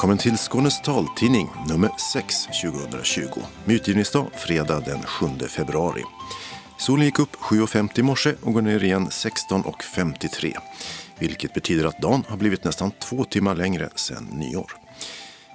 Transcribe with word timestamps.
Välkommen 0.00 0.18
till 0.18 0.38
Skånes 0.38 0.82
taltidning 0.82 1.48
nummer 1.68 1.90
6 2.12 2.46
2020. 2.62 3.22
Med 3.64 3.76
utgivningsdag 3.76 4.30
fredag 4.34 4.80
den 4.80 5.02
7 5.02 5.26
februari. 5.48 6.02
Solen 6.78 7.04
gick 7.04 7.18
upp 7.18 7.36
7.50 7.36 8.00
i 8.00 8.02
morse 8.02 8.34
och 8.42 8.52
går 8.52 8.62
ner 8.62 8.84
igen 8.84 9.08
16.53. 9.08 10.56
Vilket 11.18 11.54
betyder 11.54 11.84
att 11.84 12.02
dagen 12.02 12.24
har 12.28 12.36
blivit 12.36 12.64
nästan 12.64 12.90
två 12.90 13.24
timmar 13.24 13.54
längre 13.54 13.88
sedan 13.94 14.24
nyår. 14.24 14.72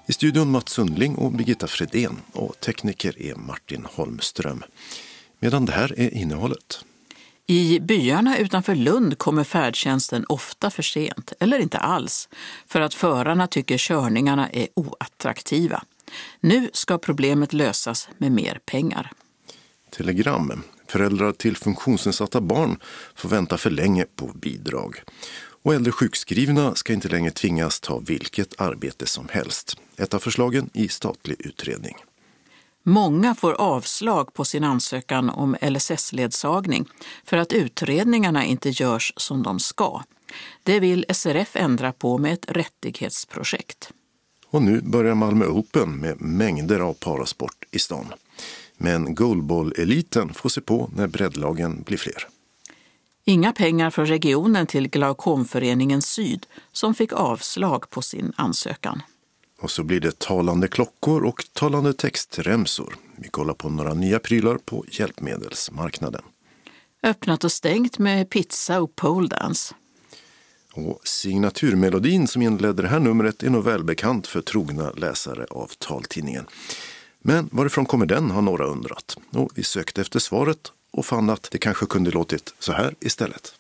I 0.05 0.13
studion 0.13 0.51
Mats 0.51 0.71
Sundling 0.71 1.15
och 1.15 1.31
Birgitta 1.31 1.67
Fredén 1.67 2.21
och 2.31 2.59
tekniker 2.59 3.21
är 3.21 3.35
Martin 3.35 3.85
Holmström. 3.93 4.63
Medan 5.39 5.65
det 5.65 5.71
här 5.71 5.99
är 5.99 6.13
innehållet. 6.13 6.85
I 7.47 7.79
byarna 7.79 8.37
utanför 8.37 8.75
Lund 8.75 9.17
kommer 9.17 9.43
färdtjänsten 9.43 10.25
ofta 10.29 10.69
för 10.69 10.83
sent, 10.83 11.33
eller 11.39 11.59
inte 11.59 11.77
alls, 11.77 12.29
för 12.67 12.81
att 12.81 12.93
förarna 12.93 13.47
tycker 13.47 13.77
körningarna 13.77 14.49
är 14.49 14.67
oattraktiva. 14.73 15.83
Nu 16.39 16.69
ska 16.73 16.97
problemet 16.97 17.53
lösas 17.53 18.09
med 18.17 18.31
mer 18.31 18.59
pengar. 18.65 19.11
Telegram. 19.89 20.63
Föräldrar 20.87 21.31
till 21.31 21.57
funktionsnedsatta 21.57 22.41
barn 22.41 22.79
får 23.15 23.29
vänta 23.29 23.57
för 23.57 23.69
länge 23.69 24.05
på 24.15 24.27
bidrag. 24.27 25.01
Och 25.63 25.73
äldre 25.73 25.91
sjukskrivna 25.91 26.75
ska 26.75 26.93
inte 26.93 27.07
längre 27.07 27.31
tvingas 27.31 27.79
ta 27.79 27.99
vilket 27.99 28.61
arbete 28.61 29.05
som 29.05 29.27
helst. 29.31 29.77
Ett 29.97 30.13
av 30.13 30.19
förslagen 30.19 30.69
i 30.73 30.87
statlig 30.87 31.35
utredning. 31.39 31.95
Många 32.87 33.35
får 33.35 33.53
avslag 33.53 34.33
på 34.33 34.45
sin 34.45 34.63
ansökan 34.63 35.29
om 35.29 35.55
LSS-ledsagning 35.61 36.85
för 37.23 37.37
att 37.37 37.53
utredningarna 37.53 38.45
inte 38.45 38.69
görs 38.69 39.13
som 39.17 39.43
de 39.43 39.59
ska. 39.59 40.01
Det 40.63 40.79
vill 40.79 41.05
SRF 41.09 41.55
ändra 41.55 41.91
på 41.91 42.17
med 42.17 42.33
ett 42.33 42.51
rättighetsprojekt. 42.51 43.91
Och 44.47 44.61
nu 44.61 44.81
börjar 44.81 45.15
Malmö 45.15 45.45
Open 45.45 45.97
med 45.97 46.21
mängder 46.21 46.79
av 46.79 46.93
parasport 46.93 47.65
i 47.71 47.79
stan. 47.79 48.05
Men 48.77 49.15
goalball-eliten 49.15 50.33
får 50.33 50.49
se 50.49 50.61
på 50.61 50.89
när 50.95 51.07
breddlagen 51.07 51.81
blir 51.81 51.97
fler. 51.97 52.27
Inga 53.23 53.53
pengar 53.53 53.89
från 53.89 54.05
regionen 54.05 54.67
till 54.67 54.87
Glaukomföreningen 54.87 56.01
Syd 56.01 56.45
som 56.71 56.93
fick 56.93 57.13
avslag 57.13 57.89
på 57.89 58.01
sin 58.01 58.33
ansökan. 58.35 59.01
Och 59.65 59.71
så 59.71 59.83
blir 59.83 59.99
det 59.99 60.19
talande 60.19 60.67
klockor 60.67 61.23
och 61.23 61.45
talande 61.53 61.93
textremsor. 61.93 62.95
Vi 63.15 63.29
kollar 63.29 63.53
på 63.53 63.69
några 63.69 63.93
nya 63.93 64.19
prylar 64.19 64.57
på 64.57 64.85
hjälpmedelsmarknaden. 64.91 66.21
Öppnat 67.03 67.43
och 67.43 67.51
stängt 67.51 67.99
med 67.99 68.29
pizza 68.29 68.81
och 68.81 68.95
poledance. 68.95 69.75
Och 70.73 71.07
signaturmelodin 71.07 72.27
som 72.27 72.41
inledde 72.41 72.81
det 72.81 72.87
här 72.87 72.99
numret 72.99 73.43
är 73.43 73.49
nog 73.49 73.63
välbekant 73.63 74.27
för 74.27 74.41
trogna 74.41 74.91
läsare 74.91 75.45
av 75.49 75.71
taltidningen. 75.77 76.45
Men 77.19 77.49
varifrån 77.51 77.85
kommer 77.85 78.05
den 78.05 78.31
har 78.31 78.41
några 78.41 78.65
undrat. 78.65 79.17
Och 79.31 79.51
vi 79.55 79.63
sökte 79.63 80.01
efter 80.01 80.19
svaret 80.19 80.71
och 80.91 81.05
fann 81.05 81.29
att 81.29 81.47
det 81.51 81.57
kanske 81.57 81.85
kunde 81.85 82.11
låtit 82.11 82.53
så 82.59 82.71
här 82.71 82.95
istället. 82.99 83.55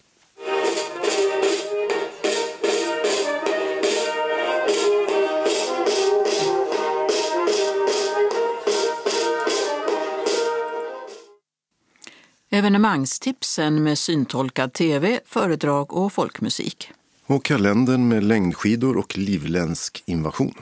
Evenemangstipsen 12.55 13.83
med 13.83 13.97
syntolkad 13.97 14.73
tv, 14.73 15.19
föredrag 15.25 15.93
och 15.93 16.13
folkmusik. 16.13 16.91
Och 17.25 17.45
kalendern 17.45 18.07
med 18.07 18.23
längdskidor 18.23 18.97
och 18.97 19.17
livländsk 19.17 20.03
invasion. 20.05 20.53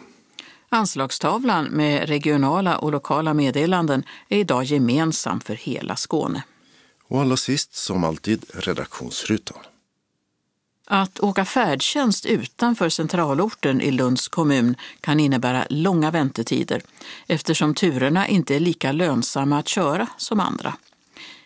Anslagstavlan 0.70 1.66
med 1.66 2.09
regionala 2.09 2.78
och 2.78 2.92
lokala 2.92 3.34
meddelanden 3.34 4.03
är 4.30 4.38
idag 4.38 4.64
gemensam 4.64 5.42
för 5.42 5.53
hela 5.53 5.96
Skåne. 5.96 6.44
Och 7.08 7.22
allra 7.22 7.38
sist, 7.38 7.76
som 7.76 8.03
alltid, 8.03 8.46
redaktionsrutan. 8.53 9.58
Att 10.86 11.20
åka 11.20 11.46
färdtjänst 11.46 12.26
utanför 12.26 12.90
centralorten 12.90 13.82
i 13.82 13.92
Lunds 13.92 14.28
kommun 14.28 14.76
kan 15.02 15.20
innebära 15.20 15.66
långa 15.70 16.12
väntetider 16.12 16.82
eftersom 17.28 17.76
turerna 17.76 18.28
inte 18.28 18.56
är 18.56 18.59
lika 18.59 18.92
lönsamma 18.92 19.59
att 19.59 19.68
köra 19.68 20.08
som 20.18 20.40
andra. 20.40 20.74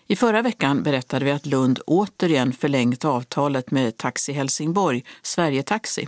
I 0.09 0.16
förra 0.16 0.41
veckan 0.41 0.84
berättade 0.84 1.25
vi 1.25 1.31
att 1.31 1.45
Lund 1.45 1.79
återigen 1.88 2.53
förlängt 2.53 3.06
avtalet 3.06 3.72
med 3.72 3.97
Taxi 3.97 4.34
Helsingborg, 4.34 5.03
Sverigetaxi, 5.22 6.07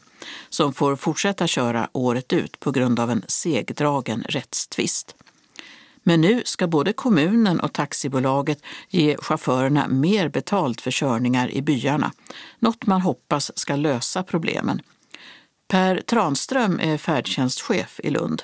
som 0.49 0.73
får 0.73 0.95
fortsätta 0.95 1.47
köra 1.47 1.89
året 1.93 2.33
ut 2.33 2.59
på 2.59 2.71
grund 2.71 2.99
av 2.99 3.09
en 3.09 3.23
segdragen 3.27 4.23
rättstvist. 4.29 5.15
Men 6.03 6.21
nu 6.21 6.41
ska 6.45 6.67
både 6.67 6.93
kommunen 6.93 7.59
och 7.59 7.73
taxibolaget 7.73 8.59
ge 8.89 9.17
chaufförerna 9.17 9.87
mer 9.87 10.29
betalt 10.29 10.81
för 10.81 10.91
körningar 10.91 11.51
i 11.51 11.61
byarna, 11.61 12.11
något 12.59 12.85
man 12.85 13.01
hoppas 13.01 13.59
ska 13.59 13.75
lösa 13.75 14.23
problemen. 14.23 14.81
Per 15.67 15.95
Tranström 15.95 16.79
är 16.79 16.97
färdtjänstchef 16.97 17.99
i 18.03 18.09
Lund. 18.09 18.43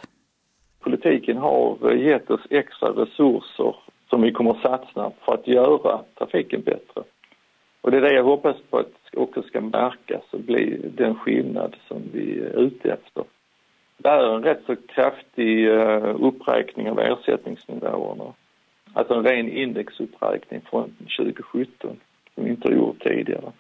Politiken 0.84 1.38
har 1.38 1.92
gett 1.92 2.30
oss 2.30 2.42
extra 2.50 2.90
resurser 2.90 3.85
som 4.10 4.22
vi 4.22 4.32
kommer 4.32 4.52
att 4.52 4.62
satsa 4.62 5.12
på 5.26 5.34
att 5.34 5.48
göra 5.48 6.00
trafiken 6.18 6.62
bättre. 6.62 7.04
Och 7.82 7.92
det 7.92 7.98
är 7.98 8.02
det 8.02 8.14
jag 8.14 8.24
hoppas 8.24 8.56
på 8.70 8.78
att 8.78 8.94
också 9.14 9.42
ska 9.42 9.62
märkas 9.62 10.24
och 10.32 10.40
bli 10.40 10.92
den 10.98 11.16
skillnad 11.16 11.76
som 11.88 12.02
vi 12.14 12.40
är 12.40 12.60
ute 12.60 12.92
efter. 12.92 13.24
Det 13.98 14.10
är 14.10 14.36
en 14.36 14.44
rätt 14.44 14.62
så 14.66 14.76
kraftig 14.76 15.68
eh, 15.68 16.16
uppräkning 16.20 16.90
av 16.90 17.00
ersättningsnivåerna. 17.00 18.34
Alltså 18.94 19.14
en 19.14 19.24
ren 19.24 19.50
indexuppräkning 19.50 20.62
från 20.70 20.96
2017 21.18 22.00
som 22.36 22.44
vi 22.44 22.50
inte 22.50 22.68
har 22.68 22.76
gjort 22.76 23.04
tidigare. 23.04 23.52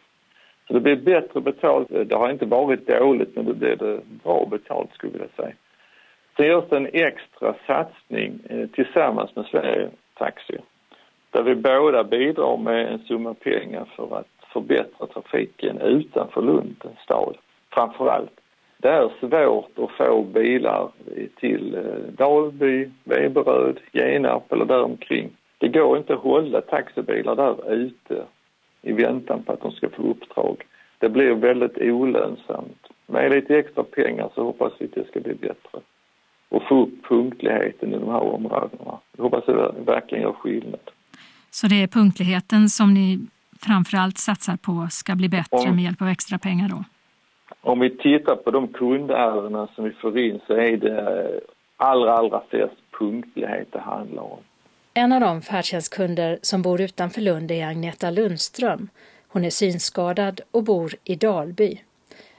Så 0.67 0.73
det 0.73 0.79
blir 0.79 0.95
bättre 0.95 1.41
betalt. 1.41 1.91
Eh, 1.91 2.01
det 2.01 2.15
har 2.15 2.31
inte 2.31 2.45
varit 2.45 2.87
dåligt 2.87 3.35
men 3.35 3.45
det 3.45 3.53
blir 3.53 3.75
det 3.75 3.99
bra 4.23 4.47
betalt 4.51 4.93
skulle 4.93 5.13
jag 5.13 5.19
vilja 5.19 5.35
säga. 5.35 5.55
Sen 6.37 6.45
görs 6.45 6.69
det 6.69 6.77
en 6.77 6.89
extra 6.93 7.55
satsning 7.67 8.39
eh, 8.49 8.67
tillsammans 8.69 9.35
med 9.35 9.45
Sverige 9.45 9.89
Taxi. 10.17 10.57
Där 11.31 11.43
vi 11.43 11.55
båda 11.55 12.03
bidrar 12.03 12.57
med 12.57 12.93
en 12.93 12.99
summa 12.99 13.33
pengar 13.33 13.85
för 13.95 14.17
att 14.17 14.27
förbättra 14.53 15.07
trafiken 15.07 15.81
utanför 15.81 16.41
Lund 16.41 16.83
stad. 17.03 17.37
Framför 17.69 18.07
allt. 18.07 18.39
Det 18.77 18.89
är 18.89 19.09
svårt 19.19 19.79
att 19.79 19.91
få 19.91 20.23
bilar 20.23 20.89
till 21.39 21.75
eh, 21.75 22.13
Dalby, 22.17 22.89
Veberöd, 23.03 23.79
Genarp 23.91 24.51
eller 24.51 24.65
däromkring. 24.65 25.29
Det 25.57 25.67
går 25.67 25.97
inte 25.97 26.13
att 26.13 26.19
hålla 26.19 26.61
taxibilar 26.61 27.35
där 27.35 27.73
ute 27.73 28.23
i 28.81 28.91
väntan 28.91 29.43
på 29.43 29.51
att 29.51 29.61
de 29.61 29.71
ska 29.71 29.89
få 29.89 30.01
uppdrag. 30.01 30.63
Det 30.99 31.09
blir 31.09 31.33
väldigt 31.33 31.77
olönsamt. 31.77 32.87
Med 33.07 33.31
lite 33.31 33.57
extra 33.57 33.83
pengar 33.83 34.29
så 34.35 34.43
hoppas 34.43 34.73
vi 34.77 34.85
att 34.85 34.93
det 34.93 35.07
ska 35.07 35.19
bli 35.19 35.33
bättre 35.33 35.79
och 36.49 36.63
få 36.67 36.83
upp 36.83 37.07
punktligheten 37.09 37.93
i 37.93 37.97
de 37.97 38.09
här 38.09 38.21
områdena. 38.21 38.99
Jag 39.17 39.23
hoppas 39.23 39.49
att 39.49 39.75
det 39.75 39.81
verkligen 39.91 40.23
gör 40.23 40.33
skillnad. 40.33 40.89
Så 41.51 41.67
det 41.67 41.83
är 41.83 41.87
punktligheten 41.87 42.69
som 42.69 42.93
ni 42.93 43.19
framförallt 43.61 44.17
satsar 44.17 44.57
på 44.57 44.87
ska 44.91 45.15
bli 45.15 45.29
bättre 45.29 45.69
om, 45.69 45.75
med 45.75 45.83
hjälp 45.83 46.01
av 46.01 46.07
extra 46.07 46.37
pengar 46.37 46.69
då? 46.69 46.83
Om 47.61 47.79
vi 47.79 47.89
tittar 47.89 48.35
på 48.35 48.51
de 48.51 48.67
kundärenden 48.67 49.67
som 49.75 49.83
vi 49.83 49.91
får 49.91 50.19
in 50.19 50.39
så 50.47 50.53
är 50.53 50.77
det 50.77 51.41
allra, 51.77 52.13
allra 52.17 52.41
flest 52.49 52.75
punktlighet 52.99 53.67
det 53.71 53.79
handlar 53.79 54.23
om. 54.23 54.39
En 54.93 55.11
av 55.11 55.21
de 55.21 55.41
färdtjänstkunder 55.41 56.39
som 56.41 56.61
bor 56.61 56.81
utanför 56.81 57.21
Lund 57.21 57.51
är 57.51 57.67
Agneta 57.67 58.11
Lundström. 58.11 58.89
Hon 59.27 59.45
är 59.45 59.49
synskadad 59.49 60.41
och 60.51 60.63
bor 60.63 60.93
i 61.03 61.15
Dalby. 61.15 61.79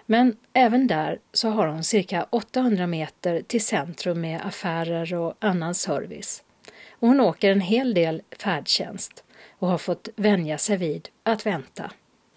Men 0.06 0.36
även 0.52 0.86
där 0.86 1.18
så 1.32 1.48
har 1.48 1.66
hon 1.66 1.84
cirka 1.84 2.26
800 2.30 2.86
meter 2.86 3.42
till 3.46 3.64
centrum 3.64 4.20
med 4.20 4.46
affärer 4.46 5.14
och 5.14 5.34
annan 5.38 5.74
service. 5.74 6.42
Och 6.90 7.08
hon 7.08 7.20
åker 7.20 7.52
en 7.52 7.60
hel 7.60 7.94
del 7.94 8.22
färdtjänst 8.38 9.24
och 9.58 9.68
har 9.68 9.78
fått 9.78 10.08
vänja 10.16 10.58
sig 10.58 10.76
vid 10.76 11.08
att 11.22 11.46
vänta. 11.46 11.90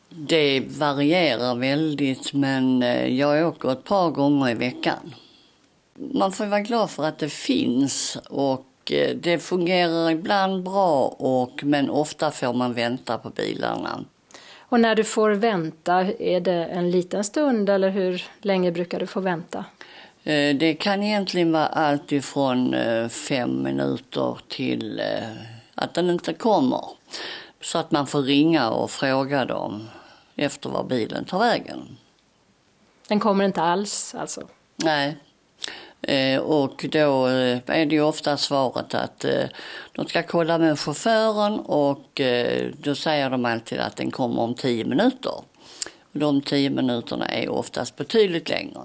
Det 0.10 0.60
varierar 0.60 1.56
väldigt 1.56 2.34
men 2.34 2.84
eh, 2.84 3.08
jag 3.08 3.48
åker 3.48 3.72
ett 3.72 3.84
par 3.84 4.10
gånger 4.12 4.50
i 4.50 4.54
veckan. 4.54 5.16
Man 5.96 6.32
får 6.32 6.46
vara 6.46 6.62
glad 6.62 6.90
för 6.90 7.04
att 7.04 7.20
det 7.20 7.30
finns 7.30 8.18
och 8.30 8.92
eh, 8.92 9.16
det 9.16 9.40
fungerar 9.40 10.12
ibland 10.12 10.64
bra 10.64 11.06
och, 11.08 11.64
men 11.64 11.90
ofta 11.90 12.32
får 12.32 12.54
man 12.54 12.74
vänta 12.74 13.18
på 13.18 13.30
bilarna. 13.30 14.06
Och 14.70 14.80
när 14.80 14.96
du 14.96 15.04
får 15.04 15.32
vänta, 15.32 16.02
är 16.20 16.40
det 16.40 16.66
en 16.66 16.92
liten 16.92 17.24
stund 17.24 17.70
eller 17.70 17.90
hur 17.90 18.24
länge 18.42 18.72
brukar 18.72 19.00
du 19.00 19.08
få 19.08 19.20
vänta? 19.20 19.66
Eh, 20.24 20.56
det 20.56 20.74
kan 20.74 21.04
egentligen 21.04 21.52
vara 21.52 21.68
allt 21.68 22.12
ifrån 22.12 22.74
eh, 22.74 23.08
fem 23.08 23.64
minuter 23.64 24.38
till 24.48 25.00
eh, 25.00 25.30
att 25.76 25.94
den 25.94 26.10
inte 26.10 26.34
kommer. 26.34 26.86
Så 27.62 27.78
att 27.78 27.92
man 27.92 28.08
får 28.08 28.22
ringa 28.22 28.70
och 28.70 28.92
fråga 28.92 29.46
dem 29.46 29.90
efter 30.36 30.70
var 30.70 30.84
bilen 30.84 31.26
tar 31.26 31.40
vägen. 31.40 31.98
Den 33.08 33.20
kommer 33.20 33.46
inte 33.46 33.62
alls 33.62 34.16
alltså? 34.16 34.48
Nej. 34.76 35.18
Eh, 36.02 36.40
och 36.40 36.86
då 36.92 37.28
eh, 37.28 37.60
är 37.66 37.86
det 37.86 37.96
ju 37.96 38.02
ofta 38.02 38.38
svaret 38.38 38.94
att 38.94 39.26
eh, 39.26 39.44
de 39.92 40.06
ska 40.06 40.24
kolla 40.24 40.58
med 40.58 40.80
chauffören 40.80 41.60
och 41.60 42.22
då 42.78 42.96
säger 42.96 43.30
de 43.30 43.46
alltid 43.46 43.80
att 43.80 43.96
den 43.96 44.12
kommer 44.12 44.42
om 44.42 44.54
tio 44.56 44.86
minuter. 44.86 45.34
De 46.12 46.42
tio 46.42 46.70
minuterna 46.70 47.26
är 47.26 47.50
oftast 47.50 47.96
betydligt 47.96 48.50
längre. 48.50 48.80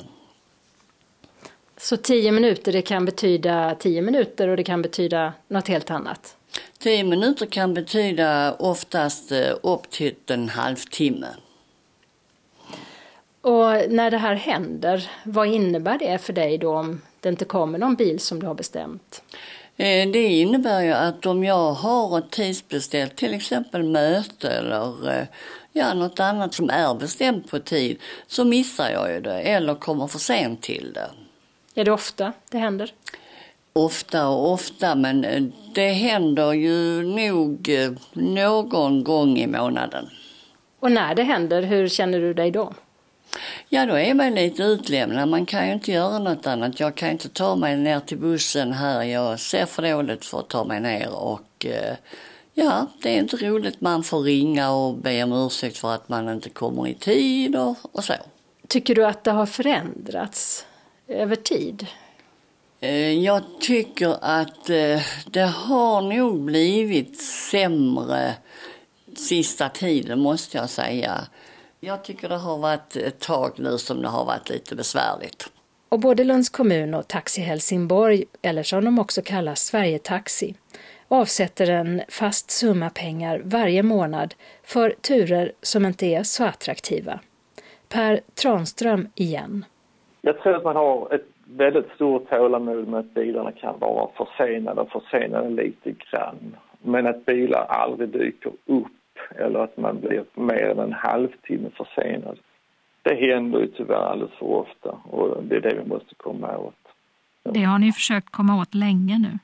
Så 1.76 1.96
tio 1.96 2.32
minuter 2.32 2.72
det 2.72 2.82
kan 2.82 3.04
betyda 3.04 3.74
tio 3.78 4.02
minuter 4.02 4.48
och 4.48 4.56
det 4.56 4.64
kan 4.64 4.82
betyda 4.82 5.32
något 5.48 5.68
helt 5.68 5.90
annat? 5.90 6.36
Tio 6.78 7.04
minuter 7.04 7.46
kan 7.46 7.74
betyda 7.74 8.52
oftast 8.52 9.32
upp 9.62 9.90
till 9.90 10.14
en 10.26 10.48
halvtimme. 10.48 11.28
Och 13.44 13.90
när 13.90 14.10
det 14.10 14.18
här 14.18 14.34
händer, 14.34 15.10
vad 15.24 15.48
innebär 15.48 15.98
det 15.98 16.18
för 16.18 16.32
dig 16.32 16.58
då 16.58 16.76
om 16.76 17.02
det 17.20 17.28
inte 17.28 17.44
kommer 17.44 17.78
någon 17.78 17.94
bil 17.94 18.20
som 18.20 18.40
du 18.40 18.46
har 18.46 18.54
bestämt? 18.54 19.22
Eh, 19.76 20.10
det 20.10 20.26
innebär 20.26 20.82
ju 20.82 20.92
att 20.92 21.26
om 21.26 21.44
jag 21.44 21.72
har 21.72 22.18
ett 22.18 22.30
tidsbeställt, 22.30 23.16
till 23.16 23.34
exempel 23.34 23.82
möte 23.82 24.50
eller 24.50 25.10
eh, 25.10 25.26
ja, 25.72 25.94
något 25.94 26.20
annat 26.20 26.54
som 26.54 26.70
är 26.70 26.94
bestämt 26.94 27.50
på 27.50 27.58
tid, 27.58 27.98
så 28.26 28.44
missar 28.44 28.90
jag 28.90 29.12
ju 29.12 29.20
det 29.20 29.40
eller 29.40 29.74
kommer 29.74 30.06
för 30.06 30.18
sent 30.18 30.62
till 30.62 30.92
det. 30.92 31.10
Är 31.80 31.84
det 31.84 31.92
ofta 31.92 32.32
det 32.50 32.58
händer? 32.58 32.92
Ofta 33.72 34.28
och 34.28 34.52
ofta, 34.52 34.94
men 34.94 35.24
eh, 35.24 35.42
det 35.74 35.88
händer 35.88 36.52
ju 36.52 37.02
nog 37.02 37.70
någon 38.12 39.04
gång 39.04 39.38
i 39.38 39.46
månaden. 39.46 40.08
Och 40.80 40.92
när 40.92 41.14
det 41.14 41.22
händer, 41.22 41.62
hur 41.62 41.88
känner 41.88 42.20
du 42.20 42.34
dig 42.34 42.50
då? 42.50 42.72
Ja, 43.68 43.86
då 43.86 43.98
är 43.98 44.14
man 44.14 44.34
lite 44.34 44.62
utlämnad. 44.62 45.28
Man 45.28 45.46
kan 45.46 45.66
ju 45.66 45.72
inte 45.72 45.92
göra 45.92 46.18
något 46.18 46.46
annat. 46.46 46.80
Jag 46.80 46.94
kan 46.94 47.10
inte 47.10 47.28
ta 47.28 47.56
mig 47.56 47.76
ner 47.76 48.00
till 48.00 48.18
bussen 48.18 48.72
här. 48.72 49.02
Jag 49.02 49.40
ser 49.40 49.66
för 49.66 49.82
dåligt 49.82 50.24
för 50.24 50.40
att 50.40 50.48
ta 50.48 50.64
mig 50.64 50.80
ner 50.80 51.14
och 51.14 51.66
eh, 51.66 51.96
ja, 52.54 52.86
det 53.02 53.14
är 53.14 53.18
inte 53.18 53.36
roligt. 53.36 53.80
Man 53.80 54.02
får 54.02 54.20
ringa 54.22 54.70
och 54.70 54.94
be 54.94 55.22
om 55.22 55.32
ursäkt 55.32 55.78
för 55.78 55.94
att 55.94 56.08
man 56.08 56.28
inte 56.28 56.48
kommer 56.48 56.88
i 56.88 56.94
tid 56.94 57.56
och, 57.56 57.76
och 57.92 58.04
så. 58.04 58.14
Tycker 58.68 58.94
du 58.94 59.06
att 59.06 59.24
det 59.24 59.30
har 59.30 59.46
förändrats 59.46 60.66
över 61.08 61.36
tid? 61.36 61.86
Eh, 62.80 63.12
jag 63.12 63.42
tycker 63.60 64.16
att 64.20 64.70
eh, 64.70 65.00
det 65.26 65.52
har 65.54 66.02
nog 66.02 66.40
blivit 66.40 67.20
sämre 67.22 68.34
sista 69.16 69.68
tiden 69.68 70.20
måste 70.20 70.58
jag 70.58 70.70
säga. 70.70 71.20
Jag 71.86 72.04
tycker 72.04 72.28
det 72.28 72.36
har 72.36 72.58
varit 72.58 72.96
ett 72.96 73.20
tag 73.20 73.50
nu 73.56 73.78
som 73.78 74.02
det 74.02 74.08
har 74.08 74.24
varit 74.24 74.50
lite 74.50 74.76
besvärligt. 74.76 75.52
Och 75.88 76.00
både 76.00 76.24
Lunds 76.24 76.48
kommun 76.48 76.94
och 76.94 77.08
Taxi 77.08 77.40
Helsingborg, 77.40 78.24
eller 78.42 78.62
som 78.62 78.84
de 78.84 78.98
också 78.98 79.22
kallas 79.22 79.60
Sverigetaxi, 79.60 80.54
avsätter 81.08 81.70
en 81.70 82.02
fast 82.08 82.50
summa 82.50 82.90
pengar 82.90 83.40
varje 83.44 83.82
månad 83.82 84.34
för 84.62 84.90
turer 84.90 85.52
som 85.62 85.86
inte 85.86 86.06
är 86.06 86.22
så 86.22 86.44
attraktiva. 86.44 87.20
Per 87.88 88.20
Tranström 88.42 89.08
igen. 89.14 89.64
Jag 90.20 90.40
tror 90.40 90.56
att 90.56 90.64
man 90.64 90.76
har 90.76 91.14
ett 91.14 91.26
väldigt 91.44 91.90
stort 91.94 92.30
tålamod 92.30 92.88
med 92.88 93.00
att 93.00 93.14
bilarna 93.14 93.52
kan 93.52 93.78
vara 93.78 94.08
försenade 94.16 94.80
och 94.80 94.90
försenade 94.90 95.50
lite 95.50 95.90
grann. 95.90 96.56
Men 96.82 97.06
att 97.06 97.26
bilar 97.26 97.66
aldrig 97.68 98.08
dyker 98.08 98.52
upp 98.66 98.86
eller 99.36 99.58
att 99.60 99.76
man 99.76 100.00
blir 100.00 100.24
mer 100.34 100.70
än 100.70 100.78
en 100.78 100.92
halvtimme 100.92 101.70
försenad. 101.70 102.38
Det 103.02 103.14
händer 103.14 103.60
ju 103.60 103.66
tyvärr 103.66 104.10
alldeles 104.10 104.34
för 104.34 104.46
ofta 104.46 104.90
och 105.10 105.42
det 105.42 105.56
är 105.56 105.60
det 105.60 105.74
vi 105.74 105.88
måste 105.88 106.14
komma 106.14 106.56
åt. 106.58 106.74
Det 107.42 107.62
har 107.62 107.78
ni 107.78 107.92
försökt 107.92 108.30
komma 108.30 108.60
åt 108.60 108.74
länge 108.74 109.18
nu. 109.18 109.38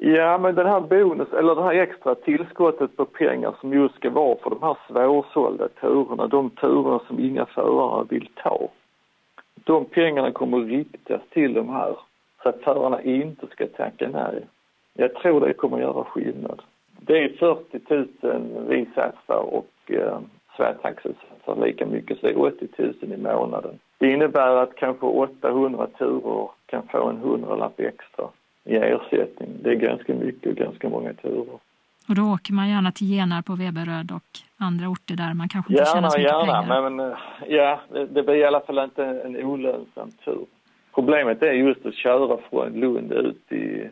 Ja, 0.00 0.38
men 0.38 0.54
den 0.54 0.66
här 0.66 0.80
bonus, 0.80 1.32
eller 1.32 1.54
det 1.54 1.62
här 1.62 1.74
extra 1.74 2.14
tillskottet 2.14 2.96
på 2.96 3.04
pengar 3.04 3.54
som 3.60 3.72
just 3.72 3.94
ska 3.94 4.10
vara 4.10 4.36
för 4.42 4.50
de 4.50 4.62
här 4.62 4.76
svårsålda 4.88 5.68
turerna, 5.68 6.26
de 6.26 6.50
turerna 6.50 7.00
som 7.08 7.20
inga 7.20 7.46
förare 7.46 8.06
vill 8.10 8.28
ta. 8.34 8.68
De 9.54 9.84
pengarna 9.84 10.32
kommer 10.32 10.60
att 10.60 10.68
riktas 10.68 11.20
till 11.30 11.54
de 11.54 11.68
här 11.68 11.96
så 12.42 12.48
att 12.48 12.62
förarna 12.62 13.02
inte 13.02 13.46
ska 13.46 13.66
tacka 13.66 14.08
nej. 14.08 14.46
Jag 14.94 15.14
tror 15.14 15.40
det 15.40 15.52
kommer 15.52 15.76
att 15.76 15.82
göra 15.82 16.04
skillnad. 16.04 16.62
Det 17.00 17.24
är 17.24 17.28
40 17.28 17.80
000 18.20 18.66
vi 18.68 18.86
satsar 18.94 19.54
och 19.54 19.70
eh, 19.86 20.18
Sverigetaxi 20.56 21.08
satsar 21.28 21.66
lika 21.66 21.86
mycket, 21.86 22.20
så 22.20 22.26
det 22.26 22.32
är 22.32 22.40
80 22.40 22.68
000 22.76 22.94
i 23.00 23.16
månaden. 23.16 23.78
Det 23.98 24.12
innebär 24.12 24.56
att 24.56 24.76
kanske 24.76 25.06
800 25.06 25.86
turer 25.98 26.48
kan 26.66 26.82
få 26.88 27.08
en 27.08 27.16
hundralapp 27.16 27.80
extra 27.80 28.24
i 28.64 28.76
ersättning. 28.76 29.48
Det 29.62 29.70
är 29.70 29.74
ganska 29.74 30.14
mycket 30.14 30.46
och 30.50 30.56
ganska 30.56 30.88
många 30.88 31.12
turer. 31.12 31.58
Och 32.08 32.14
då 32.14 32.22
åker 32.22 32.52
man 32.52 32.68
gärna 32.68 32.92
till 32.92 33.06
Genarp 33.06 33.46
på 33.46 33.54
Veberöd 33.54 34.10
och 34.10 34.30
andra 34.56 34.88
orter 34.88 35.16
där 35.16 35.34
man 35.34 35.48
kanske 35.48 35.72
inte 35.72 35.82
gärna, 35.82 35.94
tjänar 35.94 36.10
så 36.10 36.18
mycket 36.18 36.32
gärna, 36.32 36.62
pengar? 36.62 36.90
Men 36.90 37.14
ja, 37.48 37.80
det, 37.92 38.06
det 38.06 38.22
blir 38.22 38.34
i 38.34 38.44
alla 38.44 38.60
fall 38.60 38.78
inte 38.78 39.04
en 39.04 39.36
olönsam 39.36 40.10
tur. 40.24 40.46
Problemet 40.94 41.42
är 41.42 41.52
just 41.52 41.86
att 41.86 41.94
köra 41.94 42.38
från 42.50 42.72
Lund 42.72 43.12
ut 43.12 43.52
i 43.52 43.88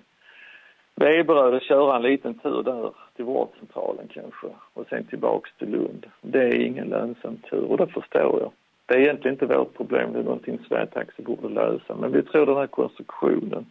Veberöd 0.97 1.55
och 1.55 1.63
köra 1.63 1.97
en 1.97 2.03
liten 2.03 2.35
tur 2.35 2.63
där 2.63 2.93
till 3.17 3.25
vårdcentralen 3.25 4.09
kanske 4.15 4.47
och 4.75 4.87
sen 4.89 5.05
tillbaks 5.05 5.51
till 5.59 5.69
Lund. 5.69 6.07
Det 6.21 6.39
är 6.39 6.67
ingen 6.67 6.89
lönsam 6.89 7.37
tur 7.51 7.65
och 7.65 7.77
det 7.79 7.87
förstår 7.87 8.41
jag. 8.41 8.53
Det 8.87 8.95
är 8.95 8.99
egentligen 8.99 9.35
inte 9.35 9.47
vårt 9.47 9.77
problem, 9.77 10.13
det 10.13 10.19
är 10.19 10.23
någonting 10.23 10.59
Sverigetaxi 10.69 11.23
borde 11.23 11.49
lösa. 11.49 11.97
Men 11.97 12.13
vi 12.13 12.23
tror 12.23 12.47
den 12.47 12.57
här 12.57 12.67
konstruktionen 12.67 13.67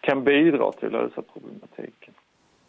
kan 0.00 0.24
bidra 0.24 0.72
till 0.72 0.86
att 0.86 0.92
lösa 0.92 1.22
problematiken. 1.32 2.14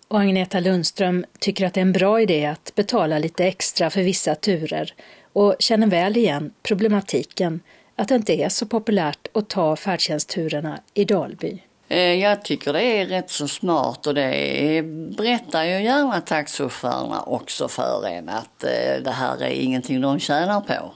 Och 0.08 0.20
Agneta 0.20 0.60
Lundström 0.60 1.26
tycker 1.40 1.66
att 1.66 1.74
det 1.74 1.80
är 1.80 1.86
en 1.86 1.92
bra 1.92 2.22
idé 2.22 2.46
att 2.46 2.76
betala 2.76 3.20
lite 3.20 3.46
extra 3.46 3.90
för 3.90 4.02
vissa 4.02 4.36
turer 4.36 4.94
och 5.34 5.56
känner 5.60 5.88
väl 5.88 6.18
igen 6.18 6.54
problematiken 6.68 7.60
att 7.96 8.08
det 8.08 8.16
inte 8.16 8.34
är 8.34 8.50
så 8.50 8.66
populärt 8.68 9.28
att 9.34 9.50
ta 9.50 9.75
färdtjänstturerna 9.75 10.80
i 10.94 11.06
Dalby. 11.06 11.60
Eh, 11.94 12.14
jag 12.14 12.44
tycker 12.44 12.74
det 12.74 12.84
är 12.84 13.06
rätt 13.06 13.30
så 13.30 13.48
smart 13.48 14.08
och 14.08 14.14
det 14.14 14.82
berättar 15.18 15.64
ju 15.64 15.84
gärna 15.84 16.22
taxichaufförerna 16.22 17.22
också 17.22 17.68
för 17.68 18.08
en 18.08 18.30
att 18.30 18.64
eh, 18.64 19.04
det 19.04 19.12
här 19.12 19.44
är 19.44 19.50
ingenting 19.50 20.02
de 20.02 20.20
tjänar 20.20 20.62
på. 20.62 20.94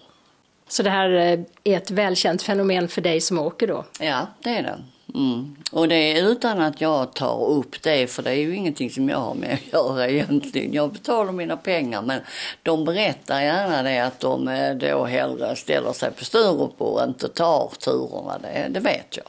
Så 0.67 0.83
det 0.83 0.89
här 0.89 1.09
eh, 1.09 1.39
är 1.63 1.77
ett 1.77 1.91
välkänt 1.91 2.41
fenomen 2.41 2.87
för 2.87 3.01
dig 3.01 3.21
som 3.21 3.39
åker 3.39 3.67
då? 3.67 3.85
Ja, 3.99 4.27
det 4.43 4.49
är 4.49 4.63
det. 4.63 4.79
Mm. 5.15 5.55
Och 5.71 5.87
det 5.87 5.95
är 5.95 6.27
utan 6.27 6.61
att 6.61 6.81
jag 6.81 7.13
tar 7.13 7.45
upp 7.45 7.81
det, 7.83 8.07
för 8.07 8.23
det 8.23 8.29
är 8.29 8.35
ju 8.35 8.55
ingenting 8.55 8.89
som 8.89 9.09
jag 9.09 9.17
har 9.17 9.33
med 9.33 9.53
att 9.53 9.73
göra 9.73 10.07
egentligen. 10.07 10.73
Jag 10.73 10.91
betalar 10.91 11.31
mina 11.31 11.57
pengar, 11.57 12.01
men 12.01 12.21
de 12.63 12.85
berättar 12.85 13.41
gärna 13.41 13.83
det 13.83 13.99
att 13.99 14.19
de 14.19 14.77
då 14.81 15.05
hellre 15.05 15.55
ställer 15.55 15.93
sig 15.93 16.11
på 16.11 16.25
Sturup 16.25 16.81
och 16.81 17.03
inte 17.03 17.27
tar 17.27 17.71
turerna. 17.79 18.37
Det, 18.41 18.67
det 18.69 18.79
vet 18.79 19.17
jag. 19.17 19.25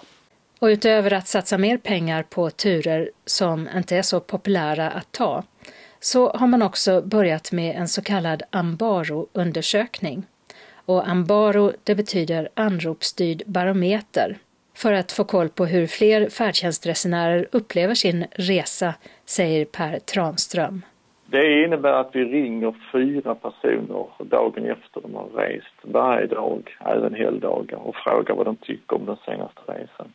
Och 0.58 0.66
utöver 0.66 1.12
att 1.12 1.28
satsa 1.28 1.58
mer 1.58 1.76
pengar 1.76 2.22
på 2.22 2.50
turer 2.50 3.10
som 3.24 3.68
inte 3.76 3.96
är 3.96 4.02
så 4.02 4.20
populära 4.20 4.90
att 4.90 5.12
ta, 5.12 5.42
så 6.00 6.30
har 6.30 6.46
man 6.46 6.62
också 6.62 7.02
börjat 7.02 7.52
med 7.52 7.76
en 7.76 7.88
så 7.88 8.02
kallad 8.02 8.42
Ambaro-undersökning. 8.50 10.22
Och 10.86 11.08
Ambaro, 11.08 11.72
det 11.84 11.94
betyder 11.94 12.48
anropsstyrd 12.54 13.42
barometer, 13.46 14.38
för 14.74 14.92
att 14.92 15.12
få 15.12 15.24
koll 15.24 15.48
på 15.48 15.66
hur 15.66 15.86
fler 15.86 16.28
färdtjänstresenärer 16.28 17.46
upplever 17.52 17.94
sin 17.94 18.26
resa, 18.30 18.94
säger 19.26 19.64
Per 19.64 19.98
Tranström. 19.98 20.82
Det 21.26 21.64
innebär 21.64 21.92
att 21.92 22.10
vi 22.12 22.24
ringer 22.24 22.74
fyra 22.92 23.34
personer 23.34 24.06
dagen 24.18 24.64
efter 24.64 25.00
de 25.00 25.14
har 25.14 25.28
rest, 25.28 25.74
varje 25.82 26.26
dag, 26.26 26.76
även 26.80 27.14
helgdagar, 27.14 27.76
och 27.76 27.96
frågar 27.96 28.34
vad 28.34 28.46
de 28.46 28.56
tycker 28.56 28.96
om 28.96 29.06
den 29.06 29.16
senaste 29.26 29.60
resan. 29.66 30.12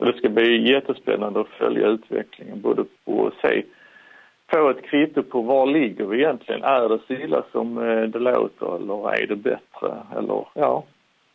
Och 0.00 0.06
det 0.06 0.18
ska 0.18 0.28
bli 0.28 0.72
jättespännande 0.72 1.40
att 1.40 1.48
följa 1.48 1.86
utvecklingen, 1.86 2.60
både 2.60 2.84
på 3.04 3.12
och 3.12 3.32
se, 3.42 3.62
få 4.52 4.70
ett 4.70 4.82
kvitto 4.82 5.22
på 5.22 5.42
var 5.42 5.66
ligger 5.66 6.04
vi 6.04 6.18
egentligen? 6.18 6.62
Är 6.62 6.88
det 6.88 6.98
så 7.06 7.12
illa 7.12 7.42
som 7.52 7.78
eh, 7.78 8.02
det 8.02 8.18
låter 8.18 8.76
eller 8.76 9.14
är 9.14 9.26
det 9.26 9.36
bättre? 9.36 9.96
Eller 10.16 10.44
ja, 10.54 10.84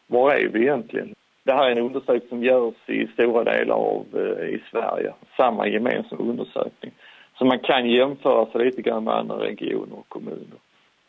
var 0.07 0.31
är 0.31 0.48
vi 0.48 0.62
egentligen? 0.62 1.13
Det 1.43 1.53
här 1.53 1.67
är 1.67 1.72
en 1.72 1.86
undersökning 1.86 2.29
som 2.29 2.43
görs 2.43 2.89
i 2.89 3.07
stora 3.07 3.43
delar 3.43 3.75
av 3.75 4.05
eh, 4.13 4.45
i 4.50 4.62
Sverige, 4.72 5.13
samma 5.38 5.67
gemensam 5.67 6.29
undersökning. 6.29 6.91
Så 7.38 7.45
man 7.45 7.60
kan 7.60 7.89
jämföra 7.89 8.45
sig 8.45 8.65
lite 8.65 8.81
grann 8.81 9.03
med 9.03 9.13
andra 9.13 9.36
regioner 9.36 10.00
och 10.00 10.10
kommuner. 10.10 10.60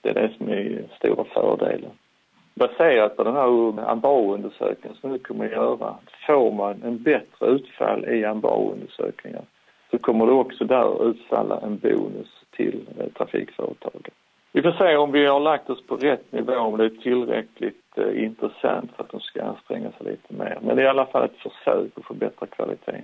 Det 0.01 0.09
är 0.09 0.15
det 0.15 0.31
som 0.39 0.49
är 0.49 0.85
stora 0.99 1.25
fördelen 1.25 1.91
baserat 2.57 3.17
på 3.17 3.25
den 3.25 3.35
här 3.35 3.81
ANBA-undersökningen 3.91 4.97
som 5.01 5.13
vi 5.13 5.19
kommer 5.19 5.45
att 5.45 5.53
göra, 5.53 5.95
får 6.27 6.53
man 6.53 6.83
en 6.83 7.03
bättre 7.03 7.47
utfall 7.47 8.05
i 8.05 8.25
ANBA-undersökningar 8.25 9.43
så 9.91 9.99
kommer 9.99 10.27
det 10.27 10.33
också 10.33 10.65
där 10.65 11.11
utfalla 11.11 11.61
en 11.61 11.79
bonus 11.79 12.29
till 12.57 12.89
eh, 12.99 13.07
trafikföretagen. 13.07 14.13
Vi 14.53 14.63
får 14.63 14.73
se 14.73 14.97
om 14.97 15.13
vi 15.13 15.27
har 15.27 15.41
lagt 15.41 15.71
oss 15.71 15.87
på 15.87 15.97
rätt 15.97 16.33
nivå, 16.33 16.57
om 16.57 16.79
det 16.79 16.85
är 16.85 17.03
tillräckligt 17.03 17.85
eh, 17.97 18.25
intressant 18.25 18.91
för 18.97 19.03
att 19.05 19.11
de 19.11 19.21
ska 19.21 19.43
anstränga 19.43 19.91
sig 19.91 20.07
lite 20.07 20.35
mer. 20.35 20.59
Men 20.63 20.77
det 20.77 20.83
är 20.83 20.87
i 20.87 20.89
alla 20.89 21.07
fall 21.07 21.25
ett 21.25 21.37
försök 21.37 21.91
att 21.95 22.05
förbättra 22.05 22.47
kvaliteten. 22.47 23.03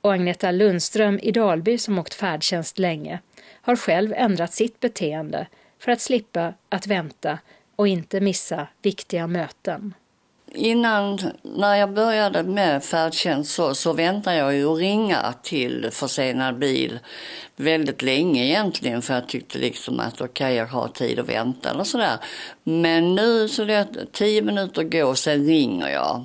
Och 0.00 0.12
Agneta 0.12 0.50
Lundström 0.50 1.18
i 1.22 1.30
Dalby 1.30 1.78
som 1.78 1.98
åkt 1.98 2.14
färdtjänst 2.14 2.78
länge 2.78 3.20
har 3.62 3.76
själv 3.76 4.12
ändrat 4.16 4.52
sitt 4.52 4.80
beteende 4.80 5.46
för 5.78 5.92
att 5.92 6.00
slippa 6.00 6.54
att 6.68 6.86
vänta 6.86 7.38
och 7.80 7.88
inte 7.88 8.20
missa 8.20 8.66
viktiga 8.82 9.26
möten. 9.26 9.94
Innan, 10.54 11.18
när 11.42 11.74
jag 11.74 11.92
började 11.94 12.42
med 12.42 12.84
färdtjänst 12.84 13.54
så, 13.54 13.74
så 13.74 13.92
väntade 13.92 14.36
jag 14.36 14.54
ju 14.54 14.72
att 14.72 14.78
ringa 14.78 15.34
till 15.42 15.88
försenad 15.92 16.58
bil 16.58 16.98
väldigt 17.56 18.02
länge 18.02 18.44
egentligen 18.44 19.02
för 19.02 19.14
jag 19.14 19.28
tyckte 19.28 19.58
liksom 19.58 20.00
att 20.00 20.14
okej 20.14 20.26
okay, 20.26 20.54
jag 20.54 20.66
har 20.66 20.88
tid 20.88 21.18
att 21.18 21.28
vänta 21.28 21.70
eller 21.70 21.84
sådär. 21.84 22.18
Men 22.62 23.14
nu 23.14 23.48
så 23.48 23.64
det 23.64 23.86
tio 24.12 24.42
minuter 24.42 24.82
går 24.82 25.14
sen 25.14 25.46
ringer 25.46 25.88
jag. 25.88 26.24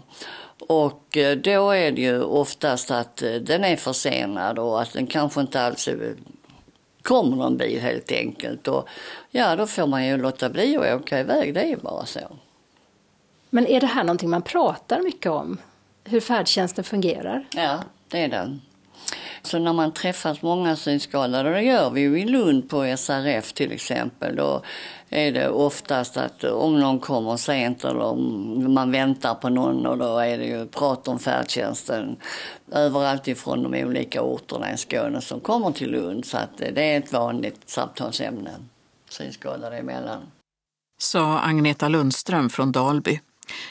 Och 0.59 1.17
eh, 1.17 1.38
då 1.38 1.71
är 1.71 1.91
det 1.91 2.01
ju 2.01 2.24
oftast 2.24 2.91
att 2.91 3.21
eh, 3.21 3.33
den 3.33 3.63
är 3.63 3.75
försenad 3.75 4.59
och 4.59 4.81
att 4.81 4.93
den 4.93 5.07
kanske 5.07 5.41
inte 5.41 5.62
alls 5.62 5.88
kommer 7.05 7.38
någon 7.38 7.57
bil 7.57 7.81
helt 7.81 8.12
enkelt. 8.12 8.67
Och 8.67 8.88
ja, 9.31 9.55
då 9.55 9.67
får 9.67 9.88
man 9.88 10.07
ju 10.07 10.17
låta 10.17 10.50
bli 10.50 10.77
att 10.77 11.01
åka 11.01 11.19
iväg, 11.19 11.53
det 11.53 11.71
är 11.71 11.77
bara 11.77 12.05
så. 12.05 12.19
Men 13.50 13.67
är 13.67 13.81
det 13.81 13.88
här 13.88 14.03
någonting 14.03 14.29
man 14.29 14.41
pratar 14.41 15.01
mycket 15.01 15.31
om? 15.31 15.57
Hur 16.03 16.19
färdtjänsten 16.19 16.83
fungerar? 16.83 17.45
Ja, 17.55 17.79
det 18.07 18.24
är 18.24 18.27
det. 18.27 18.59
Så 19.41 19.59
när 19.59 19.74
man 19.74 19.91
träffas 19.91 20.41
många 20.41 20.75
synskadade, 20.75 21.50
och 21.50 21.55
det 21.55 21.62
gör 21.62 21.89
vi 21.89 22.01
ju 22.01 22.21
i 22.21 22.25
Lund 22.25 22.69
på 22.69 22.95
SRF 22.97 23.53
till 23.53 23.71
exempel, 23.71 24.35
då 24.35 24.62
är 25.09 25.31
det 25.31 25.50
oftast 25.50 26.17
att 26.17 26.43
om 26.43 26.79
någon 26.79 27.00
kommer 27.00 27.38
sent 27.38 27.83
eller 27.83 28.01
om 28.01 28.74
man 28.74 28.91
väntar 28.91 29.35
på 29.35 29.50
någon 29.50 29.85
och 29.85 29.97
då 29.97 30.17
är 30.17 30.38
det 30.38 30.45
ju 30.45 30.67
prat 30.67 31.07
om 31.07 31.19
färdtjänsten 31.19 32.15
överallt 32.71 33.27
ifrån 33.27 33.63
de 33.63 33.83
olika 33.83 34.21
orterna 34.21 34.74
i 34.74 34.77
Skåne 34.77 35.21
som 35.21 35.39
kommer 35.39 35.71
till 35.71 35.91
Lund. 35.91 36.25
Så 36.25 36.38
att 36.38 36.57
det 36.57 36.93
är 36.93 36.97
ett 36.97 37.13
vanligt 37.13 37.69
samtalsämne 37.69 38.51
synskadade 39.09 39.77
emellan. 39.77 40.21
Sa 40.97 41.39
Agneta 41.39 41.88
Lundström 41.88 42.50
från 42.50 42.71
Dalby. 42.71 43.19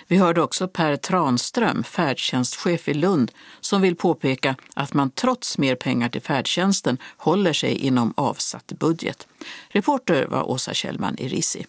Vi 0.09 0.17
hörde 0.17 0.43
också 0.43 0.69
Per 0.69 0.97
Tranström, 0.97 1.85
färdtjänstchef 1.85 2.89
i 2.89 2.95
Lund, 2.95 3.33
som 3.61 3.83
vill 3.83 3.97
påpeka 3.97 4.57
att 4.75 4.95
man 4.95 5.11
trots 5.11 5.59
mer 5.59 5.75
pengar 5.75 6.09
till 6.09 6.23
färdtjänsten 6.23 6.99
håller 7.17 7.53
sig 7.53 7.75
inom 7.75 8.15
avsatt 8.17 8.73
budget. 8.79 9.27
Reporter 9.69 10.27
var 10.27 10.51
Åsa 10.51 10.75
Kjellman 10.75 11.19
i 11.19 11.29
Risi. 11.29 11.67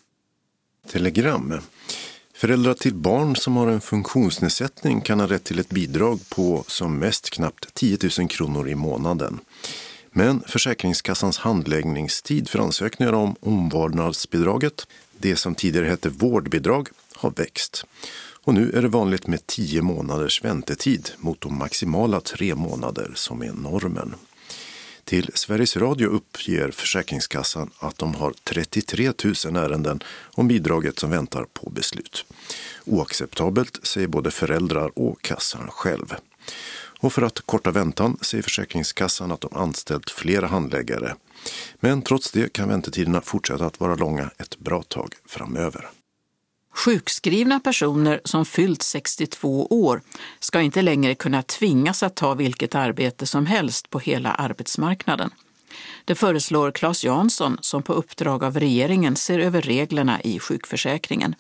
Telegram. 0.91 1.61
Föräldrar 2.35 2.73
till 2.73 2.93
barn 2.93 3.35
som 3.35 3.55
har 3.55 3.67
en 3.67 3.81
funktionsnedsättning 3.81 5.01
kan 5.01 5.19
ha 5.19 5.27
rätt 5.27 5.43
till 5.43 5.59
ett 5.59 5.69
bidrag 5.69 6.19
på 6.29 6.63
som 6.67 6.99
mest 6.99 7.29
knappt 7.29 7.73
10 7.73 7.97
000 8.19 8.27
kronor 8.27 8.69
i 8.69 8.75
månaden. 8.75 9.39
Men 10.11 10.43
Försäkringskassans 10.47 11.37
handläggningstid 11.37 12.49
för 12.49 12.59
ansökningar 12.59 13.13
om 13.13 13.35
omvårdnadsbidraget, 13.39 14.87
det 15.17 15.35
som 15.35 15.55
tidigare 15.55 15.85
hette 15.85 16.09
vårdbidrag, 16.09 16.89
har 17.25 17.33
växt. 17.35 17.85
Och 18.43 18.53
nu 18.53 18.71
är 18.71 18.81
det 18.81 18.87
vanligt 18.87 19.27
med 19.27 19.47
10 19.47 19.81
månaders 19.81 20.43
väntetid 20.43 21.09
mot 21.17 21.41
de 21.41 21.57
maximala 21.57 22.21
tre 22.21 22.55
månader 22.55 23.11
som 23.15 23.41
är 23.41 23.53
normen. 23.53 24.15
Till 25.03 25.31
Sveriges 25.33 25.77
Radio 25.77 26.09
uppger 26.09 26.71
Försäkringskassan 26.71 27.69
att 27.79 27.97
de 27.97 28.15
har 28.15 28.33
33 28.43 29.11
000 29.45 29.55
ärenden 29.55 29.99
om 30.33 30.47
bidraget 30.47 30.99
som 30.99 31.09
väntar 31.09 31.45
på 31.53 31.69
beslut. 31.69 32.25
Oacceptabelt, 32.85 33.79
säger 33.83 34.07
både 34.07 34.31
föräldrar 34.31 34.91
och 34.95 35.21
kassan 35.21 35.67
själv. 35.69 36.15
Och 36.99 37.13
för 37.13 37.21
att 37.21 37.39
korta 37.45 37.71
väntan 37.71 38.17
säger 38.21 38.43
Försäkringskassan 38.43 39.31
att 39.31 39.41
de 39.41 39.55
anställt 39.55 40.09
flera 40.09 40.47
handläggare. 40.47 41.15
Men 41.79 42.01
trots 42.01 42.31
det 42.31 42.53
kan 42.53 42.69
väntetiderna 42.69 43.21
fortsätta 43.21 43.65
att 43.65 43.79
vara 43.79 43.95
långa 43.95 44.29
ett 44.37 44.59
bra 44.59 44.83
tag 44.83 45.13
framöver. 45.25 45.89
Sjukskrivna 46.75 47.59
personer 47.59 48.21
som 48.23 48.45
fyllt 48.45 48.83
62 48.83 49.67
år 49.69 50.01
ska 50.39 50.61
inte 50.61 50.81
längre 50.81 51.15
kunna 51.15 51.41
tvingas 51.41 52.03
att 52.03 52.15
ta 52.15 52.33
vilket 52.33 52.75
arbete 52.75 53.25
som 53.25 53.45
helst 53.45 53.89
på 53.89 53.99
hela 53.99 54.31
arbetsmarknaden. 54.31 55.29
Det 56.05 56.15
föreslår 56.15 56.71
Claes 56.71 57.03
Jansson 57.03 57.57
som 57.61 57.83
på 57.83 57.93
uppdrag 57.93 58.43
av 58.43 58.59
regeringen 58.59 59.15
ser 59.15 59.39
över 59.39 59.61
reglerna 59.61 60.21
i 60.21 60.39
sjukförsäkringen. 60.39 61.35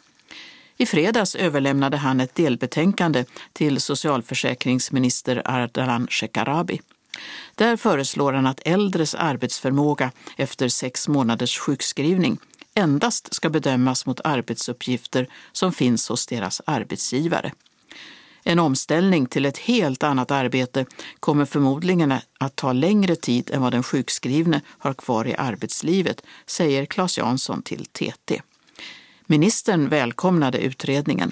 I 0.77 0.85
fredags 0.85 1.35
överlämnade 1.35 1.97
han 1.97 2.21
ett 2.21 2.35
delbetänkande 2.35 3.25
till 3.53 3.81
socialförsäkringsminister 3.81 5.41
Ardalan 5.45 6.07
Shekarabi. 6.09 6.81
Där 7.55 7.77
föreslår 7.77 8.33
han 8.33 8.47
att 8.47 8.61
äldres 8.65 9.15
arbetsförmåga 9.15 10.11
efter 10.37 10.67
sex 10.67 11.07
månaders 11.07 11.57
sjukskrivning 11.57 12.37
endast 12.75 13.33
ska 13.33 13.49
bedömas 13.49 14.05
mot 14.05 14.21
arbetsuppgifter 14.23 15.29
som 15.51 15.73
finns 15.73 16.09
hos 16.09 16.27
deras 16.27 16.61
arbetsgivare. 16.65 17.51
En 18.43 18.59
omställning 18.59 19.25
till 19.25 19.45
ett 19.45 19.57
helt 19.57 20.03
annat 20.03 20.31
arbete 20.31 20.85
kommer 21.19 21.45
förmodligen 21.45 22.11
att 22.37 22.55
ta 22.55 22.73
längre 22.73 23.15
tid 23.15 23.51
än 23.53 23.61
vad 23.61 23.73
den 23.73 23.83
sjukskrivne 23.83 24.61
har 24.67 24.93
kvar 24.93 25.27
i 25.27 25.35
arbetslivet, 25.35 26.21
säger 26.45 26.85
Claes 26.85 27.17
Jansson 27.17 27.61
till 27.61 27.85
TT. 27.85 28.41
Ministern 29.25 29.89
välkomnade 29.89 30.57
utredningen. 30.57 31.31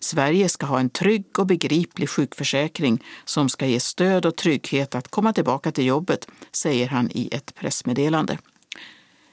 Sverige 0.00 0.48
ska 0.48 0.66
ha 0.66 0.80
en 0.80 0.90
trygg 0.90 1.38
och 1.38 1.46
begriplig 1.46 2.10
sjukförsäkring 2.10 3.04
som 3.24 3.48
ska 3.48 3.66
ge 3.66 3.80
stöd 3.80 4.26
och 4.26 4.36
trygghet 4.36 4.94
att 4.94 5.08
komma 5.08 5.32
tillbaka 5.32 5.72
till 5.72 5.86
jobbet, 5.86 6.28
säger 6.52 6.88
han 6.88 7.10
i 7.10 7.28
ett 7.32 7.54
pressmeddelande. 7.54 8.38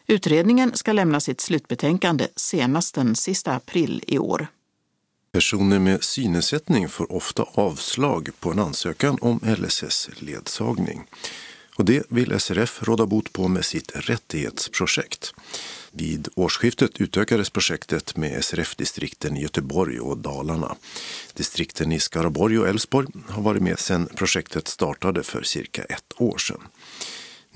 Utredningen 0.10 0.72
ska 0.78 0.92
lämna 0.92 1.20
sitt 1.20 1.42
slutbetänkande 1.42 2.28
senast 2.36 2.96
den 2.96 3.16
sista 3.16 3.52
april 3.52 4.04
i 4.08 4.18
år. 4.18 4.48
Personer 5.32 5.80
med 5.80 6.04
synnedsättning 6.04 6.90
får 6.90 7.12
ofta 7.12 7.44
avslag 7.44 8.30
på 8.40 8.52
en 8.52 8.60
ansökan 8.60 9.18
om 9.22 9.40
LSS-ledsagning. 9.44 11.04
Och 11.76 11.86
det 11.86 12.04
vill 12.10 12.40
SRF 12.40 12.84
råda 12.84 13.06
bot 13.06 13.34
på 13.34 13.48
med 13.48 13.66
sitt 13.66 13.92
rättighetsprojekt. 13.96 15.34
Vid 15.92 16.28
årsskiftet 16.36 17.02
utökades 17.02 17.50
projektet 17.50 18.18
med 18.18 18.46
SRF-distrikten 18.46 19.38
i 19.38 19.42
Göteborg 19.42 20.00
och 20.00 20.18
Dalarna. 20.18 20.76
Distrikten 21.34 21.92
i 21.92 22.00
Skaraborg 22.00 22.60
och 22.60 22.68
Älvsborg 22.68 23.08
har 23.30 23.42
varit 23.42 23.62
med 23.62 23.80
sedan 23.80 24.10
projektet 24.16 24.68
startade 24.68 25.24
för 25.24 25.44
cirka 25.44 25.84
ett 25.84 26.14
år 26.18 26.38
sedan. 26.38 26.62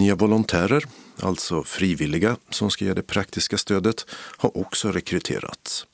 Nya 0.01 0.15
volontärer, 0.15 0.83
alltså 1.23 1.63
frivilliga 1.63 2.31
som 2.49 2.69
ska 2.69 2.85
ge 2.85 2.93
det 2.93 3.07
praktiska 3.07 3.57
stödet, 3.57 3.99
har 4.41 4.57
också 4.63 4.87
rekryterats. 4.87 5.87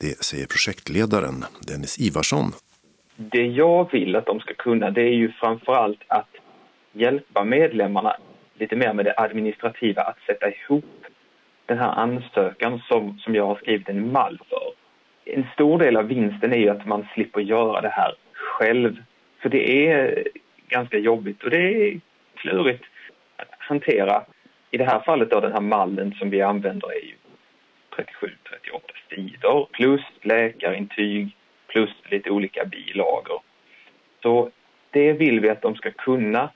Det 0.00 0.24
säger 0.24 0.46
projektledaren 0.46 1.44
Dennis 1.68 2.00
Ivarsson. 2.06 2.48
Det 3.16 3.46
jag 3.46 3.92
vill 3.92 4.16
att 4.16 4.26
de 4.26 4.40
ska 4.40 4.54
kunna 4.54 4.90
det 4.90 5.02
är 5.02 5.16
ju 5.22 5.32
framförallt 5.32 6.02
att 6.08 6.32
hjälpa 6.92 7.44
medlemmarna 7.44 8.16
lite 8.58 8.76
mer 8.76 8.92
med 8.92 9.04
det 9.04 9.14
administrativa, 9.16 10.02
att 10.02 10.20
sätta 10.26 10.46
ihop 10.50 11.00
den 11.66 11.78
här 11.78 11.92
ansökan 12.04 12.82
som, 12.88 13.18
som 13.18 13.34
jag 13.34 13.46
har 13.46 13.56
skrivit 13.56 13.88
en 13.88 14.12
mall 14.12 14.38
för. 14.48 14.66
En 15.24 15.46
stor 15.54 15.78
del 15.78 15.96
av 15.96 16.06
vinsten 16.06 16.52
är 16.52 16.58
ju 16.58 16.68
att 16.68 16.86
man 16.86 17.06
slipper 17.14 17.40
göra 17.40 17.80
det 17.80 17.92
här 17.92 18.14
själv. 18.32 18.96
För 19.42 19.48
det 19.48 19.90
är 19.90 20.28
ganska 20.68 20.98
jobbigt 20.98 21.42
och 21.44 21.50
det 21.50 21.88
är 21.88 22.00
klurigt 22.34 22.84
hantera. 23.68 24.24
I 24.70 24.76
det 24.76 24.84
här 24.84 25.00
fallet 25.00 25.30
då 25.30 25.40
den 25.40 25.52
här 25.52 25.60
mallen 25.60 26.14
som 26.14 26.30
vi 26.30 26.42
använder 26.42 26.88
är 26.88 27.04
ju 27.04 27.14
37-38 27.96 28.80
sidor 29.08 29.68
plus 29.72 30.02
läkarintyg 30.22 31.36
plus 31.66 31.90
lite 32.10 32.30
olika 32.30 32.64
bilagor. 32.64 33.40
Så 34.22 34.50
det 34.90 35.12
vill 35.12 35.40
vi 35.40 35.50
att 35.50 35.62
de 35.62 35.74
ska 35.74 35.90
kunna. 35.90 36.50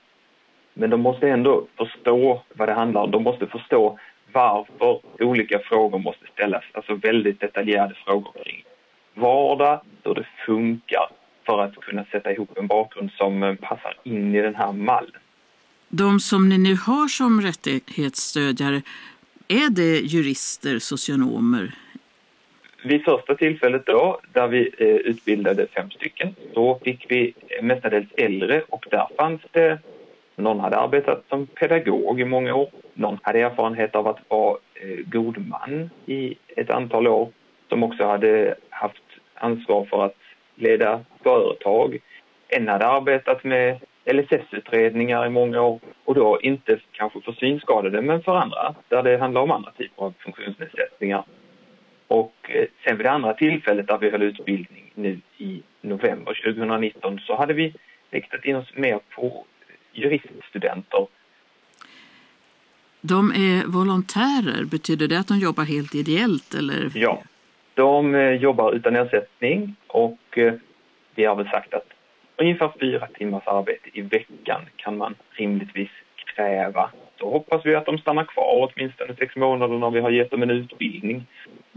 Men 0.73 0.89
de 0.89 1.01
måste 1.01 1.29
ändå 1.29 1.67
förstå 1.77 2.41
vad 2.53 2.69
det 2.69 2.73
handlar 2.73 3.01
om. 3.01 3.11
De 3.11 3.23
måste 3.23 3.47
förstå 3.47 3.99
varför 4.33 4.99
olika 5.19 5.59
frågor 5.59 5.99
måste 5.99 6.25
ställas. 6.33 6.63
Alltså 6.71 6.95
väldigt 6.95 7.39
detaljerade 7.39 7.93
frågor 8.05 8.31
kring 8.43 8.63
vardag, 9.13 9.79
hur 10.03 10.13
det 10.13 10.27
funkar 10.45 11.09
för 11.45 11.61
att 11.61 11.75
kunna 11.75 12.05
sätta 12.11 12.31
ihop 12.31 12.57
en 12.57 12.67
bakgrund 12.67 13.11
som 13.11 13.57
passar 13.61 13.97
in 14.03 14.35
i 14.35 14.41
den 14.41 14.55
här 14.55 14.71
mallen. 14.71 15.21
De 15.89 16.19
som 16.19 16.49
ni 16.49 16.57
nu 16.57 16.75
har 16.75 17.07
som 17.07 17.41
rättighetsstödjare, 17.41 18.81
är 19.47 19.69
det 19.69 19.99
jurister, 19.99 20.79
socionomer? 20.79 21.75
Vid 22.83 23.03
första 23.03 23.35
tillfället 23.35 23.85
då, 23.85 24.19
där 24.33 24.47
vi 24.47 24.71
eh, 24.77 24.87
utbildade 24.87 25.67
fem 25.67 25.91
stycken, 25.91 26.35
då 26.53 26.79
fick 26.83 27.05
vi 27.09 27.33
mestadels 27.61 28.07
äldre 28.17 28.61
och 28.69 28.85
där 28.91 29.07
fanns 29.17 29.41
det 29.51 29.79
någon 30.35 30.59
hade 30.59 30.77
arbetat 30.77 31.23
som 31.29 31.47
pedagog 31.47 32.21
i 32.21 32.25
många 32.25 32.55
år. 32.55 32.69
Någon 32.93 33.19
hade 33.21 33.39
erfarenhet 33.39 33.95
av 33.95 34.07
att 34.07 34.19
vara 34.27 34.57
eh, 34.73 35.05
god 35.05 35.47
man 35.47 35.89
i 36.05 36.35
ett 36.47 36.69
antal 36.69 37.07
år 37.07 37.29
som 37.69 37.83
också 37.83 38.05
hade 38.05 38.55
haft 38.69 39.03
ansvar 39.33 39.85
för 39.85 40.05
att 40.05 40.17
leda 40.55 40.99
företag. 41.23 41.99
En 42.47 42.67
hade 42.67 42.87
arbetat 42.87 43.43
med 43.43 43.79
LSS-utredningar 44.13 45.25
i 45.25 45.29
många 45.29 45.61
år 45.61 45.79
och 46.05 46.15
då 46.15 46.39
inte 46.41 46.79
kanske 46.91 47.21
för 47.21 47.31
synskadade 47.31 48.01
men 48.01 48.23
för 48.23 48.35
andra 48.35 48.75
där 48.87 49.03
det 49.03 49.17
handlar 49.17 49.41
om 49.41 49.51
andra 49.51 49.71
typer 49.71 50.03
av 50.03 50.13
funktionsnedsättningar. 50.19 51.23
Och 52.07 52.35
eh, 52.49 52.65
sen 52.83 52.97
vid 52.97 53.05
det 53.05 53.11
andra 53.11 53.33
tillfället 53.33 53.87
där 53.87 53.97
vi 53.97 54.09
höll 54.09 54.21
utbildning 54.21 54.91
nu 54.95 55.19
i 55.37 55.61
november 55.81 56.41
2019 56.43 57.19
så 57.19 57.35
hade 57.35 57.53
vi 57.53 57.73
riktat 58.11 58.45
in 58.45 58.55
oss 58.55 58.75
mer 58.75 58.99
på 59.15 59.45
juriststudenter. 59.93 61.07
De 63.01 63.31
är 63.31 63.65
volontärer, 63.67 64.63
betyder 64.63 65.07
det 65.07 65.19
att 65.19 65.27
de 65.27 65.39
jobbar 65.39 65.63
helt 65.63 65.95
ideellt? 65.95 66.53
Eller? 66.53 66.91
Ja, 66.95 67.23
de 67.73 68.15
eh, 68.15 68.31
jobbar 68.31 68.73
utan 68.73 68.95
ersättning 68.95 69.75
och 69.87 70.37
eh, 70.37 70.53
vi 71.15 71.25
har 71.25 71.35
väl 71.35 71.49
sagt 71.49 71.73
att 71.73 71.87
ungefär 72.39 72.71
fyra 72.79 73.07
timmars 73.07 73.47
arbete 73.47 73.89
i 73.93 74.01
veckan 74.01 74.61
kan 74.75 74.97
man 74.97 75.15
rimligtvis 75.29 75.89
kräva. 76.15 76.89
Då 77.17 77.29
hoppas 77.29 77.65
vi 77.65 77.75
att 77.75 77.85
de 77.85 77.97
stannar 77.97 78.23
kvar 78.23 78.71
åtminstone 78.73 79.15
sex 79.15 79.35
månader 79.35 79.77
när 79.77 79.89
vi 79.89 79.99
har 79.99 80.09
gett 80.09 80.31
dem 80.31 80.43
en 80.43 80.49
utbildning. 80.49 81.25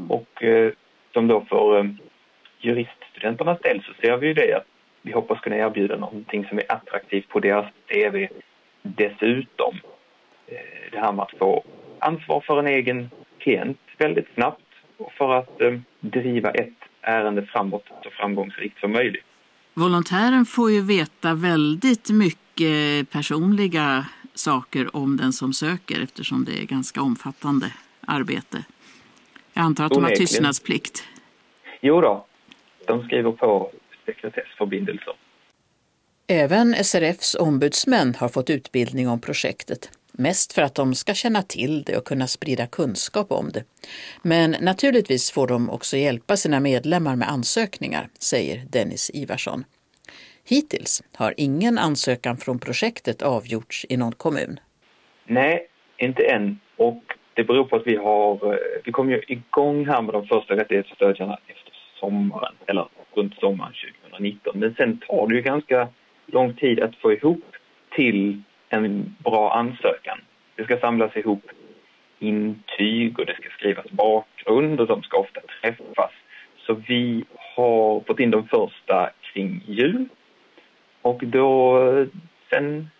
Och 0.09 0.43
eh, 0.43 0.73
som 1.13 1.29
då 1.29 1.41
för 1.41 1.95
juriststudenternas 2.59 3.61
del 3.61 3.83
så 3.83 3.93
ser 3.95 4.17
vi 4.17 4.27
ju 4.27 4.35
det 4.35 4.55
att 4.55 4.67
vi 5.03 5.13
hoppas 5.13 5.41
kunna 5.41 5.57
erbjuda 5.57 5.97
någonting 5.97 6.47
som 6.49 6.59
är 6.59 6.73
attraktivt 6.73 7.29
på 7.29 7.41
deras 7.41 7.67
CV. 7.89 8.27
Dessutom 8.83 9.81
det 10.93 10.99
här 10.99 11.13
med 11.13 11.23
att 11.23 11.39
få 11.39 11.65
ansvar 11.99 12.41
för 12.41 12.59
en 12.59 12.67
egen 12.67 13.11
klient 13.39 13.79
väldigt 13.99 14.35
snabbt 14.35 14.63
och 14.97 15.13
för 15.13 15.35
att 15.35 15.61
driva 16.01 16.51
ett 16.51 16.79
ärende 17.01 17.43
framåt 17.43 17.85
så 18.03 18.11
framgångsrikt 18.11 18.81
som 18.81 18.93
möjligt. 18.93 19.25
Volontären 19.75 20.47
får 20.47 20.71
ju 20.71 20.81
veta 20.81 21.35
väldigt 21.35 22.11
mycket 22.11 23.11
personliga 23.11 24.07
saker 24.35 24.97
om 24.97 25.17
den 25.17 25.33
som 25.33 25.53
söker 25.53 26.01
eftersom 26.01 26.45
det 26.45 26.63
är 26.63 26.65
ganska 26.65 27.03
omfattande 27.03 27.73
arbete. 28.01 28.65
Jag 29.53 29.63
antar 29.63 29.85
att 29.85 29.93
de 29.93 30.05
har 30.05 30.11
tystnadsplikt. 30.11 31.05
Jo 31.81 32.01
då, 32.01 32.27
de 32.87 33.05
skriver 33.05 33.33
på 33.33 33.71
sekretessförbindelser. 34.07 35.15
Även 36.27 36.75
SRFs 36.85 37.35
ombudsmän 37.35 38.15
har 38.15 38.29
fått 38.29 38.51
utbildning 38.51 39.09
om 39.09 39.21
projektet. 39.21 39.91
Mest 40.13 40.53
för 40.53 40.63
att 40.63 40.75
de 40.75 40.95
ska 40.95 41.15
känna 41.15 41.43
till 41.43 41.83
det 41.83 41.97
och 41.97 42.05
kunna 42.05 42.27
sprida 42.27 42.67
kunskap 42.67 43.33
om 43.33 43.51
det. 43.55 43.65
Men 44.23 44.57
naturligtvis 44.61 45.31
får 45.31 45.47
de 45.47 45.71
också 45.71 45.97
hjälpa 45.97 46.37
sina 46.37 46.61
medlemmar 46.61 47.17
med 47.17 47.29
ansökningar, 47.29 48.09
säger 48.19 48.63
Dennis 48.71 49.11
Ivarsson. 49.15 49.65
Hittills 50.49 51.03
har 51.17 51.35
ingen 51.37 51.79
ansökan 51.79 52.37
från 52.37 52.59
projektet 52.59 53.23
avgjorts 53.23 53.87
i 53.89 53.97
någon 53.97 54.13
kommun. 54.13 54.61
Nej, 55.27 55.69
inte 55.99 56.23
än. 56.23 56.61
Och 56.77 57.03
det 57.35 57.45
beror 57.45 57.65
på 57.65 57.77
att 57.77 57.87
vi 57.87 57.97
har, 57.97 58.53
eh, 58.53 58.59
vi 58.85 58.93
kom 58.93 59.11
ju 59.11 59.23
igång 59.27 59.87
här 59.87 60.03
med 60.03 60.15
de 60.15 60.27
första 60.27 60.57
rättighetsstödjarna 60.57 61.39
efter 61.47 61.73
sommaren, 62.01 62.55
eller 62.67 62.89
runt 63.15 63.35
sommaren 63.35 63.73
2019. 63.73 64.59
Men 64.59 64.75
sen 64.75 64.99
tar 64.99 65.29
det 65.29 65.35
ju 65.35 65.43
ganska 65.43 65.89
lång 66.27 66.55
tid 66.55 66.81
att 66.81 66.97
få 66.97 67.13
ihop 67.13 67.45
till 67.97 68.43
en 68.73 69.17
bra 69.19 69.53
ansökan. 69.53 70.19
Det 70.57 70.65
ska 70.65 70.79
samlas 70.79 71.17
ihop 71.17 71.51
intyg 72.19 73.19
och 73.19 73.27
det 73.27 73.35
ska 73.35 73.49
skrivas 73.59 73.91
bakgrund 73.91 74.81
och 74.81 74.87
de 74.87 75.03
ska 75.03 75.17
ofta 75.17 75.41
träffas. 75.41 76.11
Så 76.67 76.75
vi 76.75 77.25
har 77.57 78.01
fått 78.07 78.21
in 78.21 78.31
de 78.31 78.49
första 78.49 79.11
kring 79.21 79.65
jul 79.67 80.09
och 81.03 81.21
då 81.27 81.79
sen 82.51 82.91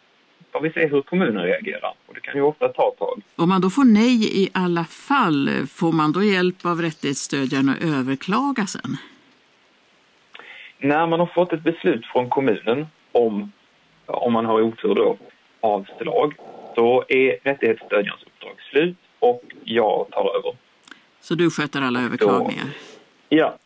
får 0.53 0.61
vi 0.61 0.71
se 0.71 0.87
hur 0.87 1.03
kommunen 1.03 1.43
reagerar 1.43 1.95
och 2.07 2.15
det 2.15 2.21
kan 2.21 2.35
ju 2.35 2.43
ofta 2.43 2.69
ta 2.69 2.89
ett 2.89 2.99
tag. 2.99 3.23
Om 3.37 3.49
man 3.49 3.61
då 3.61 3.71
får 3.71 3.85
nej 3.85 4.43
i 4.45 4.51
alla 4.55 4.85
fall, 4.85 5.51
får 5.67 5.93
man 5.93 6.13
då 6.13 6.23
hjälp 6.23 6.67
av 6.67 6.83
rättighetsstödjaren 6.83 7.69
att 7.69 7.83
överklaga 7.83 8.67
sen? 8.67 8.97
När 10.79 11.07
man 11.07 11.21
har 11.21 11.27
fått 11.27 11.53
ett 11.53 11.63
beslut 11.63 12.07
från 12.07 12.29
kommunen 12.29 12.87
om, 13.13 13.53
om 14.07 14.33
man 14.33 14.47
har 14.47 14.61
otur 14.61 14.95
då, 14.95 15.17
avslag 15.63 16.35
så 16.75 17.05
är 17.09 17.39
rättighetsstödjarens 17.43 18.23
uppdrag 18.23 18.57
slut 18.71 18.97
och 19.19 19.43
jag 19.65 20.07
tar 20.11 20.37
över. 20.39 20.57
Så 21.21 21.35
du 21.35 21.51
sköter 21.51 21.83
alla 21.83 22.03
överklagningar? 22.03 22.65
Så, 22.65 22.99
ja. 23.29 23.57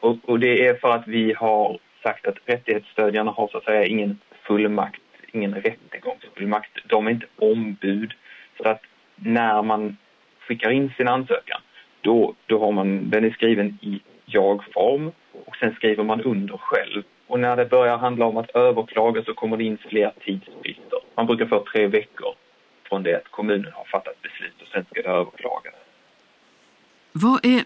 Och, 0.00 0.16
och, 0.24 0.40
det 0.40 0.66
är 0.66 0.74
för 0.74 0.90
att 0.90 1.08
vi 1.08 1.32
har 1.32 1.78
sagt 2.02 2.26
att 2.26 2.36
rättighetsstödjarna 2.44 3.30
har 3.30 3.48
så 3.48 3.58
att 3.58 3.64
säga 3.64 3.84
ingen 3.84 4.18
fullmakt, 4.46 5.02
ingen 5.32 5.54
rättegångsfullmakt. 5.54 6.70
De 6.86 7.06
är 7.06 7.10
inte 7.10 7.26
ombud. 7.36 8.12
Så 8.56 8.68
att 8.68 8.82
när 9.16 9.62
man 9.62 9.96
skickar 10.40 10.70
in 10.70 10.92
sin 10.96 11.08
ansökan 11.08 11.60
då, 12.00 12.34
då 12.46 12.60
har 12.60 12.72
man, 12.72 13.10
den 13.10 13.24
är 13.24 13.30
skriven 13.30 13.78
i 13.82 14.00
jag-form 14.24 15.12
och 15.46 15.56
sen 15.56 15.74
skriver 15.74 16.04
man 16.04 16.20
under 16.20 16.56
själv 16.56 17.02
och 17.26 17.40
när 17.40 17.56
det 17.56 17.64
börjar 17.66 17.96
handla 17.98 18.26
om 18.26 18.36
att 18.36 18.50
överklaga 18.50 19.24
så 19.24 19.34
kommer 19.34 19.56
det 19.56 19.64
in 19.64 19.78
fler 19.78 20.12
tidsfrister. 20.24 21.00
Man 21.14 21.26
brukar 21.26 21.46
få 21.46 21.64
tre 21.72 21.86
veckor 21.86 22.34
från 22.88 23.02
det 23.02 23.16
att 23.16 23.30
kommunen 23.30 23.72
har 23.72 23.84
fattat 23.84 24.22
beslut 24.22 24.62
och 24.62 24.68
sen 24.68 24.84
ska 24.84 25.02
det 25.02 25.08
överklagas. 25.08 25.74
Vad 27.12 27.44
är 27.46 27.64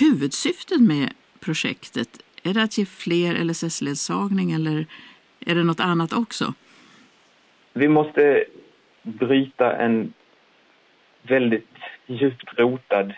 huvudsyftet 0.00 0.80
med 0.80 1.12
projektet? 1.40 2.08
Är 2.42 2.54
det 2.54 2.62
att 2.62 2.78
ge 2.78 2.84
fler 2.84 3.34
LSS-ledsagning 3.44 4.52
eller 4.52 4.86
är 5.40 5.54
det 5.54 5.64
något 5.64 5.80
annat 5.80 6.12
också? 6.12 6.54
Vi 7.72 7.88
måste 7.88 8.44
bryta 9.02 9.76
en 9.76 10.12
väldigt 11.22 11.68
djupt 12.06 12.58
rotad 12.58 13.12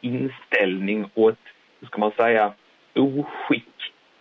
inställning 0.00 1.10
och 1.14 1.30
ett, 1.30 1.38
hur 1.80 1.86
ska 1.86 1.98
man 1.98 2.12
säga, 2.16 2.52
oskick 2.94 3.73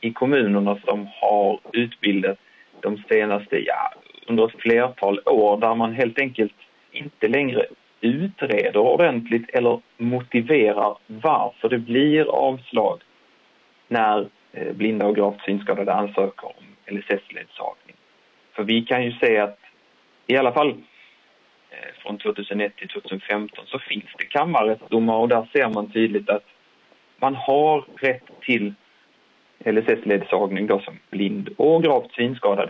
i 0.04 0.14
kommunerna 0.14 0.80
som 0.86 1.08
har 1.22 1.60
utbildat 1.74 2.38
de 2.80 3.04
senaste, 3.10 3.60
ja, 3.60 3.94
under 4.28 4.46
ett 4.46 4.62
flertal 4.62 5.20
år 5.26 5.58
där 5.58 5.76
man 5.76 5.94
helt 5.94 6.20
enkelt 6.20 6.54
inte 6.92 7.28
längre 7.28 7.66
utreder 8.02 8.78
ordentligt 8.78 9.50
eller 9.50 9.82
motiverar 9.98 10.98
varför 11.08 11.70
det 11.70 11.78
blir 11.78 12.26
avslag 12.26 13.02
när 13.88 14.28
eh, 14.52 14.74
blinda 14.74 15.06
och 15.06 15.16
gravt 15.16 15.42
synskadade 15.46 15.94
ansöker 15.94 16.46
om 16.46 16.96
LSS-ledsagning. 16.96 17.96
För 18.54 18.64
vi 18.64 18.82
kan 18.82 19.04
ju 19.04 19.12
se 19.12 19.38
att 19.38 19.60
i 20.28 20.38
alla 20.38 20.54
fall 20.54 20.70
eh, 21.70 22.02
från 22.02 22.18
2001 22.18 22.76
till 22.76 22.90
2015 22.90 23.66
så 23.68 23.80
finns 23.80 24.10
det 24.18 24.26
kammarrättsdomar 24.26 25.16
och 25.16 25.30
där 25.30 25.48
ser 25.54 25.70
man 25.70 25.92
tydligt 25.92 26.30
att 26.30 26.46
man 27.18 27.36
har 27.36 27.86
rätt 28.02 28.30
till 28.42 28.74
LSS-ledsagning 29.66 30.68
då 30.68 30.80
som 30.80 31.00
blind 31.10 31.50
och 31.58 31.84
gravt 31.84 32.14
synskadad. 32.14 32.70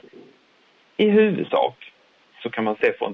I 0.97 1.09
huvudsak 1.09 1.91
så 2.43 2.49
kan 2.49 2.63
man 2.63 2.75
se 2.81 2.93
från 2.93 3.13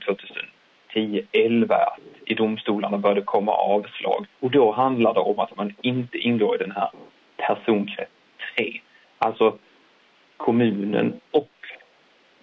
2010-11 0.94 1.74
att 1.74 2.00
i 2.26 2.34
domstolarna 2.34 2.98
började 2.98 3.22
komma 3.22 3.52
avslag 3.52 4.26
och 4.40 4.52
då 4.52 4.72
handlar 4.72 5.14
det 5.14 5.20
om 5.20 5.40
att 5.40 5.58
man 5.58 5.74
inte 5.82 6.18
ingår 6.18 6.56
i 6.56 6.58
den 6.58 6.72
här 6.72 6.90
personkrets 7.38 8.12
3. 8.58 8.82
Alltså 9.18 9.58
kommunen 10.38 11.20
och 11.32 11.50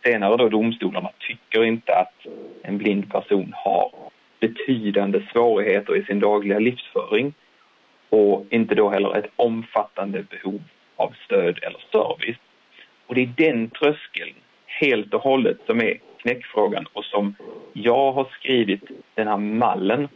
senare 0.05 0.37
då 0.37 0.49
domstolarna 0.49 1.11
tycker 1.19 1.65
inte 1.65 1.93
att 1.93 2.27
en 2.63 2.79
blind 2.79 3.13
person 3.13 3.53
har 3.57 3.93
betydande 4.41 5.23
svårigheter 5.33 5.97
i 5.97 6.05
sin 6.05 6.21
dagliga 6.21 6.59
livsföring 6.59 7.35
och 8.11 8.47
inte 8.51 8.75
då 8.75 8.91
heller 8.91 9.17
ett 9.17 9.31
omfattande 9.37 10.23
behov 10.23 10.61
av 10.97 11.15
stöd 11.25 11.59
eller 11.63 11.85
service. 11.93 12.37
Och 13.07 13.15
det 13.15 13.23
är 13.23 13.33
den 13.37 13.71
tröskeln 13.71 14.35
helt 14.67 15.15
och 15.15 15.23
hållet 15.23 15.59
som 15.67 15.81
är 15.81 15.99
knäckfrågan 16.23 16.87
och 16.93 17.05
som 17.05 17.35
jag 17.73 18.13
har 18.13 18.29
skrivit 18.33 18.83
den 19.15 19.29
här 19.29 19.37
mallen 19.37 20.09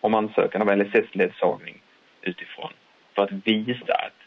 om 0.00 0.14
ansökan 0.14 0.62
av 0.62 0.76
LSS-ledsagning 0.76 1.82
utifrån 2.22 2.70
för 3.14 3.22
att 3.22 3.32
visa 3.44 3.92
att 3.92 4.20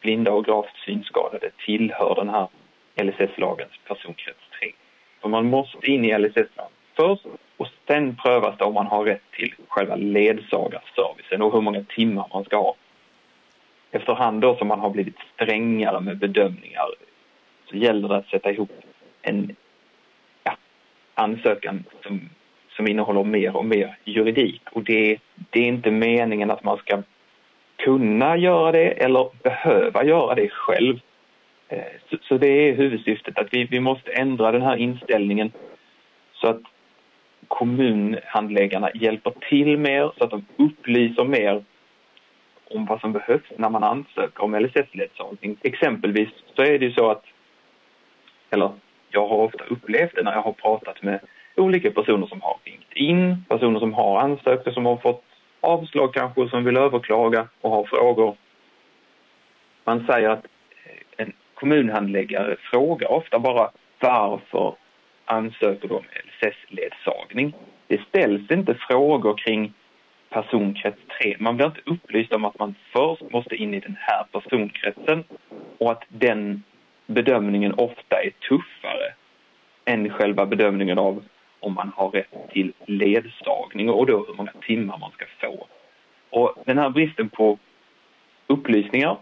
blinda 0.00 0.32
och 0.32 0.44
gravt 0.44 0.76
synskadade 0.84 1.50
tillhör 1.66 2.14
den 2.14 2.28
här 2.28 2.48
LSS-lagens 2.96 3.72
personkrets 3.86 4.40
3. 4.60 4.72
För 5.20 5.28
man 5.28 5.46
måste 5.46 5.90
in 5.90 6.04
i 6.04 6.18
LSS-lagen 6.18 6.72
först 6.96 7.26
och 7.56 7.68
sen 7.86 8.16
prövas 8.16 8.58
det 8.58 8.64
om 8.64 8.74
man 8.74 8.86
har 8.86 9.04
rätt 9.04 9.30
till 9.30 9.54
själva 9.68 9.96
ledsagarservicen 9.96 11.42
och 11.42 11.52
hur 11.52 11.60
många 11.60 11.84
timmar 11.84 12.26
man 12.32 12.44
ska 12.44 12.56
ha 12.56 12.74
efterhand 13.92 14.40
då 14.40 14.56
som 14.56 14.68
man 14.68 14.80
har 14.80 14.90
blivit 14.90 15.16
strängare 15.34 16.00
med 16.00 16.18
bedömningar 16.18 16.86
så 17.70 17.76
gäller 17.76 18.08
det 18.08 18.16
att 18.16 18.28
sätta 18.28 18.50
ihop 18.50 18.70
en 19.22 19.56
ja, 20.44 20.56
ansökan 21.14 21.84
som 22.02 22.28
som 22.76 22.88
innehåller 22.88 23.24
mer 23.24 23.56
och 23.56 23.64
mer 23.64 23.96
juridik. 24.04 24.62
Och 24.72 24.82
det, 24.82 25.18
det 25.50 25.60
är 25.60 25.66
inte 25.66 25.90
meningen 25.90 26.50
att 26.50 26.64
man 26.64 26.78
ska 26.78 27.02
kunna 27.76 28.36
göra 28.36 28.72
det 28.72 28.90
eller 28.90 29.30
behöva 29.42 30.04
göra 30.04 30.34
det 30.34 30.48
själv. 30.48 31.00
Eh, 31.68 31.82
så, 32.10 32.16
så 32.22 32.38
det 32.38 32.48
är 32.48 32.74
huvudsyftet, 32.74 33.38
att 33.38 33.48
vi, 33.50 33.64
vi 33.64 33.80
måste 33.80 34.12
ändra 34.12 34.52
den 34.52 34.62
här 34.62 34.76
inställningen 34.76 35.52
så 36.32 36.48
att 36.48 36.60
kommunhandläggarna 37.48 38.90
hjälper 38.94 39.32
till 39.48 39.78
mer, 39.78 40.12
så 40.18 40.24
att 40.24 40.30
de 40.30 40.44
upplyser 40.56 41.24
mer 41.24 41.64
om 42.74 42.86
vad 42.86 43.00
som 43.00 43.12
behövs 43.12 43.50
när 43.56 43.70
man 43.70 43.84
ansöker 43.84 44.42
om 44.42 44.54
LSS-ledsagning. 44.54 45.56
Exempelvis 45.62 46.28
så 46.56 46.62
är 46.62 46.78
det 46.78 46.84
ju 46.84 46.92
så 46.92 47.10
att, 47.10 47.24
eller 48.50 48.70
jag 49.10 49.28
har 49.28 49.36
ofta 49.36 49.64
upplevt 49.64 50.14
det 50.14 50.22
när 50.22 50.32
jag 50.32 50.42
har 50.42 50.52
pratat 50.52 51.02
med 51.02 51.20
olika 51.56 51.90
personer 51.90 52.26
som 52.26 52.40
har 52.40 52.56
ringt 52.64 52.92
in, 52.92 53.44
personer 53.48 53.80
som 53.80 53.94
har 53.94 54.20
ansökt 54.20 54.66
och 54.66 54.74
som 54.74 54.86
har 54.86 54.96
fått 54.96 55.24
avslag 55.60 56.14
kanske 56.14 56.40
och 56.40 56.50
som 56.50 56.64
vill 56.64 56.76
överklaga 56.76 57.48
och 57.60 57.70
har 57.70 57.84
frågor. 57.84 58.36
Man 59.84 60.06
säger 60.06 60.28
att 60.28 60.44
eh, 60.84 61.24
en 61.24 61.32
kommunhandläggare 61.54 62.56
frågar 62.70 63.12
ofta 63.12 63.38
bara 63.38 63.70
varför 64.00 64.74
ansöker 65.24 65.88
du 65.88 65.94
om 65.94 66.04
LSS-ledsagning? 66.04 67.54
Det 67.86 68.00
ställs 68.08 68.50
inte 68.50 68.74
frågor 68.74 69.36
kring 69.36 69.74
personkrets 70.32 70.98
3. 71.22 71.36
Man 71.38 71.56
blir 71.56 71.66
inte 71.66 71.80
upplyst 71.86 72.32
om 72.32 72.44
att 72.44 72.58
man 72.58 72.74
först 72.92 73.22
måste 73.32 73.56
in 73.56 73.74
i 73.74 73.80
den 73.80 73.96
här 74.00 74.24
personkretsen 74.32 75.24
och 75.78 75.92
att 75.92 76.04
den 76.08 76.62
bedömningen 77.06 77.74
ofta 77.74 78.22
är 78.22 78.30
tuffare 78.48 79.14
än 79.84 80.10
själva 80.10 80.46
bedömningen 80.46 80.98
av 80.98 81.24
om 81.60 81.74
man 81.74 81.92
har 81.96 82.10
rätt 82.10 82.50
till 82.52 82.72
ledsagning 82.86 83.90
och 83.90 84.06
då 84.06 84.24
hur 84.28 84.34
många 84.34 84.52
timmar 84.66 84.98
man 84.98 85.10
ska 85.10 85.24
få. 85.40 85.66
Och 86.30 86.54
den 86.66 86.78
här 86.78 86.90
bristen 86.90 87.28
på 87.28 87.58
upplysningar 88.46 89.16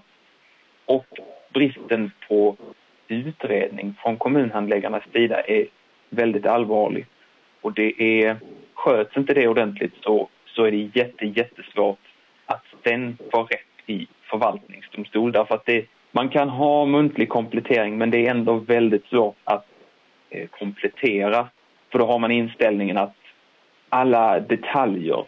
och 0.84 1.06
bristen 1.52 2.10
på 2.28 2.56
utredning 3.08 3.94
från 4.02 4.16
kommunhandläggarnas 4.16 5.02
sida 5.12 5.40
är 5.40 5.66
väldigt 6.08 6.46
allvarlig. 6.46 7.06
Och 7.60 7.72
det 7.72 8.22
är, 8.22 8.36
sköts 8.74 9.16
inte 9.16 9.34
det 9.34 9.48
ordentligt 9.48 9.94
så, 10.00 10.28
så 10.54 10.64
är 10.64 10.70
det 10.70 10.90
jätte, 10.94 11.26
jättesvårt 11.26 11.98
att 12.46 12.64
sen 12.84 13.18
få 13.32 13.42
rätt 13.42 13.60
i 13.86 14.06
förvaltningsdomstol 14.22 15.32
därför 15.32 15.54
att 15.54 15.66
det, 15.66 15.86
man 16.12 16.28
kan 16.28 16.48
ha 16.48 16.84
muntlig 16.84 17.28
komplettering 17.28 17.98
men 17.98 18.10
det 18.10 18.26
är 18.26 18.30
ändå 18.30 18.54
väldigt 18.54 19.06
svårt 19.06 19.36
att 19.44 19.66
eh, 20.30 20.48
komplettera 20.48 21.48
för 21.90 21.98
då 21.98 22.06
har 22.06 22.18
man 22.18 22.30
inställningen 22.30 22.98
att 22.98 23.14
alla 23.88 24.40
detaljer 24.40 25.24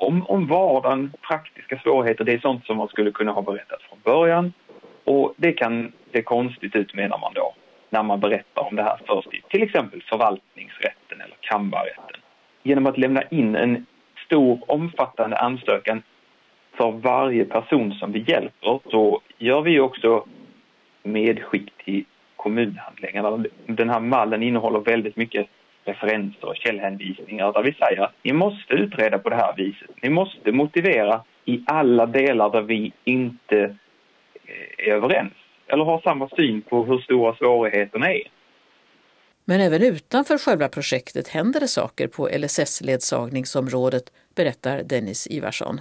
om, 0.00 0.26
om 0.26 0.46
vardagen, 0.46 1.12
praktiska 1.28 1.78
svårigheter, 1.78 2.24
det 2.24 2.32
är 2.32 2.38
sånt 2.38 2.66
som 2.66 2.76
man 2.76 2.88
skulle 2.88 3.10
kunna 3.10 3.32
ha 3.32 3.42
berättat 3.42 3.82
från 3.82 3.98
början. 4.04 4.52
Och 5.04 5.34
det 5.36 5.52
kan 5.52 5.92
se 6.12 6.22
konstigt 6.22 6.76
ut 6.76 6.94
menar 6.94 7.18
man 7.18 7.32
då, 7.34 7.54
när 7.90 8.02
man 8.02 8.20
berättar 8.20 8.62
om 8.62 8.76
det 8.76 8.82
här 8.82 9.00
först 9.06 9.34
i 9.34 9.42
till 9.48 9.62
exempel 9.62 10.02
förvaltningsrätten 10.02 11.20
eller 11.20 11.36
kammarrätten. 11.40 12.20
Genom 12.62 12.86
att 12.86 12.98
lämna 12.98 13.22
in 13.22 13.56
en 13.56 13.86
stor 14.30 14.58
omfattande 14.66 15.36
ansökan 15.36 16.02
för 16.76 16.90
varje 16.90 17.44
person 17.44 17.94
som 17.94 18.12
vi 18.12 18.24
hjälper 18.28 18.80
så 18.90 19.20
gör 19.38 19.62
vi 19.62 19.80
också 19.80 20.24
medskick 21.02 21.84
till 21.84 22.04
kommunhandläggarna. 22.36 23.44
Den 23.66 23.90
här 23.90 24.00
mallen 24.00 24.42
innehåller 24.42 24.80
väldigt 24.80 25.16
mycket 25.16 25.46
referenser 25.84 26.48
och 26.48 26.56
källhänvisningar 26.56 27.52
där 27.52 27.62
vi 27.62 27.72
säger 27.72 28.02
att 28.02 28.14
ni 28.22 28.32
måste 28.32 28.74
utreda 28.74 29.18
på 29.18 29.28
det 29.28 29.36
här 29.36 29.54
viset. 29.56 29.90
Ni 30.02 30.10
måste 30.10 30.52
motivera 30.52 31.22
i 31.44 31.64
alla 31.66 32.06
delar 32.06 32.50
där 32.50 32.62
vi 32.62 32.92
inte 33.04 33.58
eh, 34.44 34.88
är 34.88 34.92
överens 34.92 35.32
eller 35.66 35.84
har 35.84 36.00
samma 36.00 36.28
syn 36.28 36.62
på 36.62 36.84
hur 36.84 36.98
stora 36.98 37.34
svårigheterna 37.34 38.12
är. 38.12 38.22
Men 39.50 39.60
även 39.60 39.82
utanför 39.82 40.38
själva 40.38 40.68
projektet 40.68 41.28
händer 41.28 41.60
det 41.60 41.68
saker 41.68 42.08
på 42.08 42.28
LSS-ledsagningsområdet, 42.28 44.02
berättar 44.36 44.82
Dennis 44.82 45.26
Ivarsson. 45.30 45.80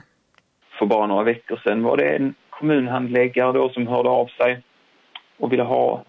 För 0.80 0.86
bara 0.86 1.08
några 1.08 1.24
veckor 1.24 1.62
sedan 1.64 1.84
var 1.84 1.98
det 1.98 2.16
en 2.16 2.34
kommunhandläggare 2.50 3.54
då 3.54 3.70
som 3.70 3.88
hörde 3.88 4.10
av 4.10 4.28
sig 4.28 4.62
och 5.38 5.52
ville 5.52 5.64
ha 5.64 6.04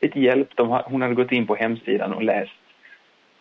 lite 0.00 0.20
hjälp. 0.20 0.48
hon 0.84 1.02
hade 1.02 1.14
gått 1.14 1.32
in 1.32 1.46
på 1.46 1.54
hemsidan 1.54 2.12
och 2.12 2.22
läst 2.22 2.52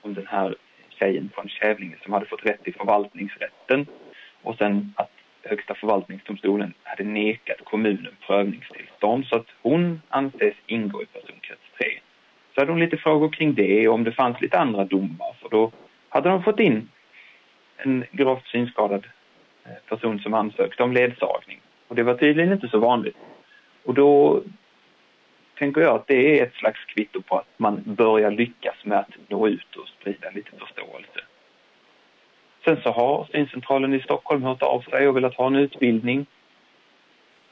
om 0.02 0.14
den 0.14 0.28
här 0.28 0.56
tjejen 1.00 1.30
från 1.34 1.50
Kävlinge 1.50 1.96
som 2.04 2.14
hade 2.14 2.26
fått 2.26 2.46
rätt 2.46 2.68
i 2.68 2.72
förvaltningsrätten 2.72 3.86
och 4.44 4.56
sen 4.56 4.94
att 4.96 5.12
Högsta 5.44 5.76
förvaltningsdomstolen 5.76 6.74
hade 6.84 7.04
nekat 7.04 7.58
kommunen 7.64 8.16
prövningstillstånd 8.28 9.26
så 9.26 9.36
att 9.36 9.48
hon 9.62 10.02
anses 10.10 10.56
ingå 10.68 11.04
i 11.04 11.06
personkrets 11.06 11.69
så 12.60 12.62
hade 12.62 12.72
hon 12.72 12.80
lite 12.80 12.98
frågor 12.98 13.30
kring 13.30 13.54
det 13.54 13.88
och 13.88 13.94
om 13.94 14.04
det 14.04 14.12
fanns 14.12 14.42
lite 14.42 14.60
andra 14.60 14.86
domar 14.86 15.36
för 15.42 15.50
då 15.50 15.72
hade 16.10 16.30
de 16.30 16.44
fått 16.44 16.60
in 16.60 16.90
en 17.78 18.06
gravt 18.12 18.48
synskadad 18.48 19.08
eh, 19.66 19.72
person 19.90 20.20
som 20.20 20.34
ansökte 20.34 20.84
om 20.84 20.94
ledsagning. 20.94 21.62
Och 21.88 21.96
det 21.96 22.04
var 22.04 22.14
tydligen 22.14 22.54
inte 22.54 22.68
så 22.68 22.80
vanligt. 22.80 23.18
Och 23.84 23.94
då 23.94 24.42
tänker 25.58 25.82
jag 25.82 25.96
att 25.96 26.08
det 26.08 26.40
är 26.40 26.46
ett 26.46 26.54
slags 26.54 26.86
kvitto 26.86 27.22
på 27.22 27.38
att 27.38 27.54
man 27.58 27.84
börjar 27.86 28.32
lyckas 28.32 28.76
med 28.84 29.00
att 29.00 29.14
nå 29.28 29.48
ut 29.48 29.76
och 29.76 29.88
sprida 29.88 30.30
lite 30.30 30.52
förståelse. 30.52 31.20
Sen 32.66 32.78
så 32.84 32.92
har 32.92 33.28
syncentralen 33.32 33.94
i 33.94 34.00
Stockholm 34.00 34.44
hört 34.44 34.62
av 34.62 34.82
sig 34.82 35.08
och 35.08 35.16
velat 35.16 35.36
ha 35.36 35.48
en 35.48 35.56
utbildning. 35.56 36.26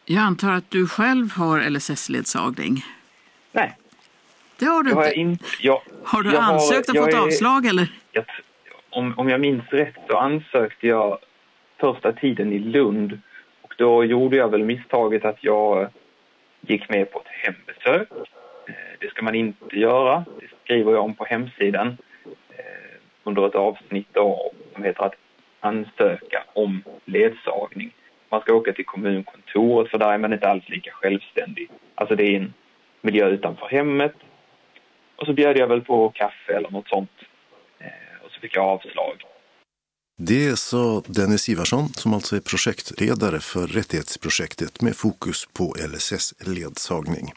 Jag 0.05 0.23
antar 0.23 0.51
att 0.51 0.71
du 0.71 0.87
själv 0.87 1.31
har 1.31 1.69
LSS-ledsagning? 1.69 2.75
Nej. 3.51 3.75
Det 4.59 4.65
har 4.65 4.83
du 4.83 4.89
inte? 4.89 5.01
Har, 5.01 5.17
in, 5.17 5.37
jag, 5.61 5.81
har 6.03 6.23
du 6.23 6.37
ansökt 6.37 6.89
och 6.89 6.95
fått 6.95 7.13
är, 7.13 7.19
avslag 7.19 7.65
eller? 7.65 7.87
Jag, 8.11 8.25
om, 8.89 9.13
om 9.17 9.29
jag 9.29 9.39
minns 9.41 9.63
rätt 9.69 9.95
så 10.09 10.17
ansökte 10.17 10.87
jag 10.87 11.17
första 11.79 12.13
tiden 12.13 12.53
i 12.53 12.59
Lund 12.59 13.19
och 13.61 13.73
då 13.77 14.03
gjorde 14.03 14.37
jag 14.37 14.51
väl 14.51 14.63
misstaget 14.63 15.25
att 15.25 15.37
jag 15.41 15.89
gick 16.61 16.89
med 16.89 17.11
på 17.11 17.19
ett 17.19 17.27
hembesök. 17.27 18.11
Eh, 18.67 18.73
det 18.99 19.09
ska 19.09 19.23
man 19.23 19.35
inte 19.35 19.79
göra. 19.79 20.25
Det 20.39 20.47
skriver 20.63 20.91
jag 20.91 21.03
om 21.03 21.15
på 21.15 21.25
hemsidan 21.25 21.97
eh, 22.25 22.99
under 23.23 23.47
ett 23.47 23.55
avsnitt 23.55 24.07
då, 24.11 24.51
som 24.73 24.83
heter 24.83 25.03
att 25.03 25.15
ansöka 25.59 26.43
om 26.53 26.83
ledsagning. 27.05 27.93
Man 28.29 28.41
ska 28.41 28.53
åka 28.53 28.73
till 28.73 28.85
kommunkontoret 28.85 29.91
för 29.91 29.97
där 29.97 30.11
är 30.11 30.17
man 30.17 30.33
inte 30.33 30.49
alls 30.49 30.69
lika 30.69 30.91
självständig. 30.91 31.69
Alltså 31.95 32.15
det 32.15 32.23
är 32.23 32.35
en 32.35 32.53
miljö 33.01 33.27
utanför 33.27 33.67
hemmet. 33.67 34.15
Och 35.17 35.25
så 35.25 35.33
bjöd 35.33 35.57
jag 35.57 35.67
väl 35.67 35.81
på 35.81 36.09
kaffe 36.09 36.53
eller 36.57 36.71
något 36.71 36.87
sånt. 36.87 37.11
Eh, 37.79 38.25
och 38.25 38.31
så 38.31 38.39
fick 38.39 38.55
jag 38.55 38.65
avslag. 38.65 39.23
Det 40.19 40.59
sa 40.59 41.03
Dennis 41.07 41.49
Ivarsson 41.49 41.89
som 41.89 42.13
alltså 42.13 42.35
är 42.35 42.39
projektledare 42.39 43.39
för 43.39 43.67
rättighetsprojektet 43.67 44.81
med 44.81 44.95
fokus 44.95 45.47
på 45.53 45.75
LSS-ledsagning. 45.93 47.33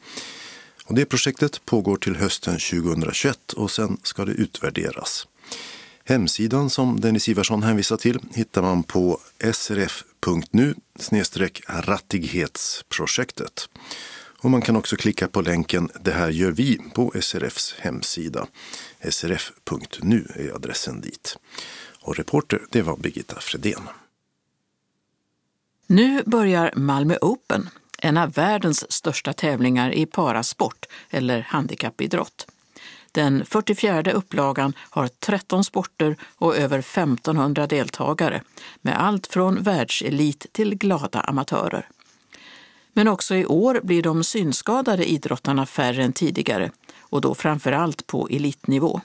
Och 0.86 0.94
det 0.94 1.06
projektet 1.06 1.64
pågår 1.64 1.96
till 1.96 2.16
hösten 2.16 2.54
2021 2.54 3.52
och 3.52 3.70
sen 3.70 3.96
ska 4.02 4.24
det 4.24 4.32
utvärderas. 4.32 5.28
Hemsidan 6.04 6.70
som 6.70 7.00
Dennis 7.00 7.28
Ivarsson 7.28 7.62
hänvisar 7.62 7.96
till 7.96 8.18
hittar 8.34 8.62
man 8.62 8.82
på 8.82 9.18
srf.nu 9.52 10.74
rattighetsprojektet. 11.68 13.68
Och 14.42 14.50
man 14.50 14.62
kan 14.62 14.76
också 14.76 14.96
klicka 14.96 15.28
på 15.28 15.40
länken 15.40 15.88
Det 16.00 16.12
här 16.12 16.28
gör 16.28 16.50
vi 16.50 16.78
på 16.94 17.12
SRFs 17.20 17.74
hemsida. 17.78 18.46
srf.nu 19.10 20.26
är 20.34 20.54
adressen 20.54 21.00
dit. 21.00 21.36
Och 22.00 22.16
reporter 22.16 22.60
det 22.70 22.82
var 22.82 22.96
Birgitta 22.96 23.40
Fredén. 23.40 23.88
Nu 25.86 26.22
börjar 26.26 26.72
Malmö 26.76 27.16
Open, 27.20 27.68
en 27.98 28.16
av 28.16 28.32
världens 28.32 28.92
största 28.92 29.32
tävlingar 29.32 29.92
i 29.92 30.06
parasport 30.06 30.86
eller 31.10 31.40
handikappidrott. 31.40 32.46
Den 33.12 33.44
44 33.44 34.12
upplagan 34.12 34.72
har 34.78 35.08
13 35.08 35.64
sporter 35.64 36.16
och 36.36 36.56
över 36.56 36.78
1500 36.78 37.66
deltagare 37.66 38.42
med 38.80 39.02
allt 39.02 39.26
från 39.26 39.62
världselit 39.62 40.46
till 40.52 40.74
glada 40.74 41.20
amatörer. 41.20 41.88
Men 42.92 43.08
också 43.08 43.34
i 43.34 43.46
år 43.46 43.80
blir 43.82 44.02
de 44.02 44.24
synskadade 44.24 45.10
idrottarna 45.10 45.66
färre 45.66 46.02
än 46.02 46.12
tidigare 46.12 46.70
och 47.00 47.20
då 47.20 47.34
framför 47.34 47.72
allt 47.72 48.06
på 48.06 48.28
elitnivå. 48.30 49.00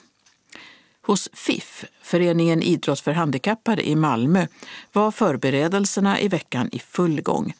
Hos 1.06 1.28
FIF, 1.32 1.84
Föreningen 2.02 2.62
Idrott 2.62 3.00
för 3.00 3.12
handikappade 3.12 3.88
i 3.88 3.96
Malmö, 3.96 4.46
var 4.92 5.10
förberedelserna 5.10 6.20
i 6.20 6.28
veckan 6.28 6.68
i 6.72 6.78
full 6.78 7.20
gång. 7.20 7.54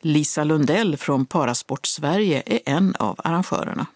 Lisa 0.00 0.44
Lundell 0.44 0.96
från 0.96 1.26
Parasport 1.26 1.86
Sverige 1.86 2.42
är 2.46 2.60
en 2.64 2.94
av 2.98 3.20
arrangörerna. 3.24 3.86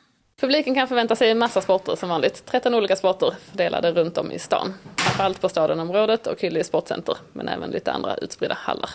Publiken 0.41 0.75
kan 0.75 0.89
förvänta 0.89 1.17
sig 1.17 1.31
en 1.31 1.39
massa 1.39 1.61
sporter 1.61 1.97
som 1.97 2.09
vanligt. 2.09 2.43
13 2.47 2.75
olika 2.75 2.97
sporter 2.97 3.35
fördelade 3.51 3.93
runt 3.93 4.19
om 4.19 4.33
i 4.33 4.39
stan. 4.39 4.75
Framförallt 4.97 5.41
på 5.41 5.49
stadionområdet 5.49 6.27
och 6.27 6.41
Hyllie 6.41 6.65
sportcenter, 6.65 7.17
men 7.33 7.49
även 7.49 7.71
lite 7.71 7.93
andra 7.93 8.15
utspridda 8.17 8.55
hallar. 8.55 8.91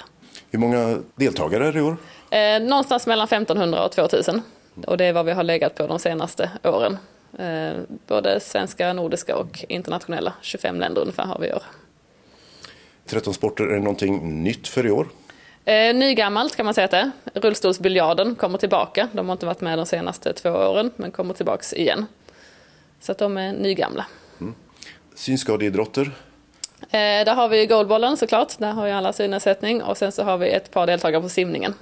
Hur 0.51 0.59
många 0.59 0.97
deltagare 1.15 1.67
är 1.67 1.73
det 1.73 1.79
i 1.79 1.81
år? 1.81 1.97
Eh, 2.29 2.61
någonstans 2.61 3.07
mellan 3.07 3.27
1500 3.27 3.85
och 3.85 3.91
2000. 3.91 4.41
Och 4.87 4.97
det 4.97 5.05
är 5.05 5.13
vad 5.13 5.25
vi 5.25 5.31
har 5.31 5.43
legat 5.43 5.75
på 5.75 5.87
de 5.87 5.99
senaste 5.99 6.49
åren. 6.63 6.97
Eh, 7.39 7.73
både 8.07 8.39
svenska, 8.39 8.93
nordiska 8.93 9.35
och 9.37 9.65
internationella. 9.69 10.33
25 10.41 10.79
länder 10.79 11.01
ungefär 11.01 11.25
har 11.25 11.39
vi 11.39 11.47
i 11.47 11.53
år. 11.53 11.63
13 13.05 13.33
sporter, 13.33 13.63
är 13.63 13.73
det 13.73 13.79
någonting 13.79 14.43
nytt 14.43 14.67
för 14.67 14.85
i 14.85 14.91
år? 14.91 15.07
Eh, 15.65 15.95
nygammalt 15.95 16.55
kan 16.55 16.65
man 16.65 16.73
säga 16.73 16.85
att 16.85 16.91
det 16.91 16.97
är. 16.97 17.11
Rullstolsbiljarden 17.33 18.35
kommer 18.35 18.57
tillbaka. 18.57 19.07
De 19.11 19.27
har 19.27 19.33
inte 19.33 19.45
varit 19.45 19.61
med 19.61 19.77
de 19.79 19.85
senaste 19.85 20.33
två 20.33 20.49
åren, 20.49 20.91
men 20.95 21.11
kommer 21.11 21.33
tillbaka 21.33 21.75
igen. 21.75 22.05
Så 22.99 23.11
att 23.11 23.17
de 23.17 23.37
är 23.37 23.53
nygamla. 23.53 24.05
Mm. 24.41 24.55
Synskadeidrotter? 25.15 26.11
Eh, 26.81 26.89
där 27.25 27.35
har 27.35 27.49
vi 27.49 27.65
goalbollen 27.65 28.17
såklart. 28.17 28.57
Där 28.57 28.71
har 28.71 28.85
ju 28.85 28.91
alla 28.91 29.13
synnedsättning. 29.13 29.83
Och 29.83 29.97
sen 29.97 30.11
så 30.11 30.23
har 30.23 30.37
vi 30.37 30.49
ett 30.49 30.71
par 30.71 30.87
deltagare 30.87 31.21
på 31.21 31.29
simningen. 31.29 31.73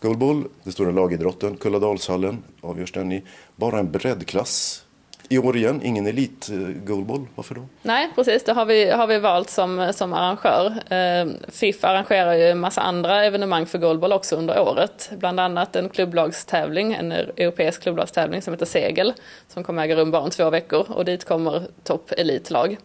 Goalball, 0.00 0.44
det 0.64 0.72
stora 0.72 0.90
lagidrotten, 0.90 1.56
Kulladalshallen 1.56 2.42
avgörs 2.60 2.92
den 2.92 3.12
i 3.12 3.22
bara 3.56 3.78
en 3.78 3.92
breddklass 3.92 4.84
i 5.28 5.38
år 5.38 5.56
igen, 5.56 5.80
ingen 5.84 6.06
elit-goalball. 6.06 7.20
Eh, 7.20 7.26
varför 7.34 7.54
då? 7.54 7.60
Nej, 7.82 8.10
precis. 8.14 8.44
Det 8.44 8.52
har 8.52 8.64
vi, 8.64 8.90
har 8.90 9.06
vi 9.06 9.18
valt 9.18 9.50
som, 9.50 9.92
som 9.94 10.12
arrangör. 10.12 10.66
Eh, 10.92 11.50
FIF 11.52 11.84
arrangerar 11.84 12.34
ju 12.34 12.42
en 12.42 12.60
massa 12.60 12.80
andra 12.80 13.24
evenemang 13.24 13.66
för 13.66 13.78
goalball 13.78 14.12
också 14.12 14.36
under 14.36 14.60
året. 14.60 15.10
Bland 15.18 15.40
annat 15.40 15.76
en 15.76 15.88
klubblagstävling, 15.88 16.92
en 16.92 17.12
europeisk 17.12 17.82
klubblagstävling 17.82 18.42
som 18.42 18.54
heter 18.54 18.66
Segel, 18.66 19.12
som 19.48 19.64
kommer 19.64 19.84
äga 19.84 19.96
rum 19.96 20.10
bara 20.10 20.22
om 20.22 20.30
två 20.30 20.50
veckor 20.50 20.86
och 20.88 21.04
dit 21.04 21.24
kommer 21.24 21.62
topp 21.84 22.12
elitlag. 22.18 22.76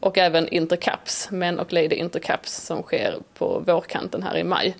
Och 0.00 0.18
även 0.18 0.48
Intercaps, 0.48 1.30
män 1.30 1.58
och 1.58 1.72
lady 1.72 1.96
Intercaps, 1.96 2.66
som 2.66 2.82
sker 2.82 3.18
på 3.38 3.62
vårkanten 3.66 4.22
här 4.22 4.36
i 4.36 4.44
maj 4.44 4.76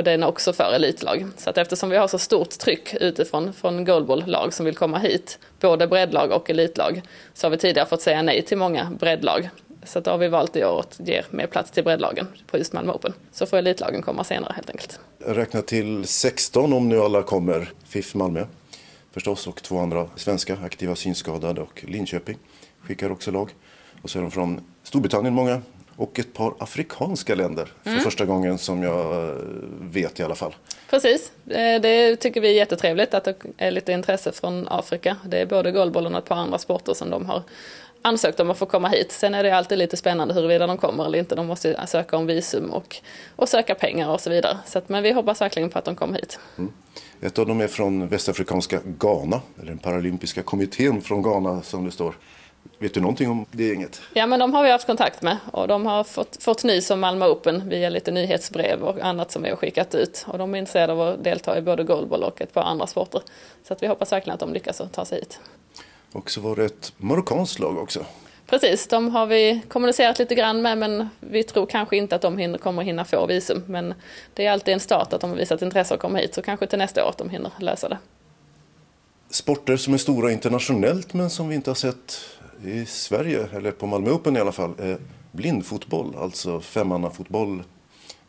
och 0.00 0.04
den 0.04 0.22
är 0.22 0.26
också 0.26 0.52
för 0.52 0.72
elitlag. 0.72 1.26
Så 1.36 1.50
att 1.50 1.58
eftersom 1.58 1.90
vi 1.90 1.96
har 1.96 2.08
så 2.08 2.18
stort 2.18 2.50
tryck 2.50 2.94
utifrån 3.00 3.52
från 3.52 3.84
goalball-lag 3.84 4.54
som 4.54 4.66
vill 4.66 4.76
komma 4.76 4.98
hit, 4.98 5.38
både 5.60 5.86
breddlag 5.86 6.30
och 6.30 6.50
elitlag, 6.50 7.02
så 7.34 7.46
har 7.46 7.50
vi 7.50 7.58
tidigare 7.58 7.88
fått 7.88 8.02
säga 8.02 8.22
nej 8.22 8.42
till 8.42 8.58
många 8.58 8.90
breddlag. 9.00 9.50
Så 9.84 10.00
då 10.00 10.10
har 10.10 10.18
vi 10.18 10.28
valt 10.28 10.56
i 10.56 10.64
år 10.64 10.80
att 10.80 11.00
ge 11.04 11.22
mer 11.30 11.46
plats 11.46 11.70
till 11.70 11.84
breddlagen 11.84 12.26
på 12.46 12.58
just 12.58 12.72
Malmö 12.72 12.92
Open. 12.92 13.12
Så 13.32 13.46
får 13.46 13.56
elitlagen 13.56 14.02
komma 14.02 14.24
senare 14.24 14.52
helt 14.56 14.70
enkelt. 14.70 15.00
Räkna 15.26 15.62
till 15.62 16.04
16 16.06 16.72
om 16.72 16.88
nu 16.88 17.00
alla 17.00 17.22
kommer. 17.22 17.72
FIF 17.88 18.14
Malmö 18.14 18.46
förstås 19.12 19.46
och 19.46 19.62
två 19.62 19.78
andra 19.78 20.06
svenska 20.16 20.58
aktiva 20.64 20.96
synskadade 20.96 21.60
och 21.60 21.84
Linköping 21.88 22.38
skickar 22.82 23.10
också 23.10 23.30
lag. 23.30 23.50
Och 24.02 24.10
så 24.10 24.18
är 24.18 24.22
de 24.22 24.30
från 24.30 24.60
Storbritannien 24.82 25.34
många, 25.34 25.62
och 26.00 26.18
ett 26.18 26.32
par 26.32 26.54
afrikanska 26.58 27.34
länder 27.34 27.68
för 27.82 27.90
mm. 27.90 28.02
första 28.02 28.24
gången 28.24 28.58
som 28.58 28.82
jag 28.82 29.28
eh, 29.28 29.36
vet 29.80 30.20
i 30.20 30.22
alla 30.22 30.34
fall. 30.34 30.54
Precis, 30.90 31.32
eh, 31.46 31.80
det 31.80 32.16
tycker 32.16 32.40
vi 32.40 32.48
är 32.48 32.54
jättetrevligt 32.54 33.14
att 33.14 33.24
det 33.24 33.34
är 33.56 33.70
lite 33.70 33.92
intresse 33.92 34.32
från 34.32 34.68
Afrika. 34.68 35.16
Det 35.24 35.38
är 35.38 35.46
både 35.46 35.72
golfbollen 35.72 36.14
och 36.14 36.22
ett 36.22 36.28
par 36.28 36.36
andra 36.36 36.58
sporter 36.58 36.94
som 36.94 37.10
de 37.10 37.26
har 37.26 37.42
ansökt 38.02 38.40
om 38.40 38.50
att 38.50 38.58
få 38.58 38.66
komma 38.66 38.88
hit. 38.88 39.12
Sen 39.12 39.34
är 39.34 39.42
det 39.42 39.56
alltid 39.56 39.78
lite 39.78 39.96
spännande 39.96 40.34
huruvida 40.34 40.66
de 40.66 40.78
kommer 40.78 41.04
eller 41.04 41.18
inte. 41.18 41.34
De 41.34 41.46
måste 41.46 41.86
söka 41.86 42.16
om 42.16 42.26
visum 42.26 42.70
och, 42.70 42.96
och 43.36 43.48
söka 43.48 43.74
pengar 43.74 44.08
och 44.08 44.20
så 44.20 44.30
vidare. 44.30 44.58
Så 44.66 44.78
att, 44.78 44.88
men 44.88 45.02
vi 45.02 45.12
hoppas 45.12 45.40
verkligen 45.40 45.70
på 45.70 45.78
att 45.78 45.84
de 45.84 45.96
kommer 45.96 46.14
hit. 46.14 46.38
Mm. 46.58 46.72
Ett 47.20 47.38
av 47.38 47.46
dem 47.46 47.60
är 47.60 47.68
från 47.68 48.08
västafrikanska 48.08 48.80
Ghana, 48.84 49.40
eller 49.58 49.68
den 49.68 49.78
paralympiska 49.78 50.42
kommittén 50.42 51.00
från 51.00 51.22
Ghana 51.22 51.62
som 51.62 51.84
det 51.84 51.90
står. 51.90 52.14
Vet 52.80 52.94
du 52.94 53.00
någonting 53.00 53.30
om 53.30 53.46
det 53.50 53.64
gänget? 53.64 54.00
Ja, 54.12 54.26
men 54.26 54.40
de 54.40 54.54
har 54.54 54.64
vi 54.64 54.70
haft 54.70 54.86
kontakt 54.86 55.22
med 55.22 55.36
och 55.52 55.68
de 55.68 55.86
har 55.86 56.04
fått, 56.04 56.42
fått 56.42 56.64
nys 56.64 56.90
om 56.90 57.00
Malmö 57.00 57.26
Open 57.26 57.68
via 57.68 57.88
lite 57.88 58.10
nyhetsbrev 58.10 58.82
och 58.82 59.00
annat 59.00 59.30
som 59.30 59.42
vi 59.42 59.48
har 59.48 59.56
skickat 59.56 59.94
ut. 59.94 60.24
Och 60.28 60.38
de 60.38 60.54
är 60.54 60.58
intresserade 60.58 60.92
av 60.92 61.00
att 61.00 61.24
delta 61.24 61.58
i 61.58 61.62
både 61.62 61.84
goalball 61.84 62.22
och 62.22 62.40
ett 62.40 62.54
par 62.54 62.62
andra 62.62 62.86
sporter. 62.86 63.22
Så 63.64 63.72
att 63.72 63.82
vi 63.82 63.86
hoppas 63.86 64.12
verkligen 64.12 64.34
att 64.34 64.40
de 64.40 64.52
lyckas 64.52 64.82
ta 64.92 65.04
sig 65.04 65.18
hit. 65.18 65.40
Och 66.12 66.30
så 66.30 66.40
var 66.40 66.56
det 66.56 66.64
ett 66.64 66.92
marockanskt 66.96 67.58
lag 67.58 67.78
också. 67.78 68.04
Precis, 68.46 68.88
de 68.88 69.08
har 69.08 69.26
vi 69.26 69.60
kommunicerat 69.68 70.18
lite 70.18 70.34
grann 70.34 70.62
med 70.62 70.78
men 70.78 71.08
vi 71.20 71.42
tror 71.42 71.66
kanske 71.66 71.96
inte 71.96 72.16
att 72.16 72.22
de 72.22 72.38
hinner, 72.38 72.58
kommer 72.58 72.82
hinna 72.82 73.04
få 73.04 73.26
visum. 73.26 73.64
Men 73.66 73.94
det 74.34 74.46
är 74.46 74.52
alltid 74.52 74.74
en 74.74 74.80
start 74.80 75.12
att 75.12 75.20
de 75.20 75.30
har 75.30 75.36
visat 75.36 75.62
intresse 75.62 75.94
att 75.94 76.00
komma 76.00 76.18
hit 76.18 76.34
så 76.34 76.42
kanske 76.42 76.66
till 76.66 76.78
nästa 76.78 77.04
år 77.04 77.08
att 77.08 77.18
de 77.18 77.30
hinner 77.30 77.50
lösa 77.58 77.88
det. 77.88 77.98
Sporter 79.30 79.76
som 79.76 79.94
är 79.94 79.98
stora 79.98 80.32
internationellt 80.32 81.14
men 81.14 81.30
som 81.30 81.48
vi 81.48 81.54
inte 81.54 81.70
har 81.70 81.74
sett 81.74 82.20
i 82.64 82.86
Sverige, 82.86 83.46
eller 83.56 83.70
på 83.70 83.86
Malmö 83.86 84.10
Open 84.10 84.36
i 84.36 84.40
alla 84.40 84.52
fall, 84.52 84.74
är 84.78 84.98
blindfotboll, 85.32 86.16
alltså 86.16 86.60
femmannafotboll 86.60 87.62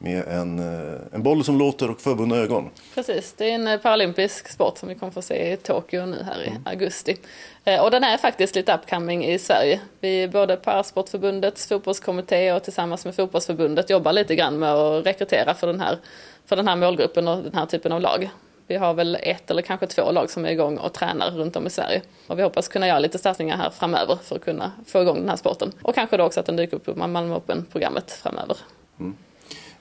med 0.01 0.27
en, 0.27 0.59
eh, 0.59 0.99
en 1.11 1.23
boll 1.23 1.43
som 1.43 1.57
låter 1.57 1.91
och 1.91 2.01
förbundna 2.01 2.35
ögon. 2.35 2.69
Precis, 2.95 3.33
det 3.37 3.49
är 3.49 3.55
en 3.55 3.67
eh, 3.67 3.77
paralympisk 3.77 4.49
sport 4.49 4.77
som 4.77 4.89
vi 4.89 4.95
kommer 4.95 5.11
få 5.11 5.21
se 5.21 5.53
i 5.53 5.57
Tokyo 5.57 6.05
nu 6.05 6.23
här 6.23 6.43
i 6.43 6.47
mm. 6.47 6.61
augusti. 6.65 7.17
Eh, 7.63 7.83
och 7.83 7.91
den 7.91 8.03
är 8.03 8.17
faktiskt 8.17 8.55
lite 8.55 8.73
upcoming 8.73 9.25
i 9.25 9.39
Sverige. 9.39 9.79
Vi, 9.99 10.27
både 10.27 10.55
Parasportförbundets 10.55 11.67
fotbollskommitté 11.67 12.53
och 12.53 12.63
tillsammans 12.63 13.05
med 13.05 13.15
fotbollsförbundet 13.15 13.89
jobbar 13.89 14.13
lite 14.13 14.35
grann 14.35 14.59
med 14.59 14.73
att 14.73 15.05
rekrytera 15.05 15.53
för 15.53 15.67
den 15.67 15.79
här, 15.79 15.97
för 16.45 16.55
den 16.55 16.67
här 16.67 16.75
målgruppen 16.75 17.27
och 17.27 17.43
den 17.43 17.53
här 17.53 17.65
typen 17.65 17.91
av 17.91 18.01
lag. 18.01 18.29
Vi 18.71 18.77
har 18.77 18.93
väl 18.93 19.17
ett 19.21 19.51
eller 19.51 19.61
kanske 19.61 19.87
två 19.87 20.11
lag 20.11 20.29
som 20.29 20.45
är 20.45 20.49
igång 20.49 20.77
och 20.77 20.93
tränar 20.93 21.31
runt 21.31 21.55
om 21.55 21.67
i 21.67 21.69
Sverige. 21.69 22.01
Och 22.27 22.39
vi 22.39 22.43
hoppas 22.43 22.67
kunna 22.67 22.87
göra 22.87 22.99
lite 22.99 23.17
satsningar 23.17 23.57
här 23.57 23.69
framöver 23.69 24.17
för 24.23 24.35
att 24.35 24.43
kunna 24.43 24.71
få 24.87 25.01
igång 25.01 25.15
den 25.15 25.29
här 25.29 25.35
sporten. 25.35 25.71
Och 25.81 25.95
kanske 25.95 26.17
då 26.17 26.23
också 26.23 26.39
att 26.39 26.45
den 26.45 26.55
dyker 26.55 26.77
upp 26.77 26.85
på 26.85 27.07
Malmö 27.07 27.35
Open-programmet 27.35 28.11
framöver. 28.11 28.57
Mm. 28.99 29.15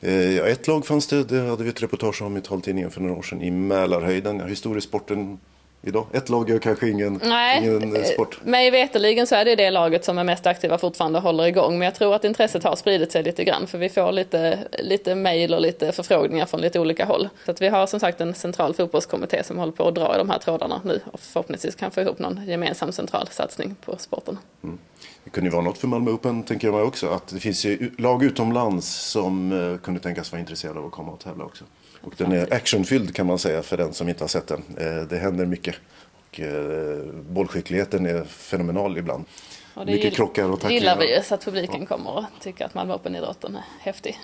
Eh, 0.01 0.37
ja, 0.37 0.47
ett 0.47 0.67
lag 0.67 0.87
fanns 0.87 1.07
det, 1.07 1.25
det 1.25 1.41
hade 1.41 1.65
vi 1.65 1.71
ett 1.71 1.83
reportage 1.83 2.23
om 2.23 2.37
i 2.37 2.41
taltidningen 2.41 2.91
för 2.91 3.01
några 3.01 3.15
år 3.15 3.23
sedan, 3.23 3.43
i 3.43 3.51
Mälarhöjden. 3.51 4.39
Ja, 4.39 4.47
historiesporten 4.47 5.39
idag? 5.83 6.07
Ett 6.13 6.29
lag 6.29 6.51
är 6.51 6.59
kanske 6.59 6.89
ingen, 6.89 7.21
Nej, 7.25 7.65
ingen 7.65 7.97
eh, 7.97 8.03
sport? 8.03 8.41
Mig 8.45 8.71
veterligen 8.71 9.27
så 9.27 9.35
är 9.35 9.45
det 9.45 9.57
det 9.57 9.71
laget 9.71 10.05
som 10.05 10.19
är 10.19 10.25
mest 10.25 10.47
aktiva 10.47 10.79
fortfarande 10.79 11.19
och 11.19 11.23
håller 11.23 11.45
igång. 11.45 11.79
Men 11.79 11.85
jag 11.85 11.95
tror 11.95 12.15
att 12.15 12.25
intresset 12.25 12.65
har 12.65 12.77
spridit 12.77 13.13
sig 13.13 13.23
lite 13.23 13.45
grann 13.45 13.67
för 13.67 13.79
vi 13.79 13.89
får 13.89 14.13
lite, 14.13 14.59
lite 14.79 15.15
mejl 15.15 15.55
och 15.55 15.61
lite 15.61 15.93
förfrågningar 15.93 16.47
från 16.47 16.61
lite 16.61 16.81
olika 16.81 17.05
håll. 17.05 17.29
Så 17.45 17.51
att 17.51 17.63
vi 17.63 17.69
har 17.69 17.87
som 17.87 18.01
sagt 18.01 18.21
en 18.21 18.35
central 18.35 18.75
fotbollskommitté 18.75 19.45
som 19.45 19.59
håller 19.59 19.73
på 19.73 19.89
att 19.89 19.95
dra 19.95 20.15
i 20.15 20.19
de 20.19 20.31
här 20.31 20.39
trådarna 20.39 20.81
nu 20.85 21.01
och 21.13 21.21
förhoppningsvis 21.21 21.75
kan 21.75 21.91
få 21.91 22.01
ihop 22.01 22.19
någon 22.19 22.47
gemensam 22.47 22.93
central 22.93 23.29
satsning 23.31 23.77
på 23.85 23.99
sporten. 23.99 24.39
Mm. 24.65 24.79
Det 25.25 25.31
kunde 25.31 25.51
ju 25.51 25.53
vara 25.53 25.65
något 25.65 25.79
för 25.79 25.89
Malmö 25.89 26.11
Open 26.11 26.43
tänker 26.43 26.69
jag 26.69 26.75
mig 26.75 26.83
också. 26.83 27.09
Att 27.09 27.29
det 27.29 27.41
finns 27.41 27.65
ju 27.65 27.91
lag 27.99 28.23
utomlands 28.23 28.87
som 28.87 29.53
uh, 29.53 29.79
kunde 29.79 30.01
tänkas 30.01 30.33
vara 30.33 30.41
intresserade 30.41 30.79
av 30.79 30.87
att 30.87 30.93
komma 30.93 31.13
och 31.13 31.21
tävla 31.21 31.45
också. 31.45 31.65
Och 32.01 32.15
den 32.17 32.33
är 32.33 32.53
actionfylld 32.53 33.15
kan 33.15 33.27
man 33.27 33.39
säga 33.39 33.63
för 33.63 33.77
den 33.77 33.95
som 33.95 34.09
inte 34.09 34.25
har 34.25 34.29
sett 34.29 34.47
den. 34.47 34.63
Eh, 34.79 35.03
det 35.03 35.19
händer 35.19 35.47
mycket. 35.47 35.75
Och 36.13 36.41
eh, 36.41 37.05
bollskickligheten 37.13 38.07
är 38.07 38.25
fenomenal 38.25 38.99
ibland. 38.99 39.25
Och 39.75 39.87
det 39.87 39.93
mycket 39.93 40.15
krockar 40.15 40.45
och 40.45 40.61
tacklingar. 40.61 40.81
gillar 40.81 40.99
vi 40.99 41.23
så 41.23 41.35
att 41.35 41.45
publiken 41.45 41.81
ja. 41.81 41.87
kommer 41.87 42.11
och 42.11 42.25
tycker 42.41 42.65
att 42.65 42.75
Malmö 42.75 42.95
Open-idrotten 42.95 43.57
är 43.57 43.65
häftig. 43.81 44.19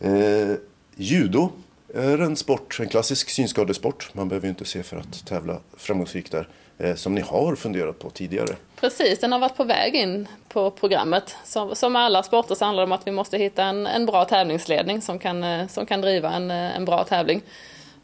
Eh, 0.00 0.54
judo 0.96 1.50
är 1.94 2.18
en 2.18 2.36
sport, 2.36 2.80
en 2.80 2.88
klassisk 2.88 3.30
synskadesport. 3.30 4.10
Man 4.12 4.28
behöver 4.28 4.46
ju 4.46 4.50
inte 4.50 4.64
se 4.64 4.82
för 4.82 4.96
att 4.96 5.26
tävla 5.26 5.58
framgångsrikt 5.76 6.32
där. 6.32 6.48
Eh, 6.78 6.94
som 6.94 7.14
ni 7.14 7.20
har 7.20 7.54
funderat 7.54 7.98
på 7.98 8.10
tidigare. 8.10 8.56
Precis, 8.80 9.18
den 9.18 9.32
har 9.32 9.38
varit 9.38 9.56
på 9.56 9.64
väg 9.64 9.94
in 9.94 10.28
på 10.48 10.70
programmet. 10.70 11.36
Som, 11.44 11.76
som 11.76 11.96
alla 11.96 12.22
sporter 12.22 12.54
så 12.54 12.64
handlar 12.64 12.82
det 12.82 12.84
om 12.84 12.92
att 12.92 13.06
vi 13.06 13.10
måste 13.10 13.38
hitta 13.38 13.64
en, 13.64 13.86
en 13.86 14.06
bra 14.06 14.24
tävlingsledning 14.24 15.02
som 15.02 15.18
kan, 15.18 15.44
eh, 15.44 15.66
som 15.66 15.86
kan 15.86 16.00
driva 16.00 16.32
en, 16.32 16.50
eh, 16.50 16.76
en 16.76 16.84
bra 16.84 17.04
tävling. 17.04 17.42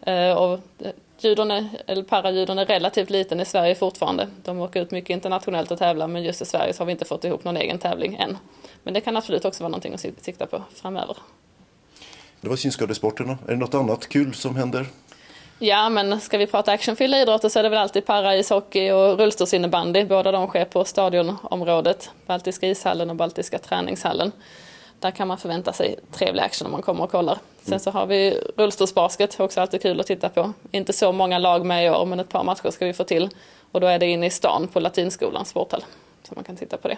Eh, 0.01 0.33
och 0.33 0.61
judon 1.19 1.51
är, 1.51 1.69
eller 1.87 2.03
parajudon 2.03 2.59
är 2.59 2.67
relativt 2.67 3.11
liten 3.11 3.41
i 3.41 3.45
Sverige 3.45 3.75
fortfarande. 3.75 4.29
De 4.45 4.61
åker 4.61 4.83
ut 4.83 4.91
mycket 4.91 5.11
internationellt 5.11 5.71
och 5.71 5.79
tävlar 5.79 6.09
men 6.09 6.23
just 6.23 6.43
i 6.43 6.45
Sverige 6.45 6.73
så 6.73 6.81
har 6.81 6.87
vi 6.87 6.93
inte 6.93 7.05
fått 7.05 7.25
ihop 7.25 7.45
någon 7.45 7.57
egen 7.57 7.79
tävling 7.79 8.15
än. 8.15 8.39
Men 8.83 8.95
det 8.95 9.01
kan 9.01 9.17
absolut 9.17 9.45
också 9.45 9.63
vara 9.63 9.71
någonting 9.71 9.95
att 9.95 10.25
sikta 10.25 10.47
på 10.47 10.63
framöver. 10.75 11.17
Det 12.41 12.49
var 12.49 12.57
synskadesporterna. 12.57 13.39
Är 13.47 13.53
det 13.53 13.57
något 13.57 13.75
annat 13.75 14.09
kul 14.09 14.35
som 14.35 14.57
händer? 14.57 14.87
Ja, 15.59 15.89
men 15.89 16.21
ska 16.21 16.39
vi 16.39 16.47
prata 16.47 16.73
actionfyllda 16.73 17.19
idrotter 17.19 17.49
så 17.49 17.59
är 17.59 17.63
det 17.63 17.69
väl 17.69 17.79
alltid 17.79 18.07
paraishockey 18.07 18.91
och 18.91 19.19
rullstolsinnebandy. 19.19 20.05
Båda 20.05 20.33
de 20.33 20.47
sker 20.47 20.65
på 20.65 20.85
stadionområdet, 20.85 22.11
Baltiska 22.27 22.67
ishallen 22.67 23.11
och 23.11 23.17
Baltiska 23.17 23.59
träningshallen. 23.59 24.33
Där 24.99 25.11
kan 25.11 25.29
man 25.29 25.39
förvänta 25.39 25.73
sig 25.73 25.97
trevlig 26.13 26.43
action 26.43 26.67
om 26.67 26.73
man 26.73 26.83
kommer 26.83 27.05
och 27.05 27.11
kollar. 27.11 27.39
Sen 27.63 27.81
så 27.81 27.91
har 27.91 28.07
vi 28.07 28.39
rullstolsbasket, 28.57 29.41
också 29.41 29.61
alltid 29.61 29.83
kul 29.83 30.01
att 30.01 30.07
titta 30.07 30.29
på. 30.29 30.53
Inte 30.71 30.93
så 30.93 31.13
många 31.13 31.39
lag 31.39 31.67
med 31.67 31.87
i 31.87 31.91
år, 31.91 32.07
men 32.07 32.21
ett 32.21 32.29
par 32.29 32.45
matcher 32.45 32.71
ska 32.71 32.87
vi 32.87 32.93
få 32.93 33.05
till. 33.05 33.29
Och 33.73 33.81
då 33.81 33.87
är 33.87 33.99
det 33.99 34.07
inne 34.07 34.27
i 34.27 34.31
stan 34.31 34.69
på 34.69 34.81
Latinskolans 34.81 35.49
sporthall. 35.49 35.85
Så 36.23 36.35
man 36.35 36.45
kan 36.45 36.57
titta 36.57 36.77
på 36.77 36.89
det. 36.89 36.97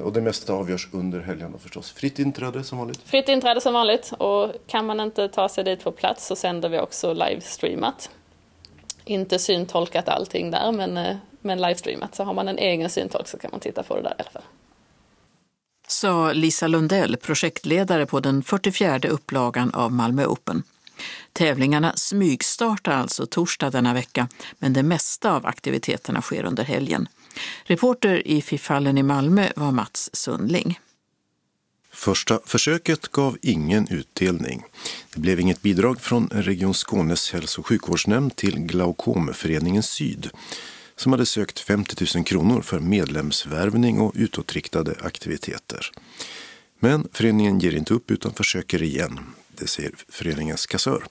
Och 0.00 0.12
det 0.12 0.20
mesta 0.20 0.52
avgörs 0.52 0.88
under 0.92 1.20
helgerna 1.20 1.58
förstås. 1.58 1.90
Fritt 1.90 2.18
inträde 2.18 2.64
som 2.64 2.78
vanligt? 2.78 3.00
Fritt 3.04 3.28
inträde 3.28 3.60
som 3.60 3.72
vanligt 3.74 4.12
och 4.18 4.52
kan 4.66 4.86
man 4.86 5.00
inte 5.00 5.28
ta 5.28 5.48
sig 5.48 5.64
dit 5.64 5.84
på 5.84 5.92
plats 5.92 6.26
så 6.26 6.36
sänder 6.36 6.68
vi 6.68 6.78
också 6.78 7.12
livestreamat. 7.12 8.10
inte 9.04 9.38
syntolkat 9.38 10.08
allting 10.08 10.50
där 10.50 10.72
men, 10.72 11.16
men 11.40 11.60
livestreamat. 11.60 12.14
Så 12.14 12.24
har 12.24 12.34
man 12.34 12.48
en 12.48 12.58
egen 12.58 12.90
syntolk 12.90 13.28
så 13.28 13.38
kan 13.38 13.50
man 13.50 13.60
titta 13.60 13.82
på 13.82 13.96
det 13.96 14.02
där 14.02 14.10
i 14.10 14.22
alla 14.22 14.30
fall. 14.30 14.42
Sa 15.88 16.32
Lisa 16.32 16.66
Lundell, 16.66 17.16
projektledare 17.16 18.06
på 18.06 18.20
den 18.20 18.42
44 18.42 18.98
upplagan 19.08 19.74
av 19.74 19.92
Malmö 19.92 20.26
Open. 20.26 20.62
Tävlingarna 21.32 21.92
smygstartar 21.96 22.92
alltså 22.92 23.26
torsdag 23.26 23.70
denna 23.70 23.94
vecka, 23.94 24.28
men 24.58 24.72
det 24.72 24.82
mesta 24.82 25.32
av 25.32 25.46
aktiviteterna 25.46 26.22
sker 26.22 26.44
under 26.44 26.64
helgen. 26.64 27.08
Reporter 27.64 28.28
i 28.28 28.42
FIF-hallen 28.42 28.98
i 28.98 29.02
Malmö 29.02 29.48
var 29.56 29.72
Mats 29.72 30.10
Sundling. 30.12 30.78
Första 31.92 32.40
försöket 32.46 33.08
gav 33.08 33.38
ingen 33.42 33.88
utdelning. 33.88 34.62
Det 35.14 35.20
blev 35.20 35.40
inget 35.40 35.62
bidrag 35.62 36.00
från 36.00 36.28
Region 36.32 36.74
Skånes 36.74 37.32
hälso 37.32 37.60
och 37.60 37.66
sjukvårdsnämnd 37.66 38.36
till 38.36 38.58
Glaukomföreningen 38.58 39.82
Syd 39.82 40.30
som 40.96 41.12
hade 41.12 41.26
sökt 41.26 41.60
50 41.60 42.06
000 42.16 42.24
kronor 42.24 42.62
för 42.62 42.80
medlemsvärvning 42.80 44.00
och 44.00 44.12
utåtriktade 44.14 44.94
aktiviteter. 45.00 45.90
Men 46.78 47.08
föreningen 47.12 47.58
ger 47.58 47.76
inte 47.76 47.94
upp 47.94 48.10
utan 48.10 48.32
försöker 48.32 48.82
igen. 48.82 49.20
Det 49.54 49.66
säger 49.66 49.92
föreningens 50.08 50.66
kassör 50.66 51.04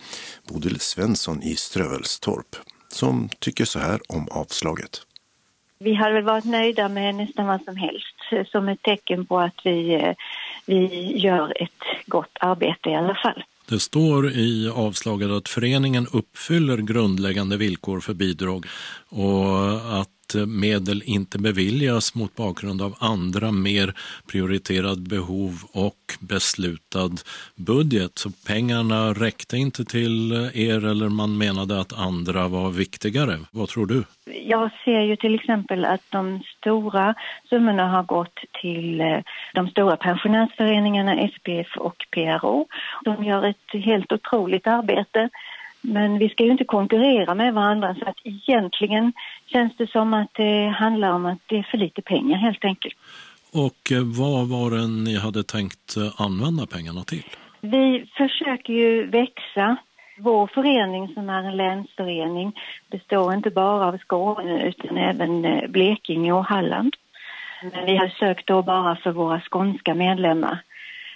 Bodil 0.47 0.79
Svensson 0.79 1.43
i 1.43 1.55
Strövelstorp 1.55 2.55
som 2.91 3.29
tycker 3.39 3.65
så 3.65 3.79
här 3.79 4.01
om 4.07 4.27
avslaget. 4.27 5.01
Vi 5.83 5.93
hade 5.93 6.13
väl 6.13 6.23
varit 6.23 6.45
nöjda 6.45 6.89
med 6.89 7.15
nästan 7.15 7.47
vad 7.47 7.63
som 7.63 7.75
helst 7.75 8.15
eh, 8.31 8.45
som 8.45 8.69
ett 8.69 8.81
tecken 8.81 9.25
på 9.25 9.39
att 9.39 9.55
vi, 9.63 9.93
eh, 9.93 10.15
vi 10.65 11.13
gör 11.17 11.61
ett 11.63 11.83
gott 12.05 12.37
arbete 12.39 12.89
i 12.89 12.95
alla 12.95 13.15
fall. 13.15 13.43
Det 13.69 13.79
står 13.79 14.31
i 14.31 14.69
avslaget 14.75 15.29
att 15.29 15.49
föreningen 15.49 16.07
uppfyller 16.13 16.77
grundläggande 16.77 17.57
villkor 17.57 17.99
för 17.99 18.13
bidrag 18.13 18.65
och 19.09 19.99
att 20.01 20.18
medel 20.35 21.01
inte 21.05 21.37
beviljas 21.39 22.15
mot 22.15 22.35
bakgrund 22.35 22.81
av 22.81 22.95
andra 22.99 23.51
mer 23.51 23.93
prioriterade 24.31 25.01
behov 25.01 25.53
och 25.73 25.95
beslutad 26.19 27.11
budget. 27.55 28.11
Så 28.17 28.29
pengarna 28.47 29.13
räckte 29.13 29.57
inte 29.57 29.85
till 29.85 30.31
er 30.53 30.85
eller 30.85 31.09
man 31.09 31.37
menade 31.37 31.79
att 31.81 31.99
andra 31.99 32.47
var 32.47 32.69
viktigare. 32.69 33.37
Vad 33.51 33.69
tror 33.69 33.85
du? 33.85 34.03
Jag 34.45 34.69
ser 34.85 35.01
ju 35.01 35.15
till 35.15 35.35
exempel 35.35 35.85
att 35.85 36.03
de 36.09 36.43
stora 36.57 37.15
summorna 37.49 37.87
har 37.87 38.03
gått 38.03 38.39
till 38.61 39.01
eh, 39.01 39.19
de 39.53 39.67
stora 39.67 39.97
pensionärsföreningarna 39.97 41.27
SPF 41.27 41.77
och 41.77 42.05
PRO. 42.11 42.67
De 43.03 43.23
gör 43.23 43.43
ett 43.43 43.83
helt 43.85 44.11
otroligt 44.11 44.67
arbete 44.67 45.29
men 45.81 46.19
vi 46.19 46.29
ska 46.29 46.43
ju 46.43 46.51
inte 46.51 46.65
konkurrera 46.65 47.35
med 47.35 47.53
varandra 47.53 47.95
så 47.99 48.09
att 48.09 48.17
egentligen 48.23 49.13
känns 49.45 49.77
det 49.77 49.89
som 49.89 50.13
att 50.13 50.33
det 50.33 50.67
handlar 50.67 51.11
om 51.11 51.25
att 51.25 51.39
det 51.47 51.57
är 51.57 51.63
för 51.63 51.77
lite 51.77 52.01
pengar 52.01 52.37
helt 52.37 52.65
enkelt. 52.65 52.95
Och 53.53 53.91
eh, 53.91 54.03
vad 54.03 54.47
var 54.47 54.71
det 54.71 54.87
ni 54.87 55.19
hade 55.19 55.43
tänkt 55.43 55.97
eh, 55.97 56.21
använda 56.21 56.65
pengarna 56.65 57.03
till? 57.03 57.23
Vi 57.61 58.09
försöker 58.17 58.73
ju 58.73 59.05
växa. 59.05 59.77
Vår 60.17 60.47
förening 60.47 61.13
som 61.13 61.29
är 61.29 61.43
en 61.43 61.57
länsförening 61.57 62.59
består 62.91 63.33
inte 63.33 63.49
bara 63.49 63.87
av 63.87 63.97
Skåne 63.97 64.67
utan 64.67 64.97
även 64.97 65.45
eh, 65.45 65.69
Blekinge 65.69 66.31
och 66.31 66.45
Halland. 66.45 66.95
Men 67.73 67.85
vi 67.85 67.97
har 67.97 68.07
sökt 68.07 68.47
då 68.47 68.61
bara 68.61 68.95
för 68.95 69.11
våra 69.11 69.41
skånska 69.41 69.93
medlemmar. 69.93 70.63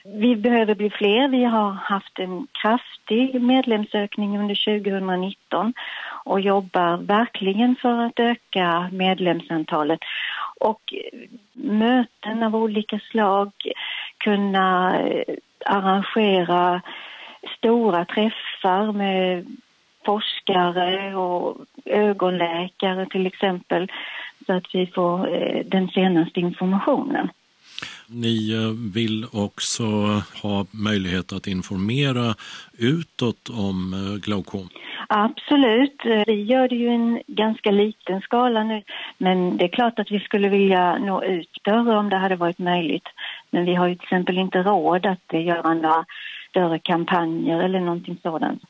Vi 0.06 0.36
behöver 0.36 0.76
bli 0.76 0.90
fler. 0.90 1.28
Vi 1.28 1.44
har 1.44 1.72
haft 1.72 2.20
en 2.20 2.48
kraftig 2.52 3.42
medlemsökning 3.42 4.40
under 4.40 4.82
2019 4.82 5.74
och 6.26 6.40
jobbar 6.40 6.98
verkligen 6.98 7.76
för 7.76 8.06
att 8.06 8.20
öka 8.20 8.90
medlemsantalet. 8.92 10.00
Och 10.60 10.94
möten 11.54 12.44
av 12.44 12.56
olika 12.56 13.00
slag, 13.00 13.52
kunna 14.18 15.00
eh, 15.00 15.36
arrangera 15.66 16.82
stora 17.58 18.06
träffar 18.06 18.92
med 18.92 19.46
forskare 20.06 21.16
och 21.16 21.58
ögonläkare 21.86 23.06
till 23.06 23.28
exempel 23.28 23.92
så 24.46 24.54
att 24.54 24.76
vi 24.76 24.88
får 24.88 25.36
eh, 25.36 25.66
den 25.66 25.88
senaste 25.88 26.40
informationen. 26.40 27.30
Ni 28.14 28.54
eh, 28.54 28.94
vill 28.94 29.26
också 29.32 29.84
ha 30.42 30.66
möjlighet 30.72 31.34
att 31.34 31.48
informera 31.48 32.36
utåt 32.78 33.50
om 33.50 33.94
eh, 33.94 34.22
glaukom. 34.22 34.70
Absolut. 35.08 36.02
Vi 36.28 36.44
gör 36.44 36.68
det 36.68 36.76
ju 36.76 36.92
i 36.92 36.96
en 36.96 37.22
ganska 37.28 37.72
liten 37.72 38.22
skala 38.22 38.64
nu. 38.64 38.84
Men 39.18 39.58
det 39.58 39.64
är 39.64 39.70
klart 39.70 40.00
att 40.00 40.12
vi 40.12 40.20
skulle 40.20 40.50
vilja 40.50 40.98
nå 40.98 41.24
ut 41.24 41.50
större 41.60 41.98
om 41.98 42.10
det 42.10 42.18
hade 42.18 42.36
varit 42.36 42.60
möjligt. 42.60 43.08
Men 43.52 43.66
vi 43.66 43.76
har 43.76 43.88
ju 43.88 43.96
till 43.96 44.04
exempel 44.04 44.38
inte 44.38 44.64
råd 44.64 45.06
att 45.06 45.34
göra 45.34 45.74
några 45.74 46.06
större 46.50 46.80
kampanjer 46.80 47.60
eller 47.60 47.80
någonting 47.80 48.18
sådant. 48.24 48.62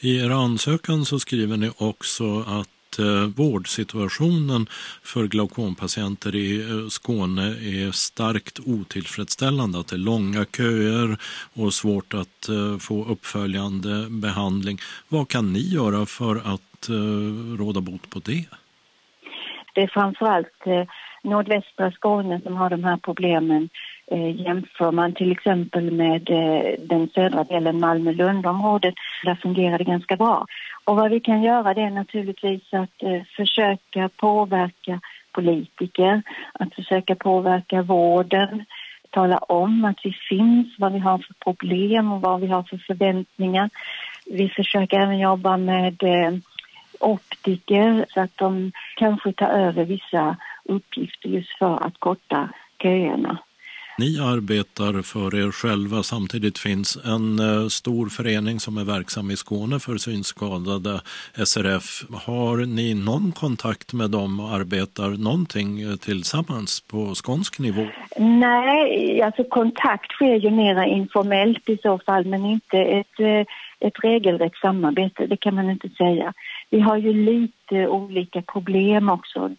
I 0.00 0.18
er 0.18 0.30
ansökan 0.30 1.04
så 1.04 1.20
skriver 1.20 1.56
ni 1.56 1.70
också 1.78 2.40
att 2.40 2.68
att 2.90 3.38
vårdsituationen 3.38 4.66
för 5.02 5.26
glaukompatienter 5.26 6.34
i 6.34 6.60
eh, 6.60 6.88
Skåne 6.88 7.42
är 7.42 7.90
starkt 7.92 8.60
otillfredsställande. 8.66 9.78
Att 9.78 9.88
det 9.88 9.96
är 9.96 9.98
långa 9.98 10.44
köer 10.44 11.16
och 11.54 11.74
svårt 11.74 12.14
att 12.14 12.48
eh, 12.48 12.78
få 12.78 13.04
uppföljande 13.04 14.06
behandling. 14.10 14.78
Vad 15.08 15.28
kan 15.28 15.52
ni 15.52 15.60
göra 15.60 16.06
för 16.06 16.36
att 16.36 16.88
eh, 16.88 17.58
råda 17.58 17.80
bot 17.80 18.10
på 18.10 18.18
det? 18.18 18.44
Det 19.74 19.80
är 19.80 19.88
framförallt 19.88 20.88
nordvästra 21.22 21.92
Skåne 21.92 22.40
som 22.40 22.56
har 22.56 22.70
de 22.70 22.84
här 22.84 22.96
problemen 22.96 23.68
Eh, 24.12 24.40
jämför 24.40 24.92
man 24.92 25.12
till 25.12 25.32
exempel 25.32 25.90
med 25.90 26.30
eh, 26.30 26.74
den 26.78 27.08
södra 27.08 27.44
delen 27.44 27.80
Malmö-Lundområdet, 27.80 28.94
där 29.24 29.34
fungerar 29.34 29.78
det 29.78 29.84
ganska 29.84 30.16
bra. 30.16 30.46
Och 30.84 30.96
vad 30.96 31.10
vi 31.10 31.20
kan 31.20 31.42
göra 31.42 31.74
det 31.74 31.80
är 31.80 31.90
naturligtvis 31.90 32.62
att 32.72 33.02
eh, 33.02 33.22
försöka 33.36 34.08
påverka 34.16 35.00
politiker, 35.32 36.22
att 36.52 36.74
försöka 36.74 37.14
påverka 37.14 37.82
vården, 37.82 38.64
tala 39.10 39.38
om 39.38 39.84
att 39.84 39.98
vi 40.04 40.12
finns, 40.28 40.66
vad 40.78 40.92
vi 40.92 40.98
har 40.98 41.18
för 41.18 41.34
problem 41.44 42.12
och 42.12 42.20
vad 42.20 42.40
vi 42.40 42.46
har 42.46 42.62
för 42.62 42.78
förväntningar. 42.86 43.70
Vi 44.26 44.48
försöker 44.48 45.00
även 45.00 45.18
jobba 45.18 45.56
med 45.56 46.02
eh, 46.02 46.32
optiker 47.00 48.04
så 48.08 48.20
att 48.20 48.36
de 48.36 48.72
kanske 48.96 49.32
tar 49.32 49.48
över 49.48 49.84
vissa 49.84 50.36
uppgifter 50.64 51.28
just 51.28 51.58
för 51.58 51.86
att 51.86 51.98
korta 51.98 52.48
köerna. 52.82 53.38
Ni 54.00 54.20
arbetar 54.20 55.02
för 55.02 55.34
er 55.34 55.50
själva. 55.50 56.02
Samtidigt 56.02 56.58
finns 56.58 56.98
en 57.04 57.38
eh, 57.38 57.68
stor 57.68 58.08
förening 58.08 58.60
som 58.60 58.78
är 58.78 58.84
verksam 58.84 59.30
i 59.30 59.36
Skåne 59.36 59.80
för 59.80 59.96
synskadade, 59.96 61.00
SRF. 61.44 61.86
Har 62.26 62.56
ni 62.56 62.94
någon 62.94 63.32
kontakt 63.32 63.92
med 63.92 64.10
dem 64.10 64.40
och 64.40 64.50
arbetar 64.50 65.08
någonting 65.08 65.80
eh, 65.80 65.96
tillsammans 65.96 66.80
på 66.80 67.14
skånsk 67.14 67.58
nivå? 67.58 67.86
Nej, 68.18 69.22
alltså 69.22 69.44
kontakt 69.44 70.12
sker 70.12 70.34
ju 70.34 70.50
mera 70.50 70.86
informellt 70.86 71.68
i 71.68 71.78
så 71.82 71.98
fall, 72.06 72.24
men 72.26 72.44
inte 72.44 72.78
ett, 72.78 73.20
eh, 73.20 73.44
ett 73.86 73.98
regelrätt 74.02 74.56
samarbete, 74.56 75.26
det 75.26 75.36
kan 75.36 75.54
man 75.54 75.70
inte 75.70 75.88
säga. 75.88 76.32
Vi 76.70 76.80
har 76.80 76.96
ju 76.96 77.12
lite 77.12 77.88
olika 77.88 78.42
problem 78.42 79.08
också. 79.08 79.50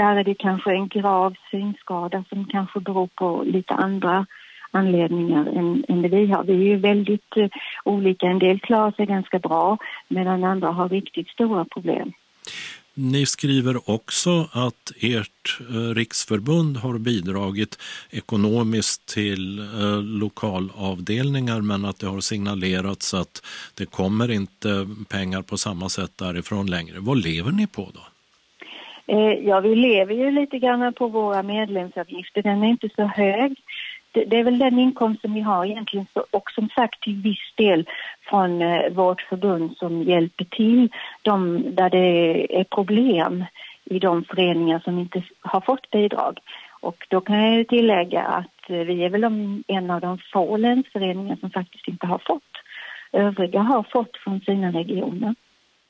Där 0.00 0.16
är 0.16 0.24
det 0.24 0.34
kanske 0.34 0.70
en 0.70 0.88
grav 0.88 1.34
synskada 1.50 2.24
som 2.28 2.44
kanske 2.44 2.80
beror 2.80 3.06
på 3.06 3.42
lite 3.46 3.74
andra 3.74 4.26
anledningar 4.70 5.46
än, 5.46 5.84
än 5.88 6.02
det 6.02 6.08
vi 6.08 6.26
har. 6.26 6.44
Vi 6.44 6.52
är 6.52 6.68
ju 6.72 6.76
väldigt 6.76 7.36
uh, 7.36 7.46
olika. 7.84 8.26
En 8.26 8.38
del 8.38 8.60
klarar 8.60 8.92
sig 8.92 9.06
ganska 9.06 9.38
bra 9.38 9.78
medan 10.08 10.44
andra 10.44 10.68
har 10.68 10.88
riktigt 10.88 11.28
stora 11.28 11.64
problem. 11.64 12.12
Ni 12.94 13.26
skriver 13.26 13.90
också 13.90 14.48
att 14.52 14.92
ert 15.00 15.60
eh, 15.70 15.94
riksförbund 15.94 16.76
har 16.76 16.98
bidragit 16.98 17.78
ekonomiskt 18.10 19.06
till 19.06 19.58
eh, 19.58 20.02
lokalavdelningar 20.02 21.60
men 21.60 21.84
att 21.84 21.98
det 21.98 22.06
har 22.06 22.20
signalerats 22.20 23.14
att 23.14 23.42
det 23.74 23.86
kommer 23.86 24.30
inte 24.30 24.88
pengar 25.08 25.42
på 25.42 25.56
samma 25.56 25.88
sätt 25.88 26.12
därifrån 26.16 26.70
längre. 26.70 26.96
Vad 26.98 27.18
lever 27.18 27.52
ni 27.52 27.66
på 27.66 27.90
då? 27.94 28.00
Eh, 29.10 29.32
ja, 29.32 29.60
vi 29.60 29.74
lever 29.74 30.14
ju 30.14 30.30
lite 30.30 30.58
grann 30.58 30.92
på 30.94 31.06
våra 31.06 31.42
medlemsavgifter. 31.42 32.42
Den 32.42 32.62
är 32.62 32.68
inte 32.68 32.88
så 32.96 33.02
hög. 33.02 33.60
Det, 34.12 34.24
det 34.24 34.38
är 34.38 34.44
väl 34.44 34.58
den 34.58 34.78
inkomsten 34.78 35.34
vi 35.34 35.40
har 35.40 35.64
egentligen 35.64 36.06
och 36.30 36.50
som 36.50 36.68
sagt 36.68 37.02
till 37.02 37.22
viss 37.22 37.52
del 37.54 37.88
från 38.22 38.62
eh, 38.62 38.90
vårt 38.92 39.20
förbund 39.20 39.76
som 39.76 40.02
hjälper 40.02 40.44
till 40.44 40.88
de, 41.22 41.64
där 41.74 41.90
det 41.90 42.60
är 42.60 42.64
problem 42.64 43.44
i 43.84 43.98
de 43.98 44.24
föreningar 44.24 44.80
som 44.84 44.98
inte 44.98 45.22
har 45.40 45.60
fått 45.60 45.90
bidrag. 45.90 46.38
Och 46.80 47.06
då 47.08 47.20
kan 47.20 47.54
jag 47.54 47.68
tillägga 47.68 48.22
att 48.22 48.70
eh, 48.70 48.78
vi 48.78 49.04
är 49.04 49.10
väl 49.10 49.24
en 49.66 49.90
av 49.90 50.00
de 50.00 50.18
få 50.32 50.56
länsföreningar 50.56 51.36
som 51.36 51.50
faktiskt 51.50 51.88
inte 51.88 52.06
har 52.06 52.18
fått. 52.26 52.52
Övriga 53.12 53.60
har 53.60 53.82
fått 53.82 54.16
från 54.16 54.40
sina 54.40 54.72
regioner. 54.72 55.34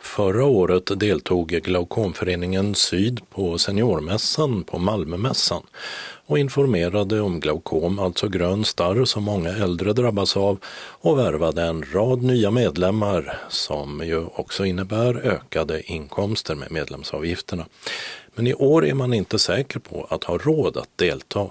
Förra 0.03 0.45
året 0.45 1.01
deltog 1.01 1.49
Glaukomföreningen 1.49 2.75
Syd 2.75 3.21
på 3.31 3.59
Seniormässan 3.59 4.65
på 4.65 4.79
Malmömässan 4.79 5.63
och 6.27 6.39
informerade 6.39 7.21
om 7.21 7.41
glaukom, 7.41 7.99
alltså 7.99 8.29
grön 8.29 8.65
starr 8.65 9.05
som 9.05 9.25
många 9.25 9.49
äldre 9.51 9.93
drabbas 9.93 10.37
av 10.37 10.59
och 11.01 11.19
värvade 11.19 11.63
en 11.63 11.85
rad 11.93 12.23
nya 12.23 12.51
medlemmar 12.51 13.39
som 13.49 14.03
ju 14.05 14.25
också 14.35 14.65
innebär 14.65 15.15
ökade 15.15 15.93
inkomster 15.93 16.55
med 16.55 16.73
medlemsavgifterna. 16.73 17.67
Men 18.35 18.47
i 18.47 18.55
år 18.55 18.87
är 18.87 18.95
man 18.95 19.15
inte 19.15 19.39
säker 19.39 19.79
på 19.79 20.07
att 20.11 20.25
ha 20.25 20.39
råd 20.39 20.77
att 20.77 20.99
delta. 20.99 21.51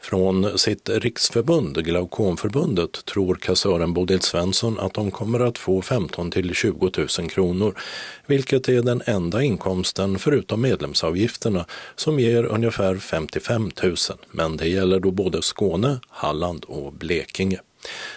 Från 0.00 0.58
sitt 0.58 0.88
riksförbund, 0.88 1.84
Glaukomförbundet, 1.84 3.04
tror 3.04 3.34
kassören 3.34 3.92
Bodil 3.92 4.20
Svensson 4.20 4.78
att 4.78 4.94
de 4.94 5.10
kommer 5.10 5.40
att 5.40 5.58
få 5.58 5.82
15 5.82 6.30
till 6.30 6.54
20 6.54 6.90
000 7.18 7.30
kronor, 7.30 7.78
vilket 8.26 8.68
är 8.68 8.82
den 8.82 9.02
enda 9.06 9.42
inkomsten 9.42 10.18
förutom 10.18 10.60
medlemsavgifterna 10.60 11.66
som 11.96 12.20
ger 12.20 12.44
ungefär 12.44 12.96
55 12.96 13.70
000. 13.82 13.96
Men 14.30 14.56
det 14.56 14.68
gäller 14.68 15.00
då 15.00 15.10
både 15.10 15.42
Skåne, 15.42 16.00
Halland 16.08 16.64
och 16.64 16.92
Blekinge. 16.92 17.60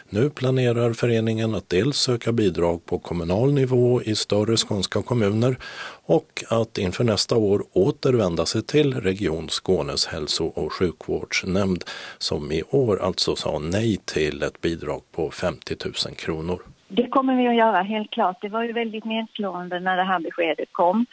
Nu 0.09 0.29
planerar 0.29 0.93
föreningen 0.93 1.55
att 1.55 1.69
dels 1.69 1.97
söka 1.97 2.31
bidrag 2.31 2.85
på 2.85 2.99
kommunal 2.99 3.53
nivå 3.53 4.01
i 4.01 4.15
större 4.15 4.57
skånska 4.57 5.01
kommuner 5.01 5.57
och 6.05 6.43
att 6.49 6.77
inför 6.77 7.03
nästa 7.03 7.35
år 7.35 7.63
återvända 7.73 8.45
sig 8.45 8.63
till 8.63 8.93
Region 8.93 9.49
Skånes 9.49 10.07
hälso 10.07 10.45
och 10.45 10.73
sjukvårdsnämnd 10.73 11.83
som 12.17 12.51
i 12.51 12.63
år 12.69 13.01
alltså 13.01 13.35
sa 13.35 13.59
nej 13.59 13.97
till 14.05 14.43
ett 14.43 14.61
bidrag 14.61 15.01
på 15.15 15.31
50 15.31 15.75
000 15.85 16.15
kronor. 16.15 16.59
Det 16.87 17.07
kommer 17.07 17.35
vi 17.35 17.47
att 17.47 17.55
göra, 17.55 17.81
helt 17.81 18.11
klart. 18.11 18.41
Det 18.41 18.49
var 18.49 18.63
ju 18.63 18.73
väldigt 18.73 19.05
nedslående 19.05 19.79
när 19.79 19.97
det 19.97 20.03
här 20.03 20.19
beskedet 20.19 20.69
kom. 20.71 21.05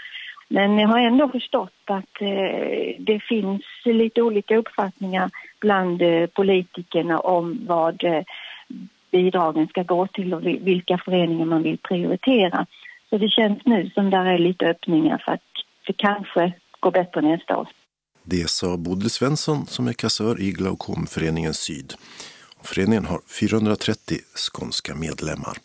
Men 0.49 0.79
jag 0.79 0.89
har 0.89 0.99
ändå 0.99 1.29
förstått 1.29 1.73
att 1.85 2.21
eh, 2.21 2.97
det 2.99 3.23
finns 3.29 3.63
lite 3.85 4.23
olika 4.23 4.57
uppfattningar 4.57 5.31
bland 5.61 6.03
eh, 6.03 6.27
politikerna 6.27 7.19
om 7.19 7.61
vad 7.67 8.05
eh, 8.05 8.23
bidragen 9.17 9.67
ska 9.67 9.83
gå 9.83 10.07
till 10.07 10.35
och 10.35 10.43
vilka 10.45 10.97
föreningar 11.05 11.45
man 11.45 11.63
vill 11.63 11.79
prioritera. 11.79 12.67
Så 13.09 13.19
det 13.19 13.29
känns 13.29 13.59
nu 13.65 13.91
som 13.95 14.11
där 14.11 14.25
är 14.35 14.39
lite 14.39 14.65
öppningar 14.67 15.19
för 15.25 15.33
att 15.33 15.51
det 15.87 15.93
kanske 15.93 16.53
går 16.81 16.91
bättre 16.91 17.21
nästa 17.21 17.57
år. 17.57 17.69
Det 18.25 18.51
sa 18.51 18.77
Bodil 18.77 19.11
Svensson 19.11 19.67
som 19.67 19.89
är 19.89 19.93
kassör 19.93 20.41
i 20.41 20.53
Glaukomföreningen 20.53 21.55
Syd. 21.55 21.95
Föreningen 22.63 23.05
har 23.05 23.21
430 23.41 24.17
skånska 24.37 24.95
medlemmar. 24.95 25.57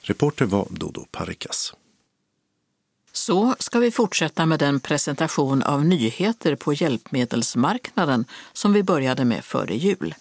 Reporter 0.00 0.44
var 0.44 0.66
Dodo 0.70 1.04
Parikas. 1.12 1.74
Så 3.12 3.54
ska 3.58 3.78
vi 3.78 3.90
fortsätta 3.90 4.46
med 4.46 4.58
den 4.58 4.80
presentation 4.80 5.62
av 5.62 5.84
nyheter 5.84 6.56
på 6.56 6.72
hjälpmedelsmarknaden 6.72 8.24
som 8.52 8.72
vi 8.72 8.82
började 8.82 9.24
med 9.24 9.44
före 9.44 9.74
jul. 9.74 10.14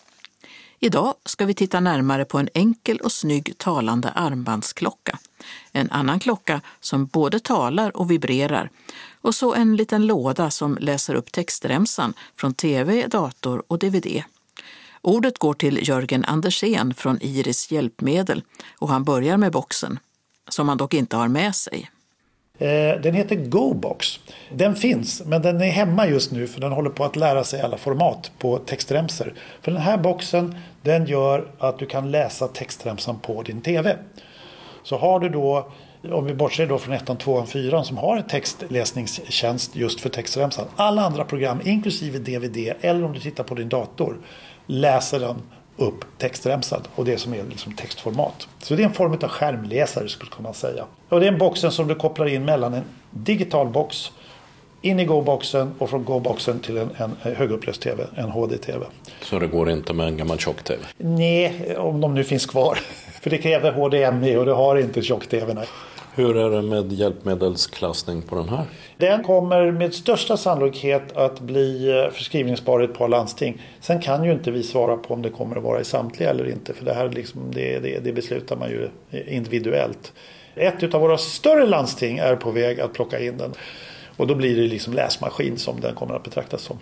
Idag 0.83 1.15
ska 1.25 1.45
vi 1.45 1.53
titta 1.53 1.79
närmare 1.79 2.25
på 2.25 2.37
en 2.37 2.49
enkel 2.53 2.97
och 2.97 3.11
snygg 3.11 3.57
talande 3.57 4.09
armbandsklocka. 4.09 5.19
En 5.71 5.91
annan 5.91 6.19
klocka 6.19 6.61
som 6.79 7.05
både 7.05 7.39
talar 7.39 7.97
och 7.97 8.11
vibrerar. 8.11 8.69
Och 9.21 9.35
så 9.35 9.53
en 9.53 9.75
liten 9.75 10.05
låda 10.05 10.51
som 10.51 10.77
läser 10.81 11.15
upp 11.15 11.31
textremsan 11.31 12.13
från 12.35 12.53
tv, 12.53 13.07
dator 13.07 13.63
och 13.67 13.79
dvd. 13.79 14.23
Ordet 15.01 15.37
går 15.37 15.53
till 15.53 15.87
Jörgen 15.87 16.25
Andersén 16.25 16.93
från 16.93 17.21
Iris 17.21 17.71
Hjälpmedel 17.71 18.43
och 18.77 18.89
han 18.89 19.03
börjar 19.03 19.37
med 19.37 19.51
boxen, 19.51 19.99
som 20.49 20.69
han 20.69 20.77
dock 20.77 20.93
inte 20.93 21.17
har 21.17 21.27
med 21.27 21.55
sig. 21.55 21.91
Eh, 22.61 23.01
den 23.01 23.13
heter 23.13 23.35
GoBox. 23.35 24.19
Den 24.49 24.75
finns, 24.75 25.21
men 25.25 25.41
den 25.41 25.61
är 25.61 25.69
hemma 25.69 26.07
just 26.07 26.31
nu 26.31 26.47
för 26.47 26.61
den 26.61 26.71
håller 26.71 26.89
på 26.89 27.03
att 27.03 27.15
lära 27.15 27.43
sig 27.43 27.61
alla 27.61 27.77
format 27.77 28.31
på 28.39 28.57
textremsor. 28.57 29.33
För 29.61 29.71
den 29.71 29.81
här 29.81 29.97
boxen 29.97 30.55
den 30.81 31.05
gör 31.05 31.47
att 31.59 31.79
du 31.79 31.85
kan 31.85 32.11
läsa 32.11 32.47
textremsan 32.47 33.19
på 33.19 33.43
din 33.43 33.61
TV. 33.61 33.97
Så 34.83 34.97
har 34.97 35.19
du 35.19 35.29
då, 35.29 35.71
om 36.11 36.25
vi 36.25 36.33
bortser 36.33 36.67
då 36.67 36.77
från 36.77 36.93
ettan, 36.93 37.17
tvåan, 37.17 37.47
fyran 37.47 37.85
som 37.85 37.97
har 37.97 38.17
en 38.17 38.27
textläsningstjänst 38.27 39.75
just 39.75 40.01
för 40.01 40.09
textremsan. 40.09 40.65
Alla 40.75 41.01
andra 41.01 41.23
program, 41.23 41.61
inklusive 41.65 42.19
DVD 42.19 42.73
eller 42.81 43.03
om 43.03 43.13
du 43.13 43.19
tittar 43.19 43.43
på 43.43 43.55
din 43.55 43.69
dator, 43.69 44.17
läser 44.65 45.19
den 45.19 45.41
upp 45.77 46.05
textremsad 46.17 46.87
och 46.95 47.05
det 47.05 47.17
som 47.17 47.33
är 47.33 47.43
liksom 47.43 47.73
textformat. 47.73 48.47
Så 48.59 48.75
det 48.75 48.83
är 48.83 48.87
en 48.87 48.93
form 48.93 49.13
av 49.13 49.29
skärmläsare 49.29 50.09
skulle 50.09 50.31
man 50.39 50.53
säga. 50.53 50.85
Och 51.09 51.19
det 51.19 51.25
är 51.25 51.31
en 51.31 51.37
boxen 51.37 51.71
som 51.71 51.87
du 51.87 51.95
kopplar 51.95 52.27
in 52.27 52.45
mellan 52.45 52.73
en 52.73 52.83
digital 53.09 53.67
box 53.67 54.11
in 54.81 54.99
i 54.99 55.05
Go-boxen 55.05 55.73
och 55.77 55.89
från 55.89 56.05
Go-boxen 56.05 56.59
till 56.59 56.77
en, 56.77 56.89
en 56.97 57.33
högupplöst 57.35 57.81
TV, 57.81 58.03
en 58.15 58.29
HD-TV. 58.29 58.85
Så 59.21 59.39
det 59.39 59.47
går 59.47 59.69
inte 59.69 59.93
med 59.93 60.07
en 60.07 60.17
gammal 60.17 60.37
tjock-TV? 60.37 60.83
Nej, 60.97 61.75
om 61.77 62.01
de 62.01 62.13
nu 62.13 62.23
finns 62.23 62.45
kvar. 62.45 62.79
För 63.21 63.29
det 63.29 63.37
kräver 63.37 63.71
HDMI 63.71 64.35
och 64.35 64.45
det 64.45 64.53
har 64.53 64.75
inte 64.75 65.01
tjock-TVn. 65.01 65.59
Hur 66.13 66.37
är 66.37 66.49
det 66.49 66.61
med 66.61 66.91
hjälpmedelsklassning 66.91 68.21
på 68.21 68.35
den 68.35 68.49
här? 68.49 68.65
Den 68.97 69.23
kommer 69.23 69.71
med 69.71 69.93
största 69.93 70.37
sannolikhet 70.37 71.17
att 71.17 71.39
bli 71.39 71.99
eh, 71.99 72.11
förskrivningsbar 72.11 72.81
i 72.81 72.85
ett 72.85 72.97
par 72.97 73.07
landsting. 73.07 73.61
Sen 73.79 74.01
kan 74.01 74.23
ju 74.23 74.31
inte 74.31 74.51
vi 74.51 74.63
svara 74.63 74.97
på 74.97 75.13
om 75.13 75.21
det 75.21 75.29
kommer 75.29 75.55
att 75.55 75.63
vara 75.63 75.81
i 75.81 75.83
samtliga 75.83 76.29
eller 76.29 76.49
inte. 76.49 76.73
För 76.73 76.85
det 76.85 76.93
här 76.93 77.09
liksom, 77.09 77.41
det, 77.51 77.79
det, 77.79 77.99
det 78.03 78.13
beslutar 78.13 78.55
man 78.55 78.69
ju 78.69 78.89
individuellt. 79.27 80.13
Ett 80.55 80.93
av 80.93 81.01
våra 81.01 81.17
större 81.17 81.65
landsting 81.65 82.17
är 82.17 82.35
på 82.35 82.51
väg 82.51 82.79
att 82.79 82.93
plocka 82.93 83.19
in 83.19 83.37
den. 83.37 83.53
Och 84.17 84.27
då 84.27 84.35
blir 84.35 84.55
det 84.55 84.67
liksom 84.67 84.93
läsmaskin 84.93 85.57
som 85.57 85.79
den 85.79 85.95
kommer 85.95 86.15
att 86.15 86.23
betraktas 86.23 86.61
som. 86.61 86.77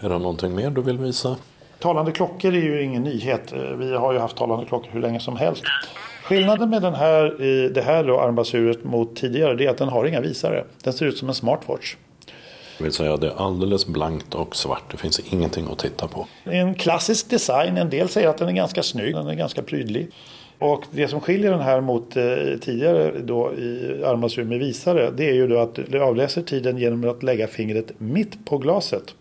Är 0.00 0.08
det 0.08 0.18
någonting 0.18 0.54
mer 0.54 0.70
du 0.70 0.82
vill 0.82 0.98
visa? 0.98 1.36
Talande 1.78 2.12
klockor 2.12 2.54
är 2.54 2.62
ju 2.62 2.82
ingen 2.82 3.02
nyhet. 3.02 3.52
Vi 3.78 3.96
har 3.96 4.12
ju 4.12 4.18
haft 4.18 4.36
talande 4.36 4.66
klockor 4.66 4.90
hur 4.92 5.00
länge 5.00 5.20
som 5.20 5.36
helst. 5.36 5.64
Skillnaden 6.28 6.70
med 6.70 6.82
den 6.82 6.94
här, 6.94 7.36
det 7.68 7.82
här 7.82 8.04
då, 8.04 8.20
armbandsuret 8.20 8.84
mot 8.84 9.16
tidigare 9.16 9.64
är 9.64 9.68
att 9.68 9.78
den 9.78 9.88
har 9.88 10.04
inga 10.04 10.20
visare. 10.20 10.64
Den 10.82 10.92
ser 10.92 11.06
ut 11.06 11.18
som 11.18 11.28
en 11.28 11.34
smartwatch. 11.34 11.96
Det 12.78 12.84
vill 12.84 12.92
säga 12.92 13.16
det 13.16 13.26
är 13.26 13.46
alldeles 13.46 13.86
blankt 13.86 14.34
och 14.34 14.56
svart. 14.56 14.82
Det 14.90 14.96
finns 14.96 15.20
ingenting 15.20 15.66
att 15.72 15.78
titta 15.78 16.08
på. 16.08 16.26
En 16.44 16.74
klassisk 16.74 17.30
design. 17.30 17.76
En 17.76 17.90
del 17.90 18.08
säger 18.08 18.28
att 18.28 18.38
den 18.38 18.48
är 18.48 18.52
ganska 18.52 18.82
snygg. 18.82 19.14
Den 19.14 19.28
är 19.28 19.34
ganska 19.34 19.62
prydlig. 19.62 20.10
Och 20.58 20.84
det 20.90 21.08
som 21.08 21.20
skiljer 21.20 21.50
den 21.50 21.60
här 21.60 21.80
mot 21.80 22.16
eh, 22.16 22.24
tidigare 22.60 23.12
då 23.18 23.54
i 23.54 24.02
armbandsur 24.04 24.44
med 24.44 24.58
visare 24.58 25.10
det 25.10 25.28
är 25.28 25.34
ju 25.34 25.46
då 25.46 25.58
att 25.58 25.74
du 25.74 26.02
avläser 26.02 26.42
tiden 26.42 26.78
genom 26.78 27.10
att 27.10 27.22
lägga 27.22 27.46
fingret 27.46 28.00
mitt 28.00 28.46
på 28.46 28.58
glaset. 28.58 29.14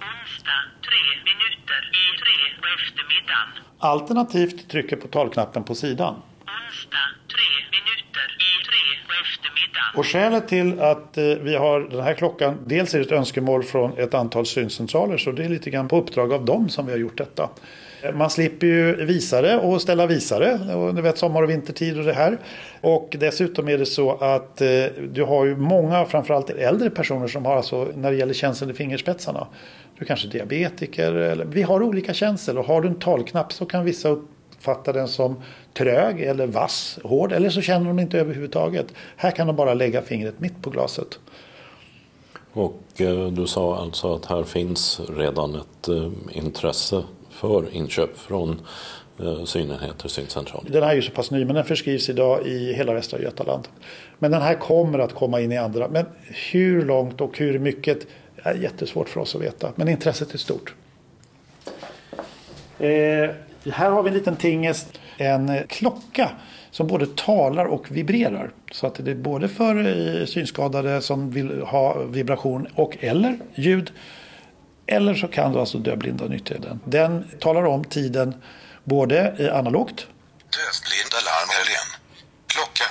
Onsdag, 0.00 0.60
tre 0.86 1.02
minuter 1.30 1.80
i 2.02 2.04
tre 2.22 2.36
på 2.60 2.66
eftermiddagen. 2.76 3.48
Alternativt 3.78 4.70
trycker 4.70 4.96
på 4.96 5.08
talknappen 5.08 5.64
på 5.64 5.74
sidan. 5.74 6.14
Onsdag, 6.46 7.06
tre 7.34 7.50
minuter 7.76 8.26
i 8.48 8.50
tre 8.68 8.82
på 9.06 9.12
eftermiddagen. 9.24 9.79
Och 9.96 10.06
skälet 10.06 10.48
till 10.48 10.80
att 10.80 11.18
eh, 11.18 11.24
vi 11.24 11.56
har 11.56 11.80
den 11.80 12.00
här 12.00 12.14
klockan, 12.14 12.58
dels 12.66 12.94
är 12.94 12.98
det 12.98 13.04
ett 13.04 13.12
önskemål 13.12 13.62
från 13.62 13.98
ett 13.98 14.14
antal 14.14 14.46
syncentraler 14.46 15.16
så 15.16 15.32
det 15.32 15.44
är 15.44 15.48
lite 15.48 15.70
grann 15.70 15.88
på 15.88 15.96
uppdrag 15.96 16.32
av 16.32 16.44
dem 16.44 16.68
som 16.68 16.86
vi 16.86 16.92
har 16.92 16.98
gjort 16.98 17.18
detta. 17.18 17.48
Eh, 18.02 18.14
man 18.14 18.30
slipper 18.30 18.66
ju 18.66 19.04
visare 19.04 19.58
och 19.58 19.82
ställa 19.82 20.06
visare. 20.06 20.58
Du 20.94 21.02
vet 21.02 21.18
sommar 21.18 21.42
och 21.42 21.50
vintertid 21.50 21.98
och 21.98 22.04
det 22.04 22.12
här. 22.12 22.38
Och 22.80 23.16
dessutom 23.18 23.68
är 23.68 23.78
det 23.78 23.86
så 23.86 24.16
att 24.16 24.60
eh, 24.60 24.68
du 25.12 25.24
har 25.24 25.44
ju 25.44 25.56
många, 25.56 26.04
framförallt 26.04 26.50
äldre 26.50 26.90
personer 26.90 27.28
som 27.28 27.44
har 27.44 27.56
alltså 27.56 27.88
när 27.94 28.10
det 28.10 28.16
gäller 28.16 28.34
känsel 28.34 28.70
i 28.70 28.74
fingerspetsarna. 28.74 29.46
Du 29.98 30.04
kanske 30.04 30.28
är 30.28 30.30
diabetiker. 30.30 31.12
Eller, 31.12 31.44
vi 31.44 31.62
har 31.62 31.82
olika 31.82 32.14
känsel 32.14 32.58
och 32.58 32.64
har 32.64 32.80
du 32.80 32.88
en 32.88 32.98
talknapp 32.98 33.52
så 33.52 33.66
kan 33.66 33.84
vissa 33.84 34.08
uppfatta 34.08 34.92
den 34.92 35.08
som 35.08 35.42
trög 35.74 36.22
eller 36.22 36.46
vass, 36.46 36.98
hård. 37.04 37.32
Eller 37.32 37.50
så 37.50 37.60
känner 37.60 37.86
de 37.86 37.98
inte 37.98 38.18
överhuvudtaget. 38.18 38.86
Här 39.16 39.30
kan 39.30 39.46
de 39.46 39.56
bara 39.56 39.74
lägga 39.74 40.02
fingret 40.02 40.40
mitt 40.40 40.62
på 40.62 40.70
glaset. 40.70 41.18
Och 42.52 42.82
eh, 42.96 43.26
du 43.26 43.46
sa 43.46 43.76
alltså 43.76 44.14
att 44.14 44.26
här 44.26 44.42
finns 44.42 45.00
redan 45.16 45.54
ett 45.54 45.88
eh, 45.88 46.10
intresse 46.32 47.02
för 47.30 47.74
inköp 47.74 48.18
från 48.18 48.60
eh, 49.20 49.44
synenheter, 49.44 50.08
syncentral. 50.08 50.66
Den 50.68 50.82
här 50.82 50.90
är 50.90 50.94
ju 50.94 51.02
så 51.02 51.12
pass 51.12 51.30
ny 51.30 51.44
men 51.44 51.54
den 51.54 51.64
förskrivs 51.64 52.08
idag 52.08 52.46
i 52.46 52.72
hela 52.72 52.94
Västra 52.94 53.20
Götaland. 53.20 53.68
Men 54.18 54.30
den 54.30 54.42
här 54.42 54.54
kommer 54.54 54.98
att 54.98 55.14
komma 55.14 55.40
in 55.40 55.52
i 55.52 55.56
andra. 55.56 55.88
Men 55.88 56.06
hur 56.52 56.84
långt 56.84 57.20
och 57.20 57.38
hur 57.38 57.58
mycket 57.58 58.06
är 58.42 58.54
jättesvårt 58.54 59.08
för 59.08 59.20
oss 59.20 59.34
att 59.34 59.42
veta. 59.42 59.72
Men 59.74 59.88
intresset 59.88 60.34
är 60.34 60.38
stort. 60.38 60.74
Eh, 62.78 63.30
här 63.72 63.90
har 63.90 64.02
vi 64.02 64.08
en 64.08 64.14
liten 64.14 64.36
tingest, 64.36 64.99
en 65.20 65.66
klocka 65.68 66.30
som 66.70 66.86
både 66.86 67.06
talar 67.06 67.64
och 67.64 67.90
vibrerar. 67.90 68.50
Så 68.72 68.86
att 68.86 68.94
det 68.94 69.10
är 69.10 69.14
både 69.14 69.48
för 69.48 69.76
eh, 69.76 70.26
synskadade 70.26 71.02
som 71.02 71.30
vill 71.30 71.60
ha 71.60 72.02
vibration 72.04 72.66
och 72.74 72.96
eller 73.00 73.38
ljud 73.54 73.92
eller 74.86 75.14
så 75.14 75.28
kan 75.28 75.52
du 75.52 75.58
alltså 75.58 75.78
dövblinda 75.78 76.24
nyttja 76.24 76.54
den. 76.58 76.80
Den 76.84 77.24
talar 77.38 77.64
om 77.64 77.84
tiden 77.84 78.34
både 78.84 79.28
analogt. 79.54 80.06
Dövblinda 80.50 81.18
larmhelgen. 81.26 81.86
Klocka. 82.46 82.84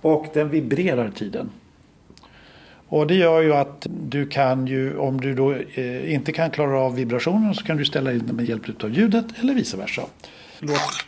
och 0.00 0.26
den 0.34 0.50
vibrerar 0.50 1.10
tiden. 1.10 1.50
Och 2.88 3.06
det 3.06 3.14
gör 3.14 3.42
ju 3.42 3.54
att 3.54 3.86
du 3.90 4.26
kan 4.26 4.66
ju, 4.66 4.98
om 4.98 5.20
du 5.20 5.34
då 5.34 5.52
eh, 5.52 6.14
inte 6.14 6.32
kan 6.32 6.50
klara 6.50 6.80
av 6.80 6.94
vibrationen 6.94 7.54
så 7.54 7.64
kan 7.64 7.76
du 7.76 7.84
ställa 7.84 8.12
in 8.12 8.26
den 8.26 8.36
med 8.36 8.48
hjälp 8.48 8.84
av 8.84 8.90
ljudet 8.90 9.26
eller 9.40 9.54
vice 9.54 9.76
versa. 9.76 10.02
Låt... 10.58 11.06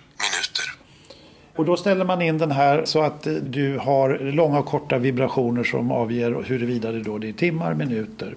Och 1.58 1.64
då 1.64 1.76
ställer 1.76 2.04
man 2.04 2.22
in 2.22 2.38
den 2.38 2.50
här 2.50 2.84
så 2.84 3.02
att 3.02 3.26
du 3.42 3.78
har 3.78 4.18
långa 4.18 4.58
och 4.58 4.66
korta 4.66 4.98
vibrationer 4.98 5.64
som 5.64 5.92
avger 5.92 6.42
huruvida 6.42 6.92
det 6.92 7.02
då 7.02 7.18
det 7.18 7.28
är 7.28 7.32
timmar, 7.32 7.74
minuter. 7.74 8.36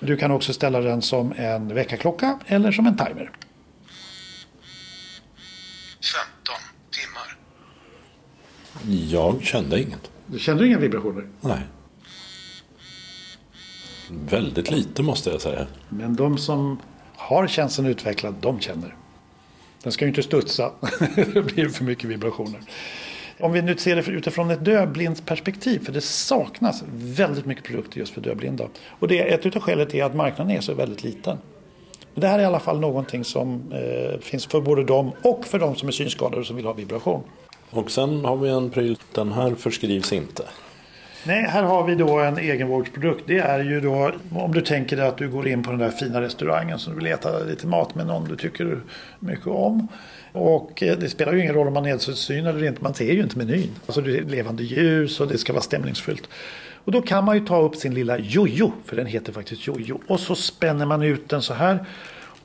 Du 0.00 0.16
kan 0.16 0.30
också 0.30 0.52
ställa 0.52 0.80
den 0.80 1.02
som 1.02 1.32
en 1.36 1.74
väckarklocka 1.74 2.38
eller 2.46 2.72
som 2.72 2.86
en 2.86 2.96
timer. 2.96 3.10
15 3.14 3.30
timmar. 6.90 7.36
Jag 9.10 9.42
kände 9.42 9.82
inget. 9.82 10.10
Du 10.26 10.38
kände 10.38 10.66
inga 10.66 10.78
vibrationer? 10.78 11.26
Nej. 11.40 11.60
Väldigt 14.10 14.70
lite 14.70 15.02
måste 15.02 15.30
jag 15.30 15.40
säga. 15.40 15.66
Men 15.88 16.16
de 16.16 16.38
som 16.38 16.80
har 17.16 17.46
känslan 17.46 17.86
utvecklad, 17.86 18.34
de 18.40 18.60
känner. 18.60 18.96
Den 19.86 19.92
ska 19.92 20.04
ju 20.04 20.08
inte 20.08 20.22
studsa. 20.22 20.70
det 21.34 21.42
blir 21.42 21.68
för 21.68 21.84
mycket 21.84 22.04
vibrationer. 22.04 22.60
Om 23.40 23.52
vi 23.52 23.62
nu 23.62 23.76
ser 23.76 23.96
det 23.96 24.10
utifrån 24.10 24.50
ett 24.50 24.64
dövblindsperspektiv, 24.64 25.84
för 25.84 25.92
det 25.92 26.00
saknas 26.00 26.84
väldigt 26.92 27.46
mycket 27.46 27.64
produkter 27.64 27.98
just 27.98 28.14
för 28.14 28.20
dövblinda. 28.20 28.64
Och 28.88 29.08
det, 29.08 29.18
ett 29.18 29.56
av 29.56 29.62
skälen 29.62 29.96
är 29.96 30.04
att 30.04 30.14
marknaden 30.14 30.56
är 30.56 30.60
så 30.60 30.74
väldigt 30.74 31.04
liten. 31.04 31.38
Det 32.14 32.26
här 32.26 32.38
är 32.38 32.42
i 32.42 32.46
alla 32.46 32.60
fall 32.60 32.80
någonting 32.80 33.24
som 33.24 33.72
eh, 33.72 34.20
finns 34.20 34.46
för 34.46 34.60
både 34.60 34.84
dem 34.84 35.12
och 35.22 35.46
för 35.46 35.58
de 35.58 35.76
som 35.76 35.88
är 35.88 35.92
synskadade 35.92 36.40
och 36.40 36.46
som 36.46 36.56
vill 36.56 36.64
ha 36.64 36.72
vibration. 36.72 37.22
Och 37.70 37.90
sen 37.90 38.24
har 38.24 38.36
vi 38.36 38.48
en 38.48 38.70
pryl, 38.70 38.98
den 39.12 39.32
här 39.32 39.54
förskrivs 39.54 40.12
inte. 40.12 40.42
Nej, 41.26 41.42
här 41.42 41.62
har 41.62 41.84
vi 41.84 41.94
då 41.94 42.18
en 42.18 42.38
egenvårdsprodukt. 42.38 43.24
Det 43.26 43.38
är 43.38 43.60
ju 43.60 43.80
då 43.80 44.12
om 44.30 44.52
du 44.52 44.60
tänker 44.60 44.96
dig 44.96 45.06
att 45.06 45.16
du 45.16 45.28
går 45.28 45.48
in 45.48 45.62
på 45.62 45.70
den 45.70 45.80
där 45.80 45.90
fina 45.90 46.20
restaurangen 46.22 46.78
som 46.78 46.92
du 46.92 46.98
vill 46.98 47.12
äta 47.12 47.38
lite 47.38 47.66
mat 47.66 47.94
med 47.94 48.06
någon 48.06 48.28
du 48.28 48.36
tycker 48.36 48.80
mycket 49.18 49.46
om. 49.46 49.88
Och 50.32 50.82
eh, 50.82 50.98
det 50.98 51.08
spelar 51.08 51.32
ju 51.32 51.40
ingen 51.40 51.54
roll 51.54 51.66
om 51.66 51.74
man 51.74 51.86
är 51.86 51.90
nedsatt 51.90 52.16
syn 52.16 52.46
eller 52.46 52.64
inte, 52.64 52.82
man 52.82 52.94
ser 52.94 53.12
ju 53.12 53.22
inte 53.22 53.38
menyn. 53.38 53.70
Alltså 53.86 54.00
det 54.00 54.18
är 54.18 54.22
levande 54.22 54.62
ljus 54.62 55.20
och 55.20 55.28
det 55.28 55.38
ska 55.38 55.52
vara 55.52 55.62
stämningsfullt. 55.62 56.28
Och 56.84 56.92
då 56.92 57.02
kan 57.02 57.24
man 57.24 57.36
ju 57.36 57.46
ta 57.46 57.60
upp 57.60 57.76
sin 57.76 57.94
lilla 57.94 58.18
jojo, 58.18 58.72
för 58.84 58.96
den 58.96 59.06
heter 59.06 59.32
faktiskt 59.32 59.66
jojo. 59.66 60.00
Och 60.06 60.20
så 60.20 60.34
spänner 60.34 60.86
man 60.86 61.02
ut 61.02 61.28
den 61.28 61.42
så 61.42 61.54
här. 61.54 61.84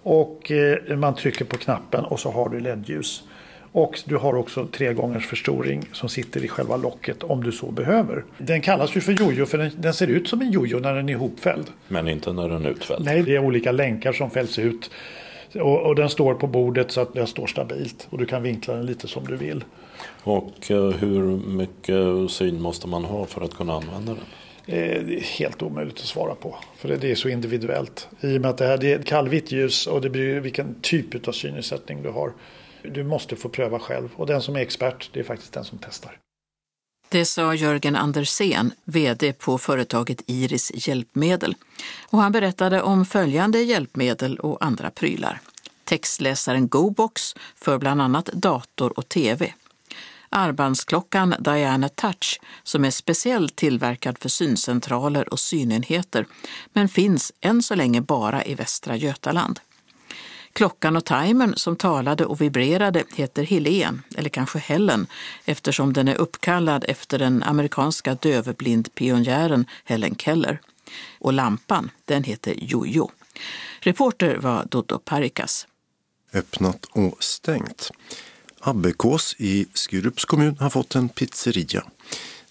Och 0.03 0.51
eh, 0.51 0.97
man 0.97 1.15
trycker 1.15 1.45
på 1.45 1.57
knappen 1.57 2.05
och 2.05 2.19
så 2.19 2.31
har 2.31 2.49
du 2.49 2.59
ledljus. 2.59 3.23
Och 3.71 3.99
du 4.05 4.17
har 4.17 4.35
också 4.35 4.67
tre 4.67 4.93
gångers 4.93 5.27
förstoring 5.27 5.83
som 5.91 6.09
sitter 6.09 6.45
i 6.45 6.47
själva 6.47 6.77
locket 6.77 7.23
om 7.23 7.43
du 7.43 7.51
så 7.51 7.71
behöver. 7.71 8.23
Den 8.37 8.61
kallas 8.61 8.95
ju 8.95 9.01
för 9.01 9.11
jojo 9.11 9.45
för 9.45 9.57
den, 9.57 9.71
den 9.77 9.93
ser 9.93 10.07
ut 10.07 10.27
som 10.27 10.41
en 10.41 10.51
jojo 10.51 10.79
när 10.79 10.95
den 10.95 11.09
är 11.09 11.13
ihopfälld. 11.13 11.65
Men 11.87 12.07
inte 12.07 12.33
när 12.33 12.49
den 12.49 12.65
är 12.65 12.69
utfälld. 12.69 13.05
Nej, 13.05 13.23
det 13.23 13.35
är 13.35 13.39
olika 13.39 13.71
länkar 13.71 14.13
som 14.13 14.29
fälls 14.29 14.59
ut. 14.59 14.91
Och, 15.53 15.81
och, 15.81 15.95
den 15.95 16.09
står 16.09 16.33
på 16.33 16.47
bordet 16.47 16.91
så 16.91 17.01
att 17.01 17.13
den 17.13 17.27
står 17.27 17.47
stabilt. 17.47 18.07
Och 18.09 18.17
du 18.17 18.25
kan 18.25 18.43
vinkla 18.43 18.73
den 18.73 18.85
lite 18.85 19.07
som 19.07 19.27
du 19.27 19.35
vill. 19.35 19.63
Och 20.23 20.71
eh, 20.71 20.89
hur 20.89 21.47
mycket 21.47 22.31
syn 22.31 22.61
måste 22.61 22.87
man 22.87 23.05
ha 23.05 23.25
för 23.25 23.41
att 23.41 23.53
kunna 23.53 23.73
använda 23.73 24.13
den? 24.13 24.23
Eh, 24.65 25.03
det 25.03 25.17
är 25.17 25.21
helt 25.39 25.61
omöjligt 25.61 25.99
att 25.99 26.05
svara 26.05 26.35
på. 26.35 26.55
För 26.77 26.97
det 26.97 27.11
är 27.11 27.15
så 27.15 27.29
individuellt. 27.29 28.07
I 28.21 28.37
och 28.37 28.41
med 28.41 28.49
att 28.49 28.57
det, 28.57 28.65
här, 28.65 28.77
det 28.77 28.91
är 28.91 28.99
ett 28.99 29.05
kallvitt 29.05 29.51
ljus 29.51 29.87
och 29.87 30.01
det 30.01 30.09
blir 30.09 30.39
vilken 30.39 30.75
typ 30.81 31.27
av 31.27 31.31
synnedsättning 31.31 32.03
du 32.03 32.09
har. 32.09 32.31
Du 32.83 33.03
måste 33.03 33.35
få 33.35 33.49
pröva 33.49 33.79
själv 33.79 34.09
och 34.15 34.27
den 34.27 34.41
som 34.41 34.55
är 34.55 34.59
expert 34.59 35.09
det 35.13 35.19
är 35.19 35.23
faktiskt 35.23 35.53
den 35.53 35.65
som 35.65 35.79
testar. 35.81 36.17
Det 37.09 37.25
sa 37.25 37.53
Jörgen 37.53 37.95
Andersén, 37.95 38.73
VD 38.83 39.33
på 39.33 39.57
företaget 39.57 40.21
Iris 40.27 40.87
Hjälpmedel. 40.87 41.55
Och 42.09 42.19
han 42.19 42.31
berättade 42.31 42.81
om 42.81 43.05
följande 43.05 43.61
hjälpmedel 43.61 44.39
och 44.39 44.65
andra 44.65 44.89
prylar. 44.91 45.41
Textläsaren 45.83 46.67
GoBox 46.67 47.35
för 47.55 47.77
bland 47.77 48.01
annat 48.01 48.25
dator 48.25 48.99
och 48.99 49.09
tv. 49.09 49.53
Armbandsklockan 50.29 51.35
Diana 51.39 51.89
Touch 51.89 52.41
som 52.63 52.85
är 52.85 52.91
speciellt 52.91 53.55
tillverkad 53.55 54.17
för 54.17 54.29
syncentraler 54.29 55.33
och 55.33 55.39
synenheter 55.39 56.25
men 56.73 56.89
finns 56.89 57.31
än 57.41 57.63
så 57.63 57.75
länge 57.75 58.01
bara 58.01 58.45
i 58.45 58.55
Västra 58.55 58.95
Götaland. 58.95 59.59
Klockan 60.53 60.95
och 60.95 61.05
timern 61.05 61.53
som 61.55 61.75
talade 61.75 62.25
och 62.25 62.41
vibrerade 62.41 63.03
heter 63.15 63.43
Helen, 63.43 64.01
eller 64.17 64.29
kanske 64.29 64.59
Helen, 64.59 65.07
eftersom 65.45 65.93
den 65.93 66.07
är 66.07 66.15
uppkallad 66.15 66.85
efter 66.87 67.19
den 67.19 67.43
amerikanska 67.43 68.15
dövblindpionjären 68.15 69.65
Helen 69.83 70.15
Keller. 70.15 70.61
Och 71.19 71.33
lampan, 71.33 71.89
den 72.05 72.23
heter 72.23 72.55
Jojo. 72.57 73.11
Reporter 73.79 74.37
var 74.37 74.65
Dodo 74.65 74.99
Parikas. 74.99 75.67
Öppnat 76.33 76.85
och 76.85 77.23
stängt. 77.23 77.91
Abbekås 78.59 79.35
i 79.37 79.65
Skurups 79.73 80.25
kommun 80.25 80.57
har 80.59 80.69
fått 80.69 80.95
en 80.95 81.09
pizzeria. 81.09 81.83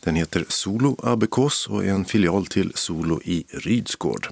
Den 0.00 0.16
heter 0.16 0.44
Solo 0.48 0.96
Abbekås 1.02 1.66
och 1.66 1.84
är 1.84 1.90
en 1.90 2.04
filial 2.04 2.46
till 2.46 2.72
Solo 2.74 3.20
i 3.24 3.44
Rydsgård. 3.48 4.28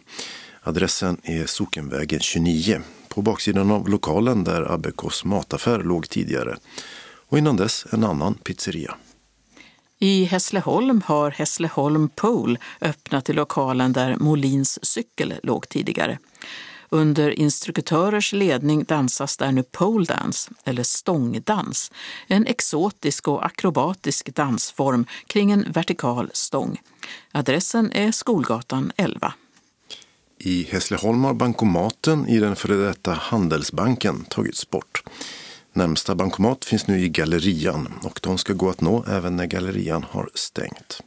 Adressen 0.63 1.21
är 1.23 1.47
Sockenvägen 1.47 2.21
29 2.21 2.83
på 3.09 3.23
baksidan 3.23 3.71
av 3.71 3.89
lokalen 3.89 4.45
där 4.45 4.73
Abbekos 4.73 5.25
mataffär 5.25 5.79
låg 5.79 6.09
tidigare 6.09 6.57
och 7.29 7.39
innan 7.39 7.57
dess 7.57 7.87
en 7.93 8.05
annan 8.05 8.35
pizzeria. 8.35 8.95
I 9.99 10.25
Hässleholm 10.25 11.03
har 11.05 11.31
Hässleholm 11.31 12.09
Pool 12.09 12.59
öppnat 12.81 13.31
i 13.31 13.33
lokalen 13.33 13.93
där 13.93 14.17
Molins 14.17 14.85
cykel 14.85 15.35
låg 15.43 15.69
tidigare. 15.69 16.19
Under 16.91 17.31
instruktörers 17.31 18.33
ledning 18.33 18.85
dansas 18.85 19.37
där 19.37 19.53
nu 19.53 19.63
pole 19.63 20.05
dance, 20.05 20.51
eller 20.65 20.83
stångdans, 20.83 21.93
en 22.27 22.47
exotisk 22.47 23.29
och 23.29 23.47
akrobatisk 23.47 24.35
dansform 24.35 25.07
kring 25.27 25.51
en 25.51 25.73
vertikal 25.73 26.31
stång. 26.33 26.81
Adressen 27.33 27.93
är 27.93 28.13
Skolgatan 28.13 28.93
11. 28.97 29.33
I 30.39 30.69
Hässleholm 30.71 31.25
har 31.25 31.35
bankomaten 31.35 32.29
i 32.29 32.39
den 32.39 32.57
före 32.57 32.75
detta 32.75 33.13
Handelsbanken 33.13 34.25
tagits 34.25 34.71
bort. 34.71 35.03
Närmsta 35.73 36.15
bankomat 36.15 36.65
finns 36.65 36.87
nu 36.87 37.01
i 37.01 37.09
Gallerian 37.09 37.93
och 38.03 38.21
de 38.23 38.39
ska 38.39 38.53
gå 38.53 38.71
att 38.71 38.81
nå 38.81 39.05
även 39.09 39.37
när 39.37 39.47
Gallerian 39.47 40.07
har 40.11 40.31
stängt. 40.35 41.01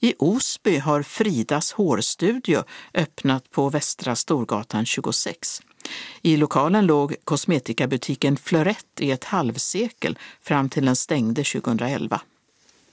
I 0.00 0.14
Osby 0.18 0.78
har 0.78 1.02
Fridas 1.02 1.72
hårstudio 1.72 2.64
öppnat 2.94 3.50
på 3.50 3.70
Västra 3.70 4.16
Storgatan 4.16 4.86
26. 4.86 5.62
I 6.22 6.36
lokalen 6.36 6.86
låg 6.86 7.14
kosmetikabutiken 7.24 8.36
Florett 8.36 9.00
i 9.00 9.10
ett 9.10 9.24
halvsekel 9.24 10.18
fram 10.42 10.68
till 10.68 10.84
den 10.84 10.96
stängde 10.96 11.44
2011. 11.44 12.20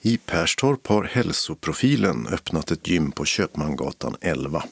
I 0.06 0.18
Perstorp 0.18 0.88
har 0.88 1.04
Hälsoprofilen 1.04 2.28
öppnat 2.28 2.72
ett 2.72 2.88
gym 2.88 3.12
på 3.12 3.26
Köpmangatan 3.26 4.16
11. 4.22 4.64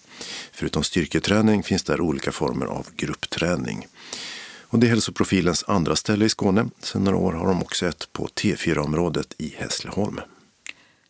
Förutom 0.52 0.84
styrketräning 0.84 1.64
finns 1.64 1.84
där 1.84 2.02
olika 2.02 2.32
former 2.32 2.66
av 2.66 2.88
gruppträning. 2.96 3.88
Och 4.62 4.80
det 4.80 4.88
är 4.88 4.90
Hälsoprofilens 4.90 5.64
andra 5.68 5.96
ställe 5.96 6.26
i 6.26 6.30
Skåne. 6.30 6.70
Sedan 6.80 7.04
några 7.04 7.18
år 7.18 7.34
har 7.34 7.48
de 7.48 7.62
också 7.62 7.86
ett 7.86 8.14
på 8.14 8.28
T4-området 8.28 9.36
i 9.38 9.56
Hässleholm. 9.58 10.20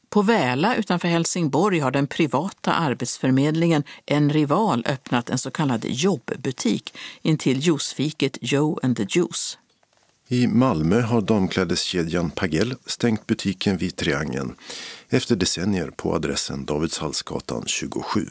På 0.09 0.21
Väla 0.21 0.75
utanför 0.75 1.07
Helsingborg 1.07 1.79
har 1.79 1.91
den 1.91 2.07
privata 2.07 2.73
arbetsförmedlingen 2.73 3.83
En 4.05 4.29
Rival 4.29 4.85
öppnat 4.87 5.29
en 5.29 5.37
så 5.37 5.51
kallad 5.51 5.85
jobbbutik 5.85 6.97
intill 7.21 7.59
juicefiket 7.59 8.37
Joe 8.41 8.79
and 8.83 8.97
the 8.97 9.05
Juice. 9.09 9.57
I 10.27 10.47
Malmö 10.47 11.01
har 11.01 11.21
damklädeskedjan 11.21 12.31
Pagell 12.31 12.75
stängt 12.85 13.27
butiken 13.27 13.77
vid 13.77 13.95
Triangeln 13.95 14.55
efter 15.09 15.35
decennier 15.35 15.91
på 15.95 16.15
adressen 16.15 16.65
Davidshallsgatan 16.65 17.63
27. 17.65 18.27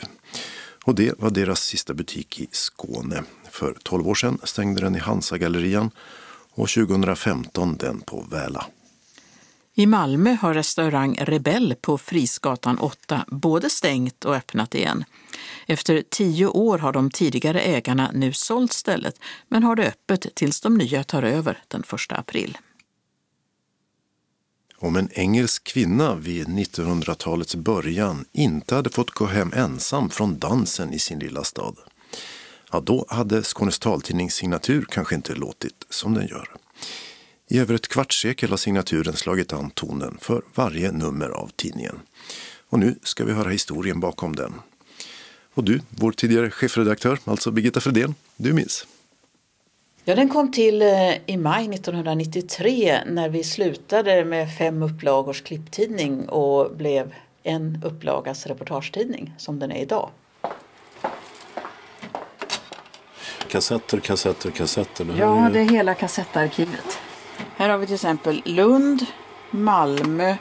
Och 0.85 0.95
det 0.95 1.19
var 1.19 1.31
deras 1.31 1.61
sista 1.61 1.95
butik 1.95 2.41
i 2.41 2.49
Skåne. 2.51 3.23
För 3.51 3.77
12 3.83 4.09
år 4.09 4.15
sedan 4.15 4.39
stängde 4.45 4.81
den 4.81 4.97
i 4.97 4.99
Hansagallerian 4.99 5.91
och 6.55 6.69
2015 6.69 7.77
den 7.77 8.01
på 8.01 8.27
Väla. 8.31 8.67
I 9.75 9.87
Malmö 9.87 10.35
har 10.35 10.55
restaurang 10.55 11.17
Rebell 11.21 11.75
på 11.81 11.99
Frisgatan 11.99 12.79
8 12.79 13.25
både 13.29 13.71
stängt 13.71 14.25
och 14.25 14.35
öppnat 14.37 14.75
igen. 14.75 15.05
Efter 15.67 16.05
tio 16.11 16.47
år 16.47 16.79
har 16.79 16.93
de 16.93 17.11
tidigare 17.11 17.61
ägarna 17.61 18.11
nu 18.15 18.33
sålt 18.33 18.73
stället 18.73 19.15
men 19.49 19.63
har 19.63 19.77
det 19.77 19.87
öppet 19.89 20.35
tills 20.35 20.61
de 20.61 20.79
nya 20.79 21.05
tar 21.05 21.23
över 21.23 21.63
den 21.69 21.81
1 21.81 21.89
april. 22.09 22.59
Om 24.79 24.97
en 24.97 25.09
engelsk 25.13 25.65
kvinna 25.65 26.15
vid 26.15 26.49
1900-talets 26.49 27.55
början 27.55 28.25
inte 28.33 28.75
hade 28.75 28.91
fått 28.91 29.11
gå 29.11 29.27
hem 29.27 29.53
ensam 29.55 30.11
från 30.11 30.39
dansen 30.39 30.93
i 30.93 30.99
sin 30.99 31.19
lilla 31.19 31.45
stad, 31.45 31.77
ja 32.73 32.81
då 32.81 33.07
hade 33.09 33.43
Skånes 33.43 33.79
taltidnings 33.79 34.35
signatur 34.35 34.87
kanske 34.91 35.15
inte 35.15 35.35
låtit 35.35 35.87
som 35.91 36.15
den 36.15 36.27
gör. 36.27 36.49
I 37.49 37.59
över 37.59 37.75
ett 37.75 37.89
kvartssekel 37.89 38.51
har 38.51 38.57
signaturen 38.57 39.17
slagit 39.17 39.53
an 39.53 39.71
tonen 39.71 40.19
för 40.21 40.43
varje 40.55 40.93
nummer 40.93 41.29
av 41.29 41.51
tidningen. 41.57 42.01
Och 42.69 42.79
nu 42.79 42.99
ska 43.03 43.25
vi 43.25 43.33
höra 43.33 43.49
historien 43.49 44.01
bakom 44.01 44.37
den. 44.37 44.55
Och 45.55 45.65
du, 45.65 45.81
vår 45.89 46.13
tidigare 46.13 46.51
chefredaktör, 46.51 47.19
alltså 47.25 47.51
Birgitta 47.51 47.81
Fredén, 47.81 48.15
du 48.37 48.53
minns? 48.53 48.87
Ja, 50.05 50.15
den 50.15 50.29
kom 50.29 50.53
till 50.53 50.83
eh, 50.83 51.15
i 51.27 51.37
maj 51.37 51.75
1993 51.75 52.99
när 53.07 53.29
vi 53.29 53.45
slutade 53.45 54.25
med 54.25 54.57
fem 54.59 54.83
upplagors 54.83 55.43
klipptidning 55.43 56.29
och 56.29 56.77
blev 56.77 57.15
en 57.43 57.83
upplagas 57.85 58.47
reportagetidning 58.47 59.35
som 59.39 59.59
den 59.59 59.73
är 59.73 59.83
idag. 59.83 60.11
Kassetter, 63.49 64.01
kassetter, 64.01 64.51
kassetter. 64.51 65.05
Det 65.05 65.19
ja, 65.19 65.51
det 65.53 65.61
är 65.61 65.71
hela 65.71 65.95
kassettarkivet. 65.95 67.02
Här 67.63 67.69
har 67.69 67.79
vi 67.79 67.87
till 67.87 67.95
exempel 67.95 68.43
Lund, 68.45 69.07
Malmö, 69.51 70.37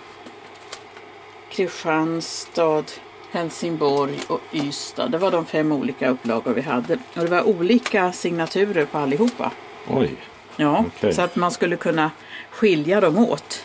Kristianstad, 1.51 2.83
Helsingborg 3.31 4.19
och 4.27 4.39
Ystad. 4.53 5.07
Det 5.07 5.17
var 5.17 5.31
de 5.31 5.45
fem 5.45 5.71
olika 5.71 6.09
upplagor 6.09 6.53
vi 6.53 6.61
hade. 6.61 6.93
Och 6.93 7.23
det 7.23 7.27
var 7.27 7.43
olika 7.43 8.11
signaturer 8.11 8.85
på 8.85 8.97
allihopa. 8.97 9.51
Oj. 9.89 10.15
Ja, 10.57 10.85
okay. 10.87 11.13
så 11.13 11.21
att 11.21 11.35
man 11.35 11.51
skulle 11.51 11.75
kunna 11.75 12.11
skilja 12.51 13.01
dem 13.01 13.17
åt. 13.17 13.63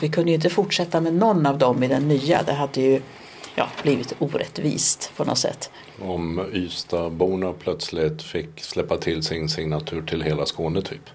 Vi 0.00 0.08
kunde 0.08 0.30
ju 0.30 0.34
inte 0.34 0.50
fortsätta 0.50 1.00
med 1.00 1.14
någon 1.14 1.46
av 1.46 1.58
dem 1.58 1.82
i 1.82 1.88
den 1.88 2.08
nya. 2.08 2.42
Det 2.42 2.52
hade 2.52 2.80
ju 2.80 3.00
ja, 3.54 3.68
blivit 3.82 4.14
orättvist 4.18 5.12
på 5.16 5.24
något 5.24 5.38
sätt. 5.38 5.70
Om 6.00 6.46
Ystadborna 6.52 7.52
plötsligt 7.52 8.22
fick 8.22 8.60
släppa 8.60 8.96
till 8.96 9.22
sin 9.22 9.48
signatur 9.48 10.02
till 10.02 10.22
hela 10.22 10.46
Skåne 10.46 10.82
typ? 10.82 11.10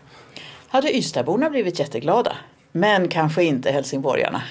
Hade 0.68 0.95
Ystadborna 0.95 1.49
blivit 1.49 1.80
jätteglada. 1.80 2.38
Men 2.72 3.07
kanske 3.07 3.43
inte 3.43 3.72
helsingborgarna. 3.72 4.43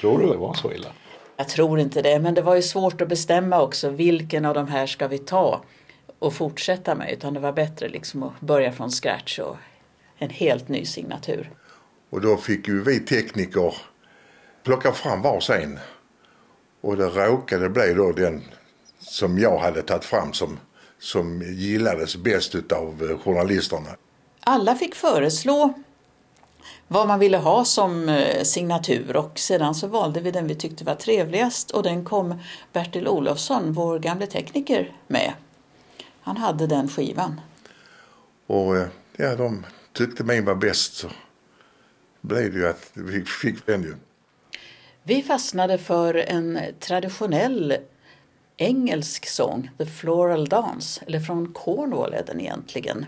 Tror 0.00 0.18
du 0.18 0.26
det 0.26 0.36
var 0.36 0.54
så 0.54 0.72
illa? 0.72 0.88
Jag 1.36 1.48
tror 1.48 1.80
inte 1.80 2.02
det, 2.02 2.18
men 2.18 2.34
det 2.34 2.42
var 2.42 2.54
ju 2.54 2.62
svårt 2.62 3.00
att 3.00 3.08
bestämma 3.08 3.62
också 3.62 3.88
vilken 3.88 4.44
av 4.44 4.54
de 4.54 4.68
här 4.68 4.86
ska 4.86 5.08
vi 5.08 5.18
ta 5.18 5.62
och 6.18 6.34
fortsätta 6.34 6.94
med. 6.94 7.12
Utan 7.12 7.34
det 7.34 7.40
var 7.40 7.52
bättre 7.52 7.88
liksom 7.88 8.22
att 8.22 8.40
börja 8.40 8.72
från 8.72 8.90
scratch 8.90 9.38
och 9.38 9.56
en 10.18 10.30
helt 10.30 10.68
ny 10.68 10.84
signatur. 10.84 11.50
Och 12.10 12.20
då 12.20 12.36
fick 12.36 12.68
ju 12.68 12.82
vi 12.82 13.00
tekniker 13.00 13.74
plocka 14.62 14.92
fram 14.92 15.22
varsin. 15.22 15.78
Och 16.80 16.96
det 16.96 17.06
råkade 17.06 17.68
bli 17.68 17.94
då 17.94 18.12
den 18.12 18.42
som 18.98 19.38
jag 19.38 19.58
hade 19.58 19.82
tagit 19.82 20.04
fram 20.04 20.32
som, 20.32 20.58
som 20.98 21.42
gillades 21.42 22.16
bäst 22.16 22.72
av 22.72 23.18
journalisterna. 23.24 23.90
Alla 24.46 24.74
fick 24.74 24.94
föreslå 24.94 25.74
vad 26.88 27.08
man 27.08 27.18
ville 27.18 27.36
ha 27.36 27.64
som 27.64 28.08
eh, 28.08 28.42
signatur 28.42 29.16
och 29.16 29.38
sedan 29.38 29.74
så 29.74 29.86
valde 29.86 30.20
vi 30.20 30.30
den 30.30 30.46
vi 30.46 30.54
tyckte 30.54 30.84
var 30.84 30.94
trevligast 30.94 31.70
och 31.70 31.82
den 31.82 32.04
kom 32.04 32.40
Bertil 32.72 33.08
Olofsson, 33.08 33.72
vår 33.72 33.98
gamle 33.98 34.26
tekniker, 34.26 34.92
med. 35.06 35.32
Han 36.20 36.36
hade 36.36 36.66
den 36.66 36.88
skivan. 36.88 37.40
Och 38.46 38.76
eh, 38.76 38.86
ja, 39.16 39.36
de 39.36 39.66
tyckte 39.92 40.24
min 40.24 40.44
var 40.44 40.54
bäst 40.54 40.94
så 40.94 41.08
blev 42.20 42.52
det 42.52 42.58
ju 42.58 42.68
att 42.68 42.90
vi 42.92 43.24
fick 43.24 43.66
den 43.66 43.82
ju. 43.82 43.94
Vi 45.02 45.22
fastnade 45.22 45.78
för 45.78 46.14
en 46.14 46.58
traditionell 46.80 47.76
engelsk 48.56 49.26
sång, 49.26 49.70
The 49.78 49.86
Floral 49.86 50.48
Dance, 50.48 51.04
eller 51.06 51.20
från 51.20 51.52
Cornwall 51.52 52.14
är 52.14 52.24
den 52.26 52.40
egentligen. 52.40 53.06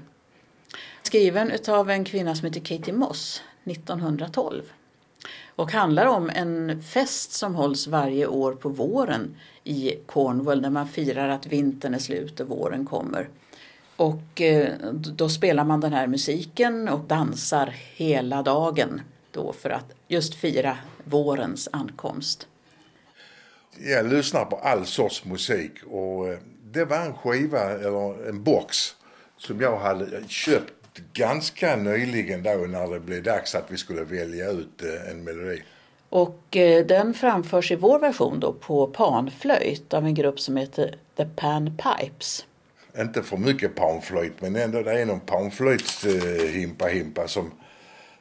Skriven 1.06 1.52
av 1.68 1.90
en 1.90 2.04
kvinna 2.04 2.34
som 2.34 2.46
heter 2.46 2.60
Katie 2.60 2.94
Moss 2.94 3.42
1912 3.64 4.62
och 5.56 5.72
handlar 5.72 6.06
om 6.06 6.30
en 6.30 6.82
fest 6.82 7.32
som 7.32 7.54
hålls 7.54 7.86
varje 7.86 8.26
år 8.26 8.52
på 8.52 8.68
våren 8.68 9.36
i 9.64 9.94
Cornwall 10.06 10.62
där 10.62 10.70
man 10.70 10.88
firar 10.88 11.28
att 11.28 11.46
vintern 11.46 11.94
är 11.94 11.98
slut 11.98 12.40
och 12.40 12.48
våren 12.48 12.86
kommer. 12.86 13.28
Och 13.96 14.40
eh, 14.40 14.74
då 14.92 15.28
spelar 15.28 15.64
man 15.64 15.80
den 15.80 15.92
här 15.92 16.06
musiken 16.06 16.88
och 16.88 17.00
dansar 17.00 17.74
hela 17.94 18.42
dagen 18.42 19.00
då 19.30 19.52
för 19.52 19.70
att 19.70 19.94
just 20.08 20.34
fira 20.34 20.78
vårens 21.04 21.68
ankomst. 21.72 22.48
Jag 23.78 24.06
lyssnar 24.06 24.44
på 24.44 24.56
all 24.56 24.86
sorts 24.86 25.24
musik 25.24 25.72
och 25.90 26.28
eh, 26.28 26.38
det 26.62 26.84
var 26.84 26.98
en 26.98 27.14
skiva 27.14 27.60
eller 27.60 28.28
en 28.28 28.42
box 28.42 28.96
som 29.38 29.60
jag 29.60 29.78
hade 29.78 30.28
köpt 30.28 30.75
ganska 31.12 31.76
nyligen 31.76 32.42
då 32.42 32.50
när 32.50 32.86
det 32.86 33.00
blev 33.00 33.22
dags 33.22 33.54
att 33.54 33.70
vi 33.70 33.76
skulle 33.76 34.04
välja 34.04 34.50
ut 34.50 34.82
eh, 34.82 35.10
en 35.10 35.24
melodi. 35.24 35.62
Och 36.08 36.56
eh, 36.56 36.86
den 36.86 37.14
framförs 37.14 37.72
i 37.72 37.76
vår 37.76 37.98
version 37.98 38.40
då 38.40 38.52
på 38.52 38.86
panflöjt 38.86 39.94
av 39.94 40.04
en 40.04 40.14
grupp 40.14 40.40
som 40.40 40.56
heter 40.56 40.98
The 41.16 41.24
Pan 41.24 41.76
Pipes. 41.76 42.44
Inte 42.98 43.22
för 43.22 43.36
mycket 43.36 43.74
panflöjt 43.74 44.40
men 44.40 44.56
ändå 44.56 44.82
det 44.82 45.00
är 45.00 45.06
någon 45.06 45.20
panflöjtshimpa 45.20 46.86
himpa 46.86 47.28
som, 47.28 47.50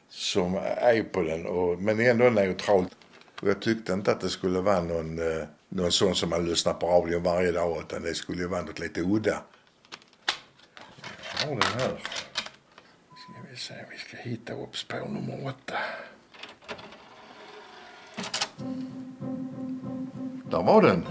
som 0.08 0.54
är 0.76 1.02
på 1.02 1.22
den. 1.22 1.46
Och, 1.46 1.82
men 1.82 2.00
ändå 2.00 2.24
neutralt. 2.24 2.96
Och 3.42 3.48
jag 3.48 3.62
tyckte 3.62 3.92
inte 3.92 4.12
att 4.12 4.20
det 4.20 4.28
skulle 4.28 4.60
vara 4.60 4.80
någon, 4.80 5.18
eh, 5.18 5.44
någon 5.68 5.92
sån 5.92 6.14
som 6.14 6.30
man 6.30 6.48
lyssnar 6.48 6.72
på 6.72 6.86
radion 6.86 7.22
varje 7.22 7.52
dag 7.52 7.78
utan 7.80 8.02
det 8.02 8.14
skulle 8.14 8.42
ju 8.42 8.48
vara 8.48 8.62
något 8.62 8.78
lite 8.78 9.00
udda. 9.00 9.42
Jag 11.40 11.48
har 11.48 11.54
den 11.54 11.80
här 11.80 11.90
vi 13.56 13.60
se, 13.60 13.74
vi 13.90 13.98
ska 13.98 14.16
hitta 14.16 14.52
upp 14.52 14.76
spår 14.76 15.08
nummer 15.08 15.46
åtta. 15.46 15.74
Där 20.50 20.62
var 20.62 20.82
den. 20.82 21.06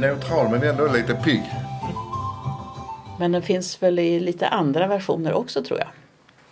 Neutral 0.00 0.50
men 0.50 0.62
ändå 0.62 0.86
lite 0.86 1.14
pigg. 1.14 1.63
Men 3.24 3.32
den 3.32 3.42
finns 3.42 3.82
väl 3.82 3.98
i 3.98 4.20
lite 4.20 4.48
andra 4.48 4.86
versioner 4.86 5.32
också 5.32 5.62
tror 5.62 5.78
jag. 5.78 5.88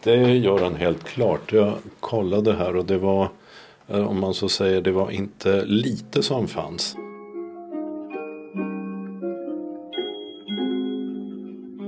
Det 0.03 0.37
gör 0.37 0.59
den 0.59 0.77
helt 0.77 1.05
klart. 1.05 1.53
Jag 1.53 1.75
kollade 2.01 2.55
här 2.55 2.77
och 2.77 2.85
det 2.85 2.99
var, 2.99 3.29
eh, 3.89 4.09
om 4.09 4.21
man 4.21 4.35
så 4.35 4.49
säger, 4.49 4.81
det 4.81 4.93
var 4.93 5.11
inte 5.11 5.65
lite 5.65 6.23
som 6.23 6.49
fanns. 6.49 6.97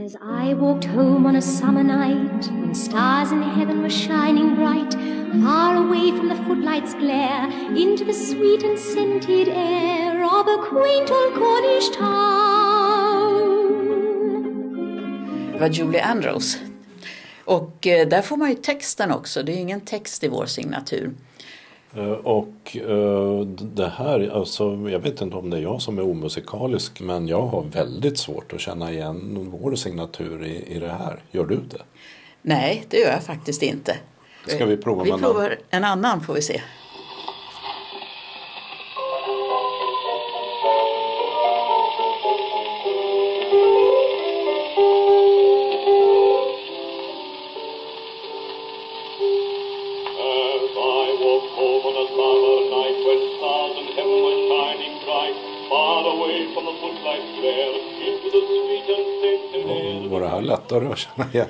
As 0.04 0.14
I 0.44 0.54
walked 0.54 0.90
home 0.90 1.28
on 1.28 1.36
a 1.36 1.42
summer 1.42 1.82
night 1.82 2.46
When 2.50 2.74
stars 2.74 3.32
in 3.32 3.42
heaven 3.42 3.80
were 3.80 3.90
shining 3.90 4.54
bright 4.54 4.94
Far 5.44 5.76
away 5.76 6.10
from 6.10 6.28
the 6.28 6.44
footlights 6.46 6.94
glare 6.94 7.52
Into 7.76 8.04
the 8.04 8.12
sweet 8.12 8.62
and 8.62 8.78
scented 8.78 9.48
air 9.48 10.24
Of 10.24 10.46
a 10.46 10.58
quaint 10.68 11.10
old 11.10 11.34
Cornish 11.34 11.96
town 11.96 12.63
var 15.58 15.68
Julie 15.68 16.02
Andrews. 16.02 16.58
Och 17.44 17.86
eh, 17.86 18.08
där 18.08 18.22
får 18.22 18.36
man 18.36 18.48
ju 18.48 18.54
texten 18.54 19.10
också, 19.10 19.42
det 19.42 19.52
är 19.52 19.56
ingen 19.56 19.80
text 19.80 20.24
i 20.24 20.28
vår 20.28 20.46
signatur. 20.46 21.10
Eh, 21.96 22.10
och 22.12 22.76
uh, 22.88 23.40
det 23.46 23.88
här, 23.88 24.30
alltså, 24.34 24.64
jag 24.90 24.98
vet 24.98 25.20
inte 25.20 25.36
om 25.36 25.50
det 25.50 25.56
är 25.56 25.60
jag 25.60 25.82
som 25.82 25.98
är 25.98 26.02
omusikalisk 26.02 27.00
men 27.00 27.28
jag 27.28 27.46
har 27.46 27.62
väldigt 27.62 28.18
svårt 28.18 28.52
att 28.52 28.60
känna 28.60 28.92
igen 28.92 29.48
vår 29.60 29.74
signatur 29.74 30.44
i, 30.44 30.74
i 30.76 30.78
det 30.78 30.88
här. 30.88 31.18
Gör 31.30 31.44
du 31.44 31.56
det? 31.56 31.82
Nej, 32.42 32.84
det 32.88 32.96
gör 32.96 33.10
jag 33.10 33.22
faktiskt 33.22 33.62
inte. 33.62 33.96
Ska 34.46 34.66
vi 34.66 34.76
prova 34.76 35.04
vi 35.04 35.10
med 35.10 35.20
provar 35.20 35.58
en 35.70 35.84
annan 35.84 36.20
får 36.20 36.34
vi 36.34 36.42
se. 36.42 36.60
Att 60.82 60.98
känna 60.98 61.28
igen? 61.32 61.46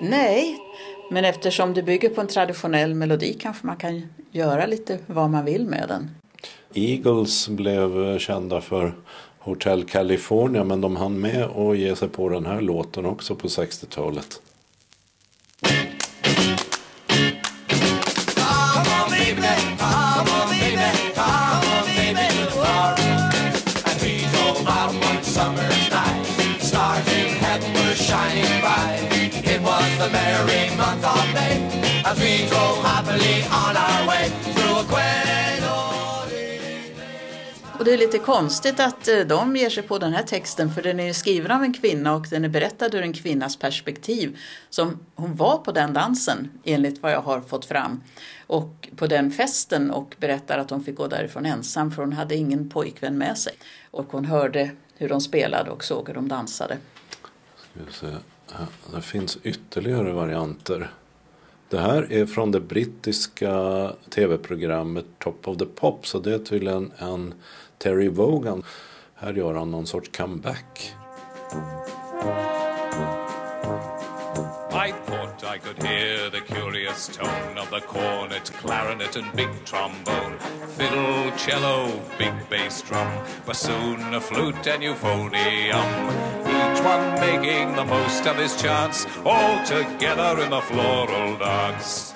Nej, 0.00 0.58
men 1.10 1.24
eftersom 1.24 1.74
det 1.74 1.82
bygger 1.82 2.08
på 2.08 2.20
en 2.20 2.26
traditionell 2.26 2.94
melodi 2.94 3.32
kanske 3.40 3.66
man 3.66 3.76
kan 3.76 4.02
göra 4.30 4.66
lite 4.66 4.98
vad 5.06 5.30
man 5.30 5.44
vill 5.44 5.66
med 5.66 5.88
den. 5.88 6.10
Eagles 6.74 7.48
blev 7.48 8.18
kända 8.18 8.60
för 8.60 8.94
Hotel 9.38 9.84
California 9.84 10.64
men 10.64 10.80
de 10.80 10.96
hann 10.96 11.20
med 11.20 11.42
att 11.44 11.78
ge 11.78 11.96
sig 11.96 12.08
på 12.08 12.28
den 12.28 12.46
här 12.46 12.60
låten 12.60 13.06
också 13.06 13.34
på 13.34 13.48
60-talet. 13.48 14.40
As 32.14 32.20
we 32.20 32.48
go 32.50 32.82
happily 32.82 33.42
on 33.42 33.76
our 33.76 34.06
way 34.06 34.30
through 34.54 34.78
a 34.78 35.14
Och 37.78 37.84
det 37.84 37.92
är 37.92 37.98
lite 37.98 38.18
konstigt 38.18 38.80
att 38.80 39.08
eh, 39.08 39.18
de 39.18 39.56
ger 39.56 39.70
sig 39.70 39.82
på 39.82 39.98
den 39.98 40.12
här 40.12 40.22
texten 40.22 40.70
för 40.70 40.82
den 40.82 41.00
är 41.00 41.12
skriven 41.12 41.50
av 41.50 41.62
en 41.62 41.72
kvinna 41.72 42.14
och 42.14 42.26
den 42.30 42.44
är 42.44 42.48
berättad 42.48 42.86
ur 42.86 43.02
en 43.02 43.12
kvinnas 43.12 43.56
perspektiv. 43.56 44.38
Som 44.70 44.98
hon 45.14 45.36
var 45.36 45.58
på 45.58 45.72
den 45.72 45.92
dansen 45.92 46.50
enligt 46.64 47.02
vad 47.02 47.12
jag 47.12 47.20
har 47.20 47.40
fått 47.40 47.64
fram. 47.64 48.02
Och 48.46 48.88
på 48.96 49.06
den 49.06 49.30
festen 49.30 49.90
och 49.90 50.16
berättar 50.18 50.58
att 50.58 50.70
hon 50.70 50.84
fick 50.84 50.96
gå 50.96 51.06
därifrån 51.06 51.46
ensam 51.46 51.92
för 51.92 52.02
hon 52.02 52.12
hade 52.12 52.34
ingen 52.34 52.68
pojkvän 52.68 53.18
med 53.18 53.38
sig. 53.38 53.52
Och 53.90 54.06
hon 54.12 54.24
hörde 54.24 54.70
hur 54.96 55.08
de 55.08 55.20
spelade 55.20 55.70
och 55.70 55.84
såg 55.84 56.08
hur 56.08 56.14
de 56.14 56.28
dansade. 56.28 56.78
Ska 57.56 57.80
vi 57.86 57.92
se. 57.92 58.16
Det 58.94 59.02
finns 59.02 59.38
ytterligare 59.42 60.12
varianter. 60.12 60.90
Det 61.74 61.80
här 61.80 62.12
är 62.12 62.26
från 62.26 62.50
det 62.50 62.60
brittiska 62.60 63.52
tv-programmet 64.10 65.04
Top 65.18 65.48
of 65.48 65.58
the 65.58 65.66
Pops. 65.66 66.14
och 66.14 66.22
det 66.22 66.34
är 66.34 66.38
tydligen 66.38 66.92
en 66.98 67.34
Terry 67.78 68.08
Vogan. 68.08 68.62
Här 69.14 69.32
gör 69.32 69.54
han 69.54 69.70
någon 69.70 69.86
sorts 69.86 70.10
comeback. 70.16 70.94
I 74.72 74.92
thought 75.06 75.44
I 75.54 75.58
could 75.58 75.82
hear 75.86 76.30
the 76.30 76.53
curious 77.04 77.16
tone 77.16 77.58
of 77.58 77.70
the 77.70 77.80
cornet, 77.80 78.50
clarinet 78.60 79.16
and 79.16 79.36
big 79.36 79.48
trombone, 79.64 80.38
fiddle, 80.76 81.30
cello, 81.36 81.90
big 82.18 82.32
bass 82.50 82.82
drum, 82.82 83.08
bassoon, 83.46 84.14
a 84.14 84.20
flute 84.20 84.66
and 84.66 84.82
euphonium. 84.82 85.88
Each 86.46 86.80
one 86.84 87.20
making 87.20 87.74
the 87.76 87.84
most 87.84 88.26
of 88.26 88.36
his 88.36 88.60
chance, 88.60 89.06
all 89.24 89.64
together 89.66 90.42
in 90.42 90.50
the 90.50 90.60
floral 90.60 91.38
dance. 91.38 92.14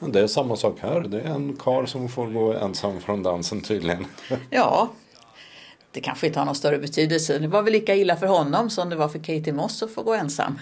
Det 0.00 0.20
är 0.20 0.26
samma 0.26 0.56
sak 0.56 0.78
här. 0.80 1.00
Det 1.00 1.20
är 1.20 1.34
en 1.34 1.56
kar 1.56 1.86
som 1.86 2.08
får 2.08 2.26
gå 2.26 2.52
ensam 2.52 3.00
från 3.00 3.22
dansen 3.22 3.60
tydligen. 3.60 4.06
Ja, 4.50 4.90
det 5.92 6.00
kanske 6.00 6.26
inte 6.26 6.38
har 6.38 6.46
någon 6.46 6.54
större 6.54 6.78
betydelse. 6.78 7.38
Det 7.38 7.48
var 7.48 7.62
väl 7.62 7.72
lika 7.72 7.94
illa 7.94 8.16
för 8.16 8.26
honom 8.26 8.70
som 8.70 8.90
det 8.90 8.96
var 8.96 9.08
för 9.08 9.18
Katie 9.18 9.52
Moss 9.52 9.82
att 9.82 9.90
få 9.90 10.02
gå 10.02 10.14
ensam. 10.14 10.58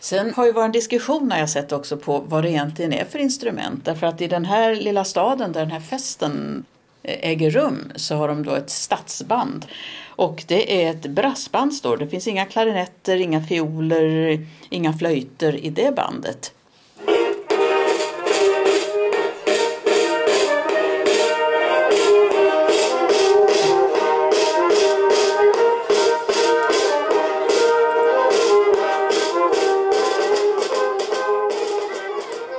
Sen 0.00 0.34
har 0.34 0.46
ju 0.46 0.52
varit 0.52 0.66
en 0.66 0.72
diskussion 0.72 1.28
när 1.28 1.38
jag 1.38 1.50
sett 1.50 1.72
också 1.72 1.96
på 1.96 2.18
vad 2.18 2.44
det 2.44 2.50
egentligen 2.50 2.92
är 2.92 3.04
för 3.04 3.18
instrument. 3.18 3.84
Därför 3.84 4.06
att 4.06 4.20
i 4.20 4.26
den 4.26 4.44
här 4.44 4.74
lilla 4.74 5.04
staden 5.04 5.52
där 5.52 5.60
den 5.60 5.70
här 5.70 5.80
festen 5.80 6.64
eh, 7.02 7.30
äger 7.30 7.50
rum 7.50 7.92
så 7.96 8.14
har 8.14 8.28
de 8.28 8.42
då 8.42 8.54
ett 8.54 8.70
stadsband. 8.70 9.66
Och 10.08 10.44
det 10.46 10.84
är 10.84 10.90
ett 10.90 11.06
brassband 11.06 11.74
står 11.74 11.96
det. 11.96 12.08
finns 12.08 12.28
inga 12.28 12.44
klarinetter, 12.44 13.16
inga 13.16 13.42
fioler, 13.42 14.46
inga 14.70 14.92
flöjter 14.92 15.64
i 15.64 15.70
det 15.70 15.94
bandet. 15.96 16.52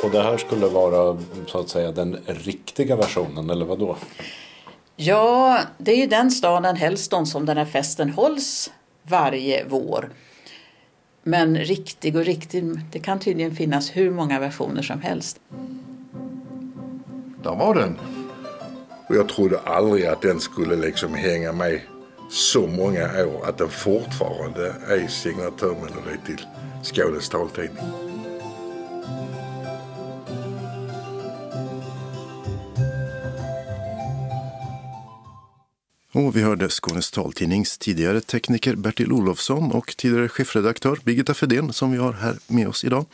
Och 0.08 0.14
det 0.14 0.24
här 0.24 0.38
skulle 0.38 0.68
vara 0.68 1.18
så 1.48 1.60
att 1.60 1.70
säga 1.70 1.92
den 1.92 2.18
riktiga 2.26 2.96
versionen 2.96 3.50
eller 3.50 3.66
vad 3.66 3.80
då? 3.80 3.98
Ja, 4.96 5.60
det 5.78 5.92
är 5.92 5.96
ju 5.96 6.08
den 6.08 6.32
staden 6.32 6.76
Hellston 6.76 7.26
som 7.26 7.46
den 7.46 7.58
här 7.58 7.66
festen 7.66 8.10
hålls 8.10 8.72
varje 9.04 9.66
vår. 9.70 10.10
Men 11.24 11.58
riktig 11.58 12.16
och 12.16 12.26
riktig, 12.26 12.64
det 12.92 13.00
kan 13.00 13.20
tydligen 13.20 13.56
finnas 13.56 13.90
hur 13.96 14.12
många 14.12 14.40
versioner 14.40 14.82
som 14.82 15.02
helst. 15.02 15.40
Där 17.44 17.56
var 17.56 17.76
den. 17.76 18.00
Och 19.08 19.16
jag 19.16 19.30
trodde 19.30 19.60
aldrig 19.60 20.06
att 20.06 20.22
den 20.22 20.40
skulle 20.40 20.76
liksom 20.76 21.14
hänga 21.14 21.52
med 21.52 21.82
så 22.30 22.68
många 22.68 23.26
år 23.26 23.50
att 23.50 23.58
den 23.58 23.70
fortfarande 23.70 24.76
är 24.88 25.08
signaturmelodi 25.08 26.18
till 26.26 26.46
Skånes 26.84 27.30
taltidning. 27.30 28.07
Och 36.18 36.36
vi 36.36 36.42
hörde 36.42 36.70
Skånes 36.70 37.12
taltidnings 37.12 37.78
tidigare 37.78 38.22
tekniker 38.22 38.76
Bertil 38.76 39.12
Olofsson 39.12 39.72
och 39.72 39.98
tidigare 39.98 40.30
chefredaktör 40.30 41.00
Birgitta 41.04 41.34
Fedén 41.34 41.74
som 41.74 41.92
vi 41.92 41.98
har 41.98 42.14
här 42.14 42.38
med 42.48 42.68
oss 42.68 42.84
idag. 42.84 43.06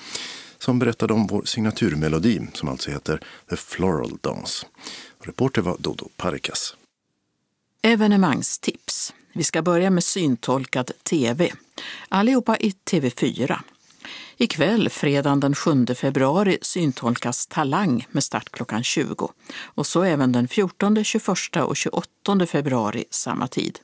Som 0.57 0.79
berättade 0.79 1.13
om 1.13 1.27
vår 1.27 1.43
signaturmelodi 1.45 2.39
som 2.53 2.69
alltså 2.69 2.91
heter 2.91 3.19
The 3.49 3.55
Floral 3.55 4.17
Dance. 4.21 4.65
Reporter 5.19 5.61
var 5.61 5.77
Dodo 5.79 6.09
Parikas. 6.17 6.75
Evenemangstips. 7.81 9.13
Vi 9.33 9.43
ska 9.43 9.61
börja 9.61 9.89
med 9.89 10.03
syntolkad 10.03 10.91
tv. 11.03 11.51
Allihopa 12.09 12.57
i 12.57 12.73
TV4. 12.91 13.59
Ikväll, 14.37 14.89
fredagen 14.89 15.39
den 15.39 15.55
7 15.55 15.85
februari, 15.95 16.57
syntolkas 16.61 17.47
Talang 17.47 18.07
med 18.11 18.23
start 18.23 18.49
klockan 18.49 18.83
20 18.83 19.29
och 19.63 19.87
så 19.87 20.03
även 20.03 20.31
den 20.31 20.47
14, 20.47 21.03
21 21.03 21.27
och 21.55 21.77
28 21.77 22.45
februari 22.45 23.05
samma 23.09 23.47
tid. 23.47 23.79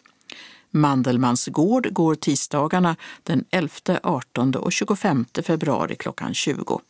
Mandelmans 0.71 1.47
gård 1.47 1.93
går 1.93 2.15
tisdagarna 2.15 2.95
den 3.23 3.45
11, 3.51 3.99
18 4.03 4.55
och 4.55 4.71
25 4.71 5.25
februari 5.43 5.95
klockan 5.95 6.33
20. 6.33 6.81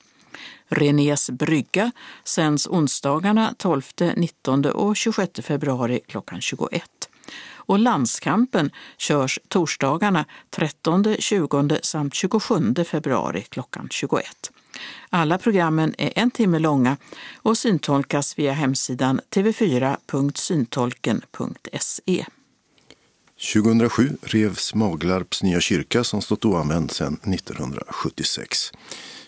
Renés 0.68 1.30
brygga 1.30 1.92
sänds 2.24 2.68
onsdagarna 2.68 3.54
12, 3.58 3.82
19 4.16 4.66
och 4.66 4.98
26 4.98 5.46
februari 5.46 6.00
klockan 6.08 6.42
21 6.42 7.09
och 7.70 7.80
landskampen 7.80 8.72
körs 8.98 9.40
torsdagarna 9.48 10.26
13, 10.50 11.16
20 11.20 11.80
samt 11.84 12.14
27 12.14 12.76
februari 12.86 13.42
klockan 13.42 13.88
21. 13.92 14.26
Alla 15.10 15.38
programmen 15.38 15.96
är 15.98 16.14
en 16.16 16.32
timme 16.32 16.60
långa 16.60 16.98
och 17.42 17.58
syntolkas 17.58 18.40
via 18.40 18.54
hemsidan 18.54 19.22
tv4.syntolken.se. 19.30 22.26
2007 23.54 24.18
revs 24.22 24.76
Maglarps 24.76 25.44
nya 25.44 25.62
kyrka 25.62 26.04
som 26.04 26.22
stått 26.22 26.46
oanvänd 26.46 26.92
sedan 26.92 27.14
1976. 27.14 28.72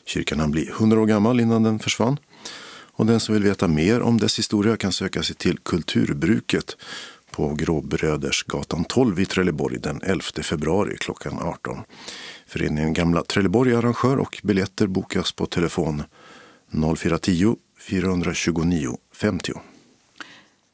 Kyrkan 0.05 0.39
hann 0.39 0.51
bli 0.51 0.69
100 0.69 0.99
år 0.99 1.05
gammal 1.05 1.39
innan 1.39 1.63
den 1.63 1.79
försvann. 1.79 2.17
Och 2.93 3.05
den 3.05 3.19
som 3.19 3.33
vill 3.33 3.43
veta 3.43 3.67
mer 3.67 4.01
om 4.01 4.17
dess 4.17 4.39
historia 4.39 4.77
kan 4.77 4.91
söka 4.91 5.23
sig 5.23 5.35
till 5.35 5.57
Kulturbruket 5.57 6.77
på 7.31 7.53
Gråbrödersgatan 7.53 8.85
12 8.85 9.19
i 9.19 9.25
Trelleborg 9.25 9.79
den 9.79 10.01
11 10.03 10.23
februari 10.43 10.97
klockan 10.97 11.39
18. 11.39 11.79
Föreningen 12.47 12.93
Gamla 12.93 13.23
Trelleborg 13.23 13.71
är 13.71 13.77
arrangör 13.77 14.17
och 14.17 14.39
biljetter 14.43 14.87
bokas 14.87 15.31
på 15.31 15.45
telefon 15.45 16.03
0410 16.97 17.55
429 17.79 18.97
50. 19.13 19.53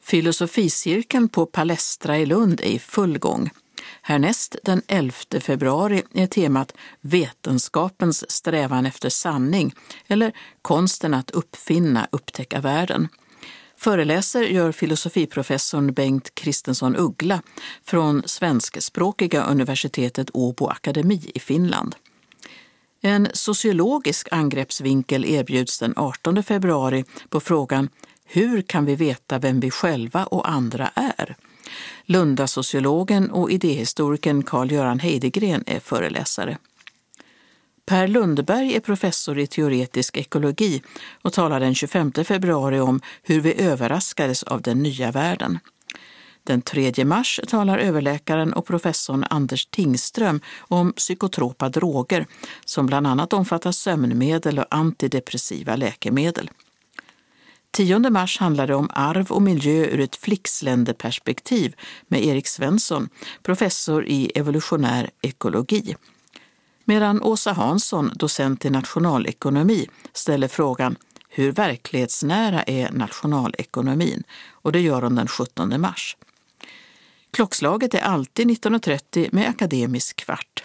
Filosoficirkeln 0.03 1.29
på 1.29 1.45
Palestra 1.45 2.17
i 2.17 2.25
Lund 2.25 2.61
är 2.61 2.69
i 2.69 2.79
full 2.79 3.19
gång. 3.19 3.49
Härnäst 4.01 4.55
den 4.63 4.81
11 4.87 5.13
februari 5.41 6.03
är 6.13 6.27
temat 6.27 6.73
Vetenskapens 7.01 8.31
strävan 8.31 8.85
efter 8.85 9.09
sanning 9.09 9.73
eller 10.07 10.31
konsten 10.61 11.13
att 11.13 11.31
uppfinna, 11.31 12.07
upptäcka 12.11 12.61
världen. 12.61 13.07
Föreläser 13.79 14.41
gör 14.41 14.71
filosofiprofessorn 14.71 15.93
Bengt 15.93 16.35
Kristensson 16.35 16.95
Uggla 16.95 17.41
från 17.83 18.23
svenskspråkiga 18.25 19.43
universitetet 19.43 20.29
Åbo 20.33 20.67
Akademi 20.67 21.31
i 21.35 21.39
Finland. 21.39 21.95
En 23.01 23.27
sociologisk 23.33 24.27
angreppsvinkel 24.31 25.25
erbjuds 25.25 25.79
den 25.79 25.93
18 25.95 26.43
februari 26.43 27.05
på 27.29 27.39
frågan 27.39 27.89
Hur 28.25 28.61
kan 28.61 28.85
vi 28.85 28.95
veta 28.95 29.39
vem 29.39 29.59
vi 29.59 29.71
själva 29.71 30.25
och 30.25 30.49
andra 30.49 30.91
är? 30.95 31.35
Lundasociologen 32.05 33.31
och 33.31 33.51
idéhistorikern 33.51 34.43
Carl-Göran 34.43 34.99
Heidegren 34.99 35.63
är 35.67 35.79
föreläsare. 35.79 36.57
Per 37.89 38.07
Lundberg 38.07 38.75
är 38.75 38.79
professor 38.79 39.39
i 39.39 39.47
teoretisk 39.47 40.17
ekologi 40.17 40.81
och 41.21 41.33
talar 41.33 41.59
den 41.59 41.75
25 41.75 42.11
februari 42.11 42.79
om 42.79 43.01
hur 43.23 43.41
vi 43.41 43.61
överraskades 43.61 44.43
av 44.43 44.61
den 44.61 44.83
nya 44.83 45.11
världen. 45.11 45.59
Den 46.43 46.61
3 46.61 47.05
mars 47.05 47.39
talar 47.47 47.77
överläkaren 47.77 48.53
och 48.53 48.65
professorn 48.65 49.25
Anders 49.29 49.65
Tingström 49.65 50.41
om 50.57 50.93
psykotropa 50.93 51.69
droger 51.69 52.25
som 52.65 52.85
bland 52.85 53.07
annat 53.07 53.33
omfattar 53.33 53.71
sömnmedel 53.71 54.59
och 54.59 54.65
antidepressiva 54.69 55.75
läkemedel. 55.75 56.49
10 57.71 57.99
mars 57.99 58.39
handlar 58.39 58.67
det 58.67 58.75
om 58.75 58.89
arv 58.93 59.31
och 59.31 59.41
miljö 59.41 59.85
ur 59.85 59.99
ett 59.99 60.15
flicksländerperspektiv 60.15 61.75
med 62.07 62.25
Erik 62.25 62.47
Svensson, 62.47 63.09
professor 63.43 64.05
i 64.05 64.31
evolutionär 64.35 65.09
ekologi. 65.21 65.95
Medan 66.89 67.21
Åsa 67.21 67.51
Hansson, 67.51 68.11
docent 68.15 68.65
i 68.65 68.69
nationalekonomi, 68.69 69.87
ställer 70.13 70.47
frågan 70.47 70.95
hur 71.29 71.51
verklighetsnära 71.51 72.63
är 72.63 72.91
nationalekonomin? 72.91 74.23
Och 74.51 74.71
det 74.71 74.79
gör 74.79 75.01
hon 75.01 75.15
den 75.15 75.27
17 75.27 75.81
mars. 75.81 76.17
Klockslaget 77.31 77.93
är 77.93 78.01
alltid 78.01 78.47
19.30 78.47 79.29
med 79.31 79.49
akademisk 79.49 80.15
kvart. 80.15 80.63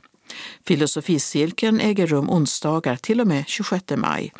Filosoficirkeln 0.64 1.80
äger 1.80 2.06
rum 2.06 2.30
onsdagar 2.30 2.96
till 2.96 3.20
och 3.20 3.26
med 3.26 3.44
26 3.46 3.84
maj. 3.96 4.32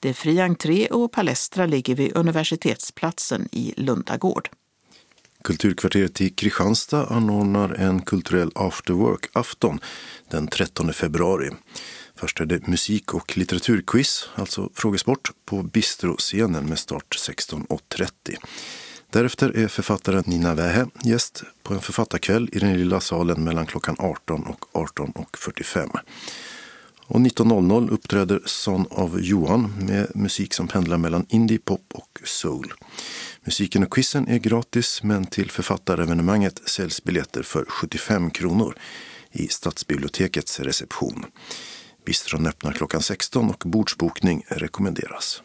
Det 0.00 0.08
är 0.08 0.14
fri 0.14 0.40
entré 0.40 0.86
och 0.86 1.12
Palestra 1.12 1.66
ligger 1.66 1.94
vid 1.94 2.16
Universitetsplatsen 2.16 3.48
i 3.52 3.74
Lundagård. 3.76 4.48
Kulturkvarteret 5.46 6.20
i 6.20 6.30
Kristianstad 6.30 7.06
anordnar 7.06 7.68
en 7.68 8.02
kulturell 8.02 8.50
afterwork-afton 8.54 9.80
den 10.30 10.48
13 10.48 10.92
februari. 10.92 11.50
Först 12.16 12.40
är 12.40 12.46
det 12.46 12.66
musik 12.66 13.14
och 13.14 13.36
litteraturquiz, 13.36 14.28
alltså 14.34 14.70
frågesport, 14.74 15.30
på 15.44 15.62
Bistroscenen 15.62 16.68
med 16.68 16.78
start 16.78 17.16
16.30. 17.28 18.08
Därefter 19.10 19.56
är 19.56 19.68
författaren 19.68 20.24
Nina 20.26 20.54
Wähä 20.54 20.86
gäst 21.04 21.42
på 21.62 21.74
en 21.74 21.80
författarkväll 21.80 22.48
i 22.52 22.58
den 22.58 22.78
lilla 22.78 23.00
salen 23.00 23.44
mellan 23.44 23.66
klockan 23.66 23.96
18 23.98 24.46
och 24.46 24.64
18.45. 24.72 25.98
Och 27.08 27.20
19.00 27.20 27.90
uppträder 27.90 28.40
Son 28.44 28.86
of 28.90 29.10
Johan 29.20 29.72
med 29.86 30.10
musik 30.14 30.54
som 30.54 30.68
pendlar 30.68 30.98
mellan 30.98 31.26
indie, 31.28 31.58
pop 31.58 31.92
och 31.94 32.20
soul. 32.24 32.72
Musiken 33.44 33.82
och 33.82 33.94
quizen 33.94 34.28
är 34.28 34.38
gratis 34.38 35.02
men 35.02 35.26
till 35.26 35.50
författarevenemanget 35.50 36.68
säljs 36.68 37.04
biljetter 37.04 37.42
för 37.42 37.64
75 37.68 38.30
kronor 38.30 38.76
i 39.32 39.48
Stadsbibliotekets 39.48 40.60
reception. 40.60 41.24
Bistron 42.06 42.46
öppnar 42.46 42.72
klockan 42.72 43.02
16 43.02 43.50
och 43.50 43.62
bordsbokning 43.66 44.44
rekommenderas. 44.48 45.42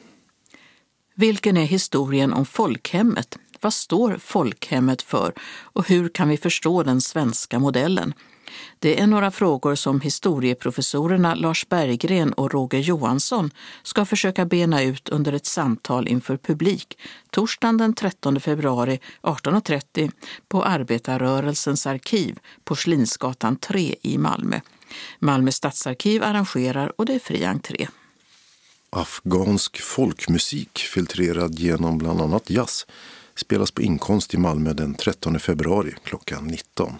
Vilken 1.16 1.58
är 1.58 1.66
historien 1.66 2.34
om 2.34 2.46
folkhemmet? 2.46 3.38
Vad 3.62 3.74
står 3.74 4.18
folkhemmet 4.18 5.02
för 5.02 5.34
och 5.50 5.88
hur 5.88 6.10
kan 6.10 6.30
vi 6.30 6.38
förstå 6.38 6.84
den 6.84 7.02
svenska 7.02 7.60
modellen? 7.60 8.14
Det 8.80 9.00
är 9.00 9.08
några 9.08 9.32
frågor 9.32 9.76
som 9.76 10.02
historieprofessorerna 10.02 11.36
Lars 11.36 11.70
Berggren 11.70 12.34
och 12.34 12.54
Roger 12.54 12.80
Johansson 12.80 13.52
ska 13.84 14.06
försöka 14.06 14.46
bena 14.46 14.84
ut 14.84 15.10
under 15.10 15.34
ett 15.34 15.46
samtal 15.46 16.08
inför 16.08 16.38
publik 16.38 16.98
torsdagen 17.30 17.78
den 17.78 17.94
13 17.94 18.40
februari 18.40 19.00
18.30 19.22 20.12
på 20.48 20.64
Arbetarrörelsens 20.64 21.88
arkiv, 21.88 22.40
Porslinsgatan 22.64 23.56
3 23.56 23.96
i 24.02 24.18
Malmö. 24.18 24.60
Malmö 25.20 25.52
stadsarkiv 25.52 26.24
arrangerar 26.24 26.94
och 26.98 27.06
det 27.06 27.14
är 27.14 27.20
fri 27.20 27.46
entré. 27.46 27.88
Afghansk 28.90 29.82
folkmusik 29.82 30.80
filtrerad 30.80 31.60
genom 31.60 31.98
bland 31.98 32.22
annat 32.22 32.50
jazz 32.50 32.86
spelas 33.36 33.72
på 33.72 33.82
Inkomst 33.82 34.34
i 34.34 34.38
Malmö 34.38 34.74
den 34.74 34.96
13 34.96 35.40
februari 35.40 35.94
klockan 36.04 36.48
19. 36.48 36.94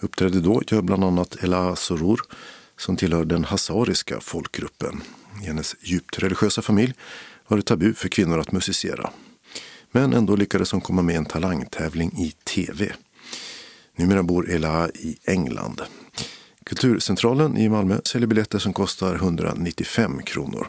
Uppträdde 0.00 0.40
då 0.40 0.62
gör 0.66 0.82
bland 0.82 1.04
annat 1.04 1.36
Ela 1.42 1.76
Soror 1.76 2.20
som 2.78 2.96
tillhör 2.96 3.24
den 3.24 3.44
hazariska 3.44 4.20
folkgruppen. 4.20 5.02
I 5.42 5.46
hennes 5.46 5.76
djupt 5.80 6.18
religiösa 6.18 6.62
familj 6.62 6.94
var 7.48 7.56
det 7.56 7.62
tabu 7.62 7.94
för 7.94 8.08
kvinnor 8.08 8.38
att 8.38 8.52
musicera. 8.52 9.10
Men 9.92 10.12
ändå 10.12 10.36
lyckades 10.36 10.72
hon 10.72 10.80
komma 10.80 11.02
med 11.02 11.14
i 11.14 11.16
en 11.16 11.24
talangtävling 11.24 12.12
i 12.18 12.30
tv. 12.44 12.92
Numera 13.96 14.22
bor 14.22 14.50
Ela 14.50 14.88
i 14.88 15.18
England. 15.24 15.82
Kulturcentralen 16.64 17.56
i 17.56 17.68
Malmö 17.68 18.00
säljer 18.04 18.26
biljetter 18.26 18.58
som 18.58 18.72
kostar 18.72 19.14
195 19.14 20.22
kronor. 20.22 20.68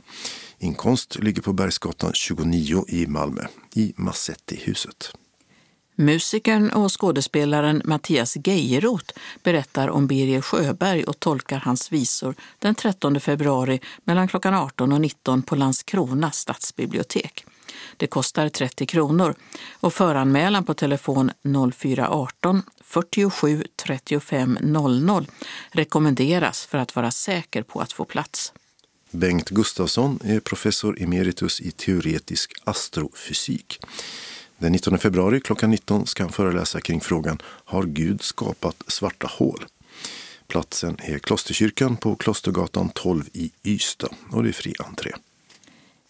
Inkomst 0.59 1.19
ligger 1.19 1.41
på 1.41 1.53
Bergsgatan 1.53 2.13
29 2.13 2.85
i 2.87 3.07
Malmö, 3.07 3.41
i 3.75 3.93
Massetti-huset. 3.97 5.13
Musikern 5.99 6.69
och 6.69 7.01
skådespelaren 7.01 7.81
Mattias 7.85 8.37
Geijeroth 8.43 9.13
berättar 9.43 9.87
om 9.87 10.07
Birger 10.07 10.41
Sjöberg 10.41 11.03
och 11.03 11.19
tolkar 11.19 11.59
hans 11.59 11.91
visor 11.91 12.35
den 12.59 12.75
13 12.75 13.19
februari 13.19 13.79
mellan 14.03 14.27
klockan 14.27 14.53
18 14.53 14.91
och 14.91 15.01
19 15.01 15.41
på 15.41 15.55
Landskrona 15.55 16.31
stadsbibliotek. 16.31 17.45
Det 17.97 18.07
kostar 18.07 18.49
30 18.49 18.85
kronor 18.85 19.35
och 19.71 19.93
föranmälan 19.93 20.63
på 20.63 20.73
telefon 20.73 21.31
0418 21.73 22.63
47 22.81 23.63
35 23.85 24.57
00 24.61 25.27
rekommenderas 25.71 26.65
för 26.65 26.77
att 26.77 26.95
vara 26.95 27.11
säker 27.11 27.63
på 27.63 27.79
att 27.79 27.93
få 27.93 28.05
plats. 28.05 28.53
Bengt 29.11 29.49
Gustafsson 29.49 30.19
är 30.23 30.39
professor 30.39 31.01
emeritus 31.01 31.61
i 31.61 31.71
teoretisk 31.71 32.51
astrofysik. 32.63 33.79
Den 34.59 34.71
19 34.71 34.97
februari 34.97 35.39
klockan 35.39 35.71
19 35.71 36.07
ska 36.07 36.23
han 36.23 36.31
föreläsa 36.31 36.81
kring 36.81 37.01
frågan 37.01 37.41
Har 37.43 37.83
Gud 37.83 38.21
skapat 38.21 38.83
svarta 38.87 39.27
hål? 39.27 39.65
Platsen 40.47 40.97
är 40.99 41.19
Klosterkyrkan 41.19 41.97
på 41.97 42.15
Klostergatan 42.15 42.89
12 42.89 43.23
i 43.33 43.51
Ystad 43.63 44.09
och 44.31 44.43
det 44.43 44.49
är 44.49 44.53
fri 44.53 44.73
entré. 44.79 45.11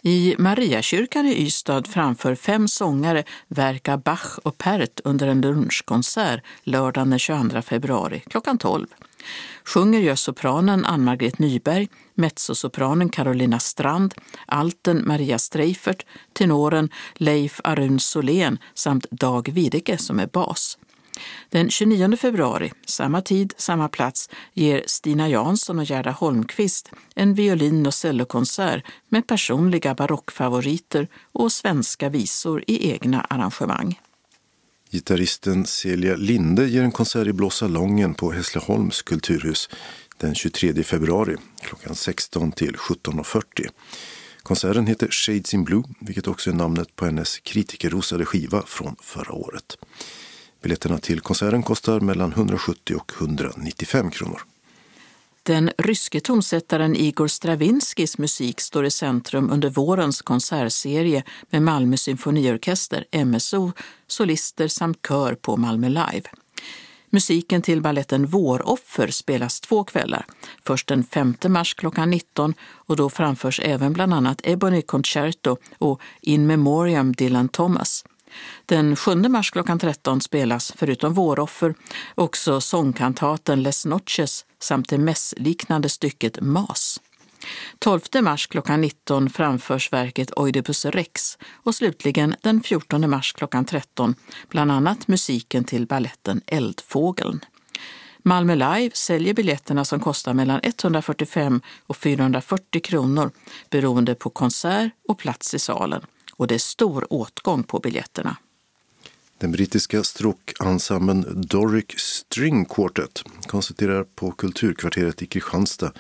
I 0.02 0.36
Mariakyrkan 0.38 1.26
i 1.26 1.46
Ystad 1.46 1.84
framför 1.88 2.36
fem 2.36 2.68
sångare 2.68 3.24
verk 3.48 3.90
av 3.90 4.02
Bach 4.02 4.40
och 4.44 4.58
Pärt 4.58 5.00
under 5.04 5.28
en 5.28 5.42
lunchkonsert 5.42 6.44
lördagen 6.64 7.10
den 7.10 7.20
22 7.20 7.62
februari 7.62 8.24
klockan 8.28 8.58
12. 8.58 8.88
Sjunger 9.66 10.00
gör 10.00 10.16
sopranen 10.16 10.86
Ann-Margret 10.86 11.40
Nyberg, 11.40 11.88
mezzosopranen 12.16 13.10
Carolina 13.10 13.60
Strand, 13.60 14.14
alten 14.46 15.04
Maria 15.08 15.40
Streifert, 15.40 16.06
tenoren 16.34 16.90
Leif 17.16 17.62
Arun 17.64 18.00
Solén 18.00 18.58
samt 18.74 19.06
Dag 19.12 19.50
Videke 19.50 19.98
som 19.98 20.20
är 20.20 20.28
bas. 20.28 20.78
Den 21.50 21.70
29 21.70 22.18
februari, 22.18 22.72
samma 22.86 23.22
tid, 23.22 23.54
samma 23.58 23.90
plats, 23.90 24.30
ger 24.54 24.84
Stina 24.86 25.30
Jansson 25.30 25.80
och 25.80 25.86
Gerda 25.86 26.12
Holmqvist 26.12 26.92
en 27.16 27.34
violin 27.34 27.88
och 27.88 27.94
cellokonsert 27.94 28.86
med 29.10 29.28
personliga 29.28 29.96
barockfavoriter 29.96 31.08
och 31.32 31.52
svenska 31.52 32.10
visor 32.10 32.64
i 32.68 32.92
egna 32.92 33.22
arrangemang. 33.22 34.00
Gitarristen 34.90 35.66
Celia 35.66 36.16
Linde 36.16 36.68
ger 36.68 36.84
en 36.84 36.92
konsert 36.92 37.28
i 37.28 37.34
Blå 37.34 37.50
salongen 37.50 38.14
på 38.14 38.32
Hässleholms 38.32 39.02
kulturhus 39.02 39.70
den 40.18 40.36
23 40.36 40.84
februari 40.84 41.36
klockan 41.62 41.96
16 41.96 42.52
till 42.52 42.76
17.40. 42.76 43.70
Konserten 44.44 44.88
heter 44.88 45.08
Shades 45.12 45.54
in 45.54 45.64
Blue, 45.64 45.84
vilket 46.00 46.28
också 46.28 46.50
är 46.50 46.54
namnet 46.54 46.96
på 46.96 47.06
hennes 47.06 47.40
kritikerrosade 47.40 48.26
skiva 48.26 48.64
från 48.68 48.96
förra 49.02 49.34
året. 49.34 49.78
Biljetterna 50.62 50.98
till 50.98 51.20
konserten 51.20 51.64
kostar 51.64 52.00
mellan 52.00 52.32
170 52.32 52.96
och 52.96 53.12
195 53.20 54.12
kronor. 54.12 54.42
Den 55.48 55.72
ryske 55.78 56.20
tonsättaren 56.20 56.96
Igor 56.96 57.28
Stravinskys 57.28 58.18
musik 58.18 58.62
står 58.62 58.86
i 58.86 58.92
centrum 58.92 59.52
under 59.52 59.70
vårens 59.70 60.22
konsertserie 60.22 61.24
med 61.50 61.62
Malmö 61.62 61.98
symfoniorkester, 61.98 63.26
MSO, 63.26 63.72
solister 64.08 64.68
samt 64.68 65.08
kör 65.08 65.36
på 65.36 65.58
Malmö 65.58 65.90
Live. 65.90 66.24
Musiken 67.10 67.62
till 67.62 67.82
balletten 67.82 68.26
Våroffer 68.26 69.08
spelas 69.08 69.62
två 69.62 69.84
kvällar. 69.84 70.26
Först 70.64 70.88
den 70.88 71.04
5 71.04 71.36
mars 71.48 71.74
klockan 71.74 72.10
19 72.10 72.54
och 72.62 72.96
då 72.96 73.10
framförs 73.10 73.60
även 73.64 73.94
bland 73.94 74.14
annat 74.14 74.42
Ebony 74.44 74.82
Concerto 74.82 75.58
och 75.78 76.02
In 76.22 76.48
Memoriam 76.48 77.14
Dylan 77.14 77.50
Thomas. 77.50 78.04
Den 78.66 78.96
7 78.96 79.16
mars 79.16 79.52
klockan 79.52 79.80
13 79.80 80.22
spelas, 80.22 80.74
förutom 80.76 81.14
Våroffer, 81.14 81.74
också 82.16 82.62
sångkantaten 82.62 83.64
Les 83.64 83.86
Noches 83.86 84.46
samt 84.60 84.90
det 84.90 84.98
mässliknande 84.98 85.90
stycket 85.90 86.42
Mas. 86.42 87.00
12 87.80 88.02
mars 88.22 88.48
klockan 88.48 88.82
19 88.82 89.30
framförs 89.30 89.94
verket 89.94 90.32
Oidipus 90.36 90.86
Rex 90.86 91.38
och 91.54 91.76
slutligen 91.76 92.36
den 92.42 92.64
14 92.64 93.10
mars 93.10 93.34
klockan 93.34 93.66
13 93.66 94.16
bland 94.50 94.72
annat 94.72 95.08
musiken 95.08 95.64
till 95.64 95.88
balletten 95.88 96.42
Eldfågeln. 96.48 97.46
Malmö 98.24 98.56
Live 98.56 98.92
säljer 98.94 99.34
biljetterna 99.34 99.86
som 99.86 100.00
kostar 100.00 100.34
mellan 100.34 100.60
145 100.64 101.62
och 101.88 101.98
440 101.98 102.82
kronor 102.82 103.32
beroende 103.70 104.16
på 104.16 104.30
konsert 104.30 104.92
och 105.08 105.18
plats 105.18 105.54
i 105.54 105.60
salen 105.60 106.02
och 106.38 106.48
det 106.48 106.56
är 106.56 106.60
stor 106.60 107.14
åtgång 107.14 107.64
på 107.64 107.80
biljetterna. 107.80 108.38
Den 109.38 109.52
brittiska 109.52 110.04
stråkensemblen 110.04 111.42
Doric 111.48 111.86
String 111.98 112.66
Quartet 112.66 113.24
konserterar 113.48 114.04
på 114.04 114.32
Kulturkvarteret 114.32 115.22
i 115.22 115.26
Kristianstad 115.26 115.92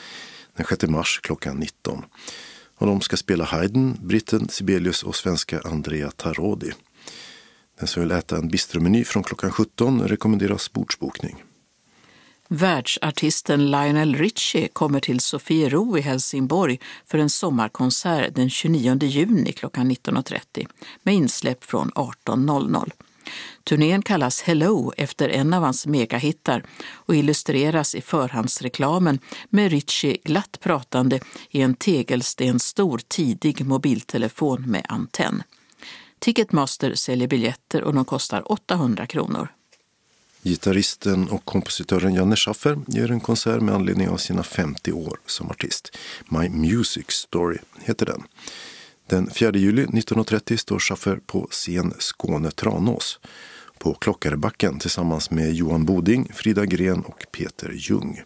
den 0.55 0.65
6 0.65 0.83
mars 0.83 1.19
klockan 1.23 1.57
19. 1.57 2.05
Och 2.77 2.87
de 2.87 3.01
ska 3.01 3.17
spela 3.17 3.43
Haydn, 3.43 3.97
britten 4.01 4.49
Sibelius 4.49 5.03
och 5.03 5.15
svenska 5.15 5.61
Andrea 5.65 6.11
Tarodi. 6.11 6.71
Den 7.79 7.87
som 7.87 8.03
vill 8.03 8.11
äta 8.11 8.37
en 8.37 8.47
bistromeny 8.47 9.03
från 9.03 9.23
klockan 9.23 9.51
17 9.51 10.07
rekommenderas 10.07 10.71
bordsbokning. 10.71 11.43
Världsartisten 12.49 13.71
Lionel 13.71 14.15
Richie 14.15 14.67
kommer 14.67 14.99
till 14.99 15.19
Sofiero 15.19 15.97
i 15.97 16.01
Helsingborg 16.01 16.79
för 17.05 17.17
en 17.17 17.29
sommarkonsert 17.29 18.35
den 18.35 18.49
29 18.49 19.03
juni 19.03 19.51
klockan 19.51 19.91
19.30 19.91 20.67
med 21.03 21.15
insläpp 21.15 21.63
från 21.63 21.91
18.00. 21.91 22.91
Turnén 23.63 24.01
kallas 24.01 24.41
Hello 24.41 24.93
efter 24.97 25.29
en 25.29 25.53
av 25.53 25.63
hans 25.63 25.85
megahittar 25.87 26.63
och 26.91 27.15
illustreras 27.15 27.95
i 27.95 28.01
förhandsreklamen 28.01 29.19
med 29.49 29.71
Richie 29.71 30.17
glatt 30.23 30.59
pratande 30.59 31.19
i 31.49 31.61
en 31.61 31.75
tegelstensstor 31.75 33.01
tidig 33.07 33.65
mobiltelefon 33.65 34.71
med 34.71 34.85
antenn. 34.89 35.43
Ticketmaster 36.19 36.95
säljer 36.95 37.27
biljetter 37.27 37.83
och 37.83 37.93
de 37.93 38.05
kostar 38.05 38.51
800 38.51 39.05
kronor. 39.05 39.47
Gitarristen 40.47 41.29
och 41.29 41.45
kompositören 41.45 42.13
Janne 42.13 42.35
Schaffer 42.35 42.79
ger 42.87 43.11
en 43.11 43.19
konsert 43.19 43.61
med 43.61 43.75
anledning 43.75 44.09
av 44.09 44.17
sina 44.17 44.43
50 44.43 44.91
år 44.91 45.19
som 45.25 45.49
artist. 45.51 45.97
My 46.29 46.49
Music 46.49 47.11
Story 47.11 47.57
heter 47.81 48.05
den. 48.05 48.23
Den 49.07 49.29
4 49.29 49.51
juli 49.51 49.81
1930 49.81 50.57
står 50.57 50.79
Schaffer 50.79 51.19
på 51.25 51.47
scen 51.51 51.93
Skåne 51.99 52.51
Tranås 52.51 53.19
på 53.79 53.93
Klockarebacken 53.93 54.79
tillsammans 54.79 55.31
med 55.31 55.53
Johan 55.53 55.85
Boding, 55.85 56.31
Frida 56.33 56.65
Gren 56.65 57.01
och 57.01 57.25
Peter 57.31 57.71
Ljung. 57.75 58.21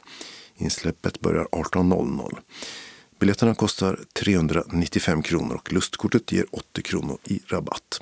Insläppet 0.58 1.20
börjar 1.20 1.46
18.00. 1.52 2.38
Biljetterna 3.20 3.56
kostar 3.56 4.00
395 4.14 5.22
kronor 5.22 5.56
och 5.56 5.74
lustkortet 5.74 6.32
ger 6.32 6.46
80 6.52 6.82
kronor 6.82 7.18
i 7.24 7.40
rabatt. 7.48 8.02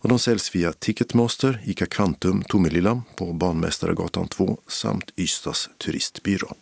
Och 0.00 0.08
de 0.08 0.18
säljs 0.18 0.54
via 0.54 0.72
Ticketmaster, 0.72 1.60
ICA 1.64 1.86
Kvantum, 1.86 2.42
Tomelilla 2.42 3.02
på 3.16 3.32
Banmästaregatan 3.32 4.28
2 4.28 4.58
samt 4.66 5.10
Ystads 5.16 5.70
turistbyrå. 5.78 6.54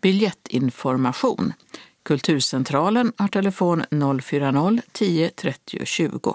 Biljettinformation. 0.00 1.52
Kulturcentralen 2.02 3.12
har 3.16 3.28
telefon 3.28 3.84
040-10 3.90 5.30
30 5.30 5.84
20. 5.84 6.34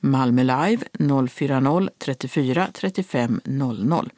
Malmö 0.00 0.42
Live 0.42 0.84
040 1.28 1.88
34 1.98 2.68
35 2.74 3.40
00. 3.44 4.10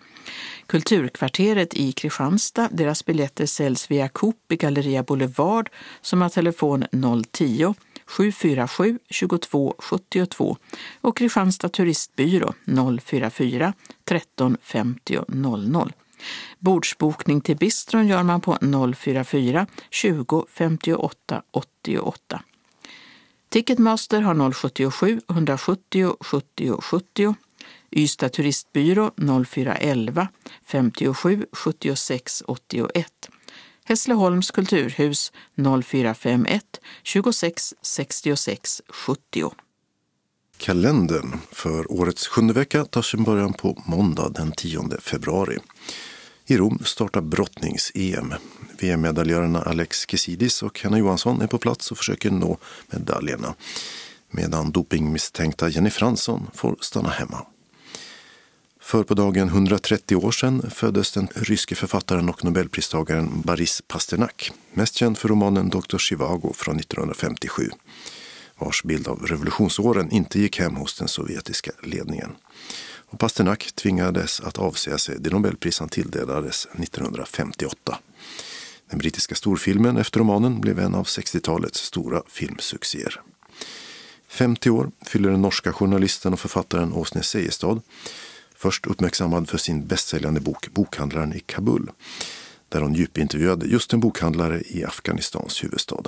Kulturkvarteret 0.67 1.75
i 1.75 1.93
Kristianstad, 1.93 2.69
deras 2.73 3.05
biljetter 3.05 3.47
säljs 3.47 3.91
via 3.91 4.09
Coop 4.09 4.53
i 4.53 4.57
Galleria 4.57 5.03
Boulevard 5.03 5.71
som 6.01 6.23
har 6.23 6.29
telefon 6.29 6.85
010 7.33 7.75
747 8.13 8.99
22 9.11 9.75
72 9.79 10.57
och 11.01 11.17
Kristianstad 11.17 11.69
turistbyrå 11.69 12.55
044 13.01 13.73
13 14.05 14.57
50 14.63 15.25
00. 15.29 15.93
Bordsbokning 16.59 17.41
till 17.41 17.57
bistron 17.57 18.07
gör 18.07 18.23
man 18.23 18.41
på 18.41 18.59
044 18.97 19.67
20 19.91 20.47
58 20.49 21.43
88. 21.51 22.43
Ticketmaster 23.49 24.21
har 24.21 24.53
077 24.53 25.21
170 25.31 26.17
70 26.21 26.81
70. 26.81 27.35
Ystad 27.91 28.29
turistbyrå 28.29 29.11
0411 29.47 30.29
57 30.67 31.47
76 31.53 32.43
81. 32.47 33.29
Hässleholms 33.85 34.51
kulturhus 34.51 35.33
0451 35.85 36.63
26 37.03 37.75
66 37.83 38.83
70. 38.89 39.51
Kalendern 40.57 41.39
för 41.53 41.93
årets 41.93 42.27
sjunde 42.27 42.55
vecka 42.55 42.85
tar 42.85 43.03
sin 43.03 43.25
början 43.25 43.53
på 43.53 43.83
måndag 43.87 44.29
den 44.29 44.53
10 44.53 44.83
februari. 45.01 45.59
I 46.47 46.57
Rom 46.57 46.79
startar 46.85 47.21
brottnings-EM. 47.21 48.35
VM-medaljörerna 48.81 49.63
Alex 49.63 50.07
Kesidis 50.09 50.63
och 50.63 50.81
Hanna 50.81 50.99
Johansson 50.99 51.41
är 51.41 51.47
på 51.47 51.59
plats 51.59 51.91
och 51.91 51.99
försöker 51.99 52.31
nå 52.31 52.59
medaljerna. 52.91 53.55
Medan 54.31 54.71
dopingmisstänkta 54.71 55.69
Jenny 55.69 55.91
Fransson 55.91 56.51
får 56.55 56.77
stanna 56.81 57.09
hemma. 57.09 57.47
För 58.93 59.03
på 59.03 59.15
dagen 59.15 59.49
130 59.49 60.17
år 60.17 60.31
sedan 60.31 60.71
föddes 60.71 61.13
den 61.13 61.29
ryske 61.35 61.75
författaren 61.75 62.29
och 62.29 62.45
nobelpristagaren 62.45 63.41
Boris 63.41 63.83
Pasternak, 63.87 64.51
mest 64.73 64.95
känd 64.95 65.19
för 65.19 65.29
romanen 65.29 65.69
Dr. 65.69 65.99
Zhivago 65.99 66.53
från 66.53 66.77
1957, 66.77 67.71
vars 68.59 68.83
bild 68.83 69.09
av 69.09 69.27
revolutionsåren 69.27 70.11
inte 70.11 70.41
gick 70.41 70.59
hem 70.59 70.77
hos 70.77 70.99
den 70.99 71.09
sovjetiska 71.09 71.71
ledningen. 71.83 72.31
Och 73.09 73.19
Pasternak 73.19 73.73
tvingades 73.75 74.41
att 74.41 74.59
avsäga 74.59 74.99
sig 74.99 75.17
det 75.19 75.31
nobelpris 75.31 75.81
han 75.81 75.89
tilldelades 75.89 76.67
1958. 76.67 77.99
Den 78.91 78.99
brittiska 78.99 79.35
storfilmen 79.35 79.97
efter 79.97 80.21
romanen 80.21 80.61
blev 80.61 80.79
en 80.79 80.95
av 80.95 81.05
60-talets 81.05 81.81
stora 81.81 82.23
filmsuccéer. 82.29 83.21
50 84.29 84.71
år 84.71 84.91
fyller 85.07 85.31
den 85.31 85.43
norska 85.43 85.73
journalisten 85.73 86.33
och 86.33 86.41
författaren 86.41 86.93
Åsne 86.93 87.23
Seierstad. 87.23 87.81
Först 88.63 88.87
uppmärksammad 88.87 89.49
för 89.49 89.59
sin 89.59 89.87
bästsäljande 89.87 90.41
bok 90.41 90.69
Bokhandlaren 90.73 91.33
i 91.33 91.41
Kabul 91.41 91.91
där 92.69 92.81
hon 92.81 92.95
djupintervjuade 92.95 93.67
just 93.67 93.93
en 93.93 94.01
bokhandlare 94.01 94.63
i 94.67 94.85
Afghanistans 94.85 95.65
huvudstad. 95.65 96.03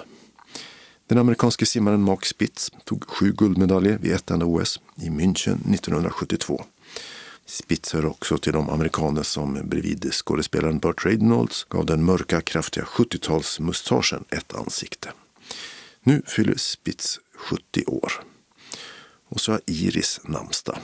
Den 1.06 1.18
amerikanske 1.18 1.66
simmaren 1.66 2.02
Mark 2.02 2.26
Spitz 2.26 2.70
tog 2.84 3.04
sju 3.04 3.32
guldmedaljer 3.32 3.98
vid 3.98 4.12
ett 4.12 4.30
enda 4.30 4.46
OS 4.46 4.80
i 4.96 5.08
München 5.08 5.74
1972. 5.74 6.64
Spitz 7.46 7.92
hör 7.92 8.06
också 8.06 8.38
till 8.38 8.52
de 8.52 8.70
amerikaner 8.70 9.22
som 9.22 9.68
bredvid 9.68 10.12
skådespelaren 10.12 10.78
Burt 10.78 11.04
Reynolds 11.04 11.64
gav 11.64 11.86
den 11.86 12.04
mörka, 12.04 12.40
kraftiga 12.40 12.84
70-talsmustaschen 12.84 14.24
ett 14.30 14.54
ansikte. 14.54 15.12
Nu 16.02 16.22
fyller 16.26 16.56
Spitz 16.56 17.20
70 17.36 17.84
år. 17.86 18.12
Och 19.28 19.40
så 19.40 19.52
har 19.52 19.60
Iris 19.66 20.20
namnsdag. 20.24 20.78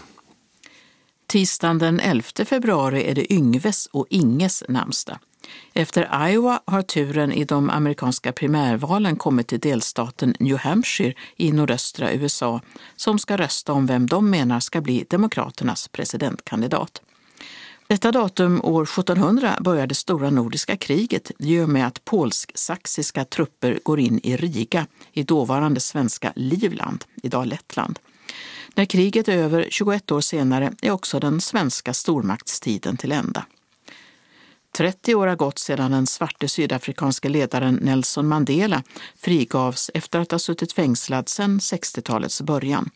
Tisdagen 1.31 1.79
den 1.79 2.01
11 2.01 2.45
februari 2.45 3.11
är 3.11 3.15
det 3.15 3.33
Yngves 3.33 3.87
och 3.87 4.07
Inges 4.11 4.65
namnsdag. 4.69 5.19
Efter 5.73 6.29
Iowa 6.29 6.61
har 6.65 6.83
turen 6.83 7.33
i 7.33 7.45
de 7.45 7.71
amerikanska 7.71 8.33
primärvalen 8.33 9.17
kommit 9.17 9.49
till 9.49 9.61
delstaten 9.61 10.35
New 10.39 10.57
Hampshire 10.57 11.15
i 11.37 11.53
nordöstra 11.53 12.13
USA 12.13 12.61
som 12.97 13.19
ska 13.19 13.37
rösta 13.37 13.73
om 13.73 13.87
vem 13.87 14.07
de 14.07 14.31
menar 14.31 14.61
ska 14.61 14.81
bli 14.81 15.05
Demokraternas 15.11 15.89
presidentkandidat. 15.89 17.03
Detta 17.87 18.13
datum 18.13 18.61
år 18.65 18.83
1700 18.83 19.57
började 19.61 19.95
stora 19.95 20.31
nordiska 20.31 20.77
kriget 20.77 21.31
i 21.39 21.61
och 21.61 21.69
med 21.69 21.87
att 21.87 22.05
polsk-saxiska 22.05 23.25
trupper 23.25 23.81
går 23.83 24.01
in 24.01 24.21
i 24.23 24.37
Riga 24.37 24.87
i 25.13 25.23
dåvarande 25.23 25.81
svenska 25.81 26.33
Livland, 26.37 27.05
idag 27.23 27.47
Lettland. 27.47 27.99
När 28.75 28.85
kriget 28.85 29.29
är 29.29 29.37
över 29.37 29.67
21 29.71 30.13
år 30.13 30.21
senare 30.21 30.73
är 30.83 30.91
också 30.91 31.21
den 31.21 31.41
svenska 31.41 31.95
stormaktstiden 31.95 32.97
till 32.97 33.13
ända. 33.13 33.47
30 34.73 35.15
år 35.15 35.27
har 35.27 35.37
gått 35.37 35.59
sedan 35.59 35.91
den 35.91 36.07
svarte 36.07 36.49
sydafrikanske 36.49 37.29
ledaren 37.29 37.75
Nelson 37.75 38.29
Mandela 38.29 38.83
frigavs 39.17 39.91
efter 39.95 40.19
att 40.19 40.31
ha 40.31 40.39
suttit 40.39 40.73
fängslad 40.73 41.29
sedan 41.29 41.59
60-talets 41.59 42.43
början. 42.43 42.91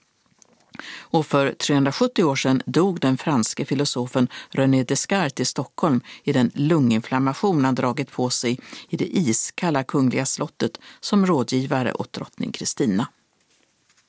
Och 0.98 1.26
för 1.26 1.52
370 1.52 2.24
år 2.24 2.36
sedan 2.36 2.62
dog 2.66 3.00
den 3.00 3.18
franske 3.18 3.64
filosofen 3.64 4.28
René 4.50 4.84
Descartes 4.84 5.40
i 5.40 5.44
Stockholm 5.44 6.00
i 6.24 6.32
den 6.32 6.50
lunginflammation 6.54 7.64
han 7.64 7.74
dragit 7.74 8.10
på 8.10 8.30
sig 8.30 8.60
i 8.88 8.96
det 8.96 9.16
iskalla 9.16 9.84
kungliga 9.84 10.26
slottet 10.26 10.80
som 11.00 11.26
rådgivare 11.26 11.92
åt 11.92 12.12
drottning 12.12 12.52
Kristina. 12.52 13.06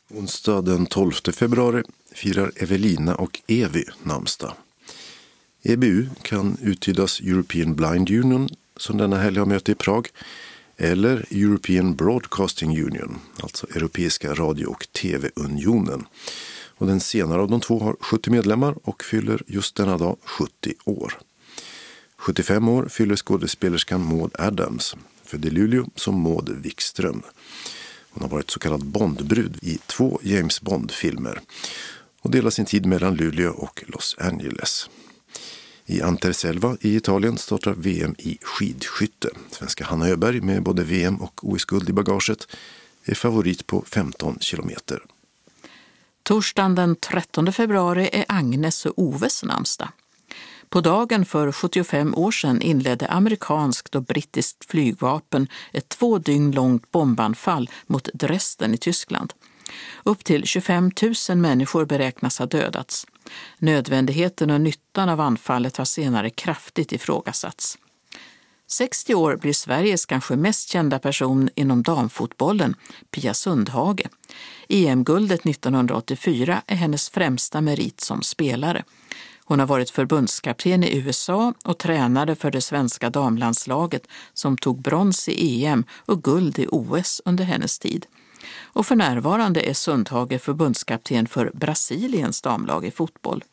Onsdag 0.09 0.61
den 0.61 0.85
12 0.85 1.11
februari 1.11 1.83
firar 2.11 2.51
Evelina 2.55 3.15
och 3.15 3.41
Evi 3.47 3.85
namnsdag. 4.03 4.53
EBU 5.63 6.05
kan 6.21 6.57
uttydas 6.61 7.19
European 7.19 7.75
Blind 7.75 8.09
Union 8.09 8.49
som 8.77 8.97
denna 8.97 9.17
helg 9.17 9.39
har 9.39 9.45
möte 9.45 9.71
i 9.71 9.75
Prag 9.75 10.07
eller 10.77 11.25
European 11.31 11.95
Broadcasting 11.95 12.83
Union, 12.83 13.19
alltså 13.39 13.67
Europeiska 13.75 14.33
radio 14.33 14.65
och 14.65 14.87
tv-unionen. 14.91 16.05
Och 16.77 16.87
den 16.87 16.99
senare 16.99 17.41
av 17.41 17.49
de 17.49 17.61
två 17.61 17.79
har 17.79 17.95
70 17.99 18.29
medlemmar 18.31 18.75
och 18.83 19.03
fyller 19.03 19.41
just 19.47 19.75
denna 19.75 19.97
dag 19.97 20.17
70 20.23 20.73
år. 20.83 21.13
75 22.17 22.69
år 22.69 22.87
fyller 22.89 23.15
skådespelerskan 23.15 24.05
Maud 24.05 24.31
Adams, 24.39 24.95
född 25.23 25.45
i 25.45 25.49
Luleå 25.49 25.85
som 25.95 26.21
Maud 26.21 26.49
Wikström. 26.49 27.23
Hon 28.15 28.21
har 28.21 28.29
varit 28.29 28.51
så 28.51 28.59
kallad 28.59 28.85
Bondbrud 28.85 29.57
i 29.61 29.77
två 29.85 30.19
James 30.23 30.61
Bond-filmer 30.61 31.41
och 32.21 32.31
delar 32.31 32.49
sin 32.49 32.65
tid 32.65 32.85
mellan 32.85 33.15
Luleå 33.15 33.51
och 33.51 33.83
Los 33.87 34.15
Angeles. 34.19 34.89
I 35.85 36.01
Anterselva 36.01 36.77
i 36.81 36.95
Italien 36.95 37.37
startar 37.37 37.73
VM 37.73 38.15
i 38.17 38.37
skidskytte. 38.41 39.29
Svenska 39.51 39.85
Hanna 39.85 40.07
Öberg 40.07 40.41
med 40.41 40.63
både 40.63 40.83
VM 40.83 41.15
och 41.15 41.39
OS-guld 41.43 41.89
i 41.89 41.93
bagaget 41.93 42.47
är 43.05 43.15
favorit 43.15 43.67
på 43.67 43.83
15 43.87 44.37
kilometer. 44.39 44.99
Torsdagen 46.23 46.75
den 46.75 46.95
13 46.95 47.53
februari 47.53 48.09
är 48.13 48.25
Agnes 48.27 48.85
och 48.85 48.93
Oves 48.95 49.43
namnsdag. 49.43 49.89
På 50.69 50.81
dagen 50.81 51.25
för 51.25 51.51
75 51.51 52.15
år 52.15 52.31
sedan 52.31 52.61
inledde 52.61 53.07
amerikanskt 53.07 53.95
och 53.95 54.03
brittiskt 54.03 54.65
flygvapen 54.65 55.47
ett 55.71 55.89
två 55.89 56.17
dygn 56.17 56.51
långt 56.51 56.91
bombanfall 56.91 57.69
mot 57.87 58.09
Dresden 58.13 58.73
i 58.73 58.77
Tyskland. 58.77 59.33
Upp 60.03 60.23
till 60.23 60.45
25 60.45 60.91
000 61.29 61.37
människor 61.37 61.85
beräknas 61.85 62.39
ha 62.39 62.45
dödats. 62.45 63.07
Nödvändigheten 63.57 64.49
och 64.49 64.61
nyttan 64.61 65.09
av 65.09 65.21
anfallet 65.21 65.77
har 65.77 65.85
senare 65.85 66.29
kraftigt 66.29 66.91
ifrågasatts. 66.91 67.77
60 68.67 69.15
år 69.15 69.35
blir 69.35 69.53
Sveriges 69.53 70.05
kanske 70.05 70.35
mest 70.35 70.69
kända 70.69 70.99
person 70.99 71.49
inom 71.55 71.83
damfotbollen, 71.83 72.75
Pia 73.11 73.33
Sundhage. 73.33 74.01
EM-guldet 74.69 75.45
1984 75.45 76.61
är 76.67 76.75
hennes 76.75 77.09
främsta 77.09 77.61
merit 77.61 78.01
som 78.01 78.21
spelare. 78.21 78.83
Hon 79.47 79.59
har 79.59 79.67
varit 79.67 79.89
förbundskapten 79.89 80.83
i 80.83 80.97
USA 80.97 81.53
och 81.63 81.77
tränade 81.77 82.35
för 82.35 82.51
det 82.51 82.61
svenska 82.61 83.09
damlandslaget 83.09 84.07
som 84.33 84.57
tog 84.57 84.81
brons 84.81 85.29
i 85.29 85.65
EM 85.65 85.83
och 86.05 86.23
guld 86.23 86.59
i 86.59 86.67
OS 86.71 87.21
under 87.25 87.43
hennes 87.43 87.79
tid. 87.79 88.05
Och 88.63 88.85
för 88.85 88.95
närvarande 88.95 89.69
är 89.69 89.73
Sundhage 89.73 90.41
förbundskapten 90.41 91.27
för 91.27 91.51
Brasiliens 91.53 92.41
damlag 92.41 92.85
i 92.85 92.91
fotboll. 92.91 93.43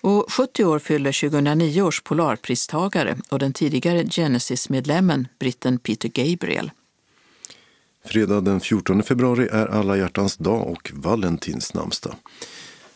Och 0.00 0.32
70 0.32 0.64
år 0.64 0.78
fyller 0.78 1.30
2009 1.30 1.82
års 1.82 2.02
Polarpristagare 2.02 3.16
och 3.28 3.38
den 3.38 3.52
tidigare 3.52 4.04
Genesis-medlemmen 4.04 5.28
britten 5.38 5.78
Peter 5.78 6.08
Gabriel. 6.08 6.70
Fredag 8.04 8.40
den 8.40 8.60
14 8.60 9.02
februari 9.02 9.48
är 9.52 9.66
alla 9.66 9.96
hjärtans 9.96 10.36
dag 10.36 10.68
och 10.68 10.90
Valentins 10.94 11.74
namnsdag. 11.74 12.14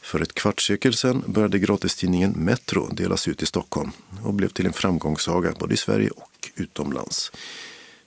För 0.04 0.20
ett 0.20 0.34
kvartssekel 0.34 0.94
sedan 0.94 1.24
började 1.26 1.58
gratistidningen 1.58 2.30
Metro 2.30 2.88
delas 2.92 3.28
ut 3.28 3.42
i 3.42 3.46
Stockholm 3.46 3.90
och 4.24 4.34
blev 4.34 4.48
till 4.48 4.66
en 4.66 4.72
framgångssaga 4.72 5.52
både 5.58 5.74
i 5.74 5.76
Sverige 5.76 6.10
och 6.10 6.50
utomlands. 6.54 7.32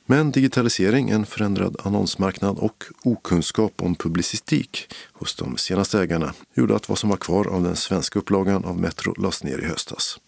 Men 0.05 0.31
digitalisering, 0.31 1.09
en 1.09 1.25
förändrad 1.25 1.75
annonsmarknad 1.83 2.57
och 2.57 2.83
okunskap 3.03 3.73
om 3.81 3.95
publicistik 3.95 4.93
hos 5.13 5.35
de 5.35 5.57
senaste 5.57 5.99
ägarna 5.99 6.33
gjorde 6.53 6.75
att 6.75 6.89
vad 6.89 6.97
som 6.97 7.09
var 7.09 7.17
kvar 7.17 7.47
av 7.47 7.63
den 7.63 7.75
svenska 7.75 8.19
upplagan 8.19 8.65
av 8.65 8.79
Metro 8.79 9.13
lades 9.21 9.43
ner 9.43 9.57
i 9.57 9.65
höstas. 9.65 10.19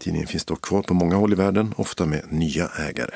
Tidningen 0.00 0.28
finns 0.28 0.44
dock 0.44 0.62
kvar 0.62 0.82
på 0.82 0.94
många 0.94 1.16
håll 1.16 1.32
i 1.32 1.36
världen, 1.36 1.74
ofta 1.76 2.06
med 2.06 2.32
nya 2.32 2.68
ägare. 2.68 3.14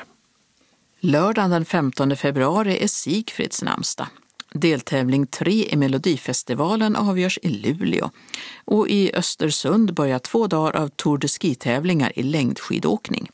Lördagen 0.99 1.51
den 1.51 1.65
15 1.65 2.15
februari 2.15 2.83
är 2.83 2.87
Sigfrids 2.87 3.61
namnsdag. 3.61 4.07
Deltävling 4.53 5.27
3 5.27 5.67
i 5.69 5.75
Melodifestivalen 5.75 6.95
avgörs 6.95 7.39
i 7.41 7.49
Luleå 7.49 8.09
och 8.65 8.87
i 8.87 9.15
Östersund 9.15 9.93
börjar 9.93 10.19
två 10.19 10.47
dagar 10.47 10.75
av 10.75 10.87
Tour 10.87 11.17
de 11.17 11.27
Ski-tävlingar 11.27 12.19
i 12.19 12.23
längdskidåkning. 12.23 13.29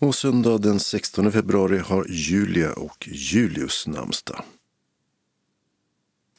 Och 0.00 0.14
söndag 0.14 0.58
den 0.58 0.80
16 0.80 1.32
februari 1.32 1.78
har 1.78 2.06
Julia 2.08 2.72
och 2.72 3.08
Julius 3.12 3.86
namnsdag. 3.86 4.42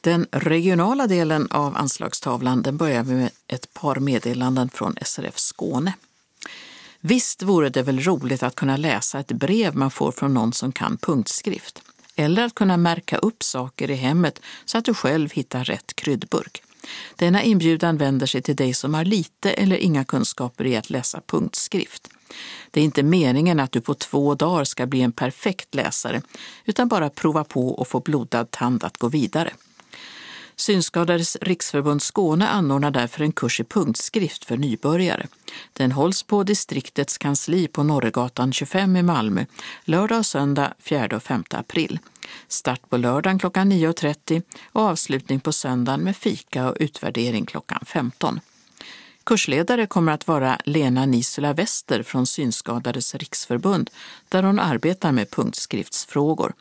Den 0.00 0.26
regionala 0.30 1.06
delen 1.06 1.48
av 1.50 1.76
anslagstavlan 1.76 2.62
den 2.62 2.76
börjar 2.76 3.04
med 3.04 3.30
ett 3.46 3.74
par 3.74 3.96
meddelanden 3.96 4.68
från 4.68 4.94
SRF 5.02 5.38
Skåne. 5.38 5.92
Visst 7.00 7.42
vore 7.42 7.68
det 7.68 7.82
väl 7.82 8.00
roligt 8.00 8.42
att 8.42 8.54
kunna 8.54 8.76
läsa 8.76 9.18
ett 9.18 9.32
brev 9.32 9.76
man 9.76 9.90
får 9.90 10.12
från 10.12 10.34
någon 10.34 10.52
som 10.52 10.72
kan 10.72 10.96
punktskrift. 10.96 11.82
Eller 12.18 12.44
att 12.44 12.54
kunna 12.54 12.76
märka 12.76 13.18
upp 13.18 13.42
saker 13.42 13.90
i 13.90 13.94
hemmet 13.94 14.40
så 14.64 14.78
att 14.78 14.84
du 14.84 14.94
själv 14.94 15.32
hittar 15.32 15.64
rätt 15.64 15.96
kryddburk. 15.96 16.62
Denna 17.16 17.42
inbjudan 17.42 17.96
vänder 17.96 18.26
sig 18.26 18.42
till 18.42 18.56
dig 18.56 18.74
som 18.74 18.94
har 18.94 19.04
lite 19.04 19.50
eller 19.50 19.76
inga 19.76 20.04
kunskaper 20.04 20.66
i 20.66 20.76
att 20.76 20.90
läsa 20.90 21.20
punktskrift. 21.26 22.08
Det 22.70 22.80
är 22.80 22.84
inte 22.84 23.02
meningen 23.02 23.60
att 23.60 23.72
du 23.72 23.80
på 23.80 23.94
två 23.94 24.34
dagar 24.34 24.64
ska 24.64 24.86
bli 24.86 25.00
en 25.00 25.12
perfekt 25.12 25.74
läsare, 25.74 26.22
utan 26.64 26.88
bara 26.88 27.10
prova 27.10 27.44
på 27.44 27.68
och 27.68 27.88
få 27.88 28.00
blodad 28.00 28.50
tand 28.50 28.84
att 28.84 28.96
gå 28.96 29.08
vidare. 29.08 29.52
Synskadades 30.60 31.36
riksförbund 31.40 32.02
Skåne 32.02 32.48
anordnar 32.48 32.90
därför 32.90 33.24
en 33.24 33.32
kurs 33.32 33.60
i 33.60 33.64
punktskrift 33.64 34.44
för 34.44 34.56
nybörjare. 34.56 35.26
Den 35.72 35.92
hålls 35.92 36.22
på 36.22 36.42
distriktets 36.42 37.18
kansli 37.18 37.68
på 37.68 37.82
Norregatan 37.82 38.52
25 38.52 38.96
i 38.96 39.02
Malmö 39.02 39.44
lördag 39.84 40.18
och 40.18 40.26
söndag 40.26 40.74
4 40.78 41.16
och 41.16 41.22
5 41.22 41.44
april. 41.50 41.98
Start 42.48 42.88
på 42.88 42.96
lördagen 42.96 43.38
klockan 43.38 43.72
9.30 43.72 44.42
och 44.72 44.82
avslutning 44.82 45.40
på 45.40 45.52
söndagen 45.52 46.00
med 46.00 46.16
fika 46.16 46.68
och 46.68 46.76
utvärdering 46.80 47.46
klockan 47.46 47.80
15. 47.86 48.40
Kursledare 49.24 49.86
kommer 49.86 50.12
att 50.12 50.28
vara 50.28 50.58
Lena 50.64 51.06
Nisula 51.06 51.52
Wester 51.52 52.02
från 52.02 52.26
Synskadades 52.26 53.14
riksförbund 53.14 53.90
där 54.28 54.42
hon 54.42 54.58
arbetar 54.58 55.12
med 55.12 55.30
punktskriftsfrågor. 55.30 56.52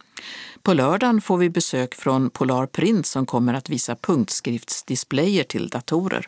På 0.61 0.73
lördagen 0.73 1.21
får 1.21 1.37
vi 1.37 1.49
besök 1.49 1.95
från 1.95 2.29
Polar 2.29 2.65
Print 2.65 3.05
som 3.05 3.25
kommer 3.25 3.53
att 3.53 3.69
visa 3.69 3.95
punktskriftsdisplayer 3.95 5.43
till 5.43 5.69
datorer. 5.69 6.27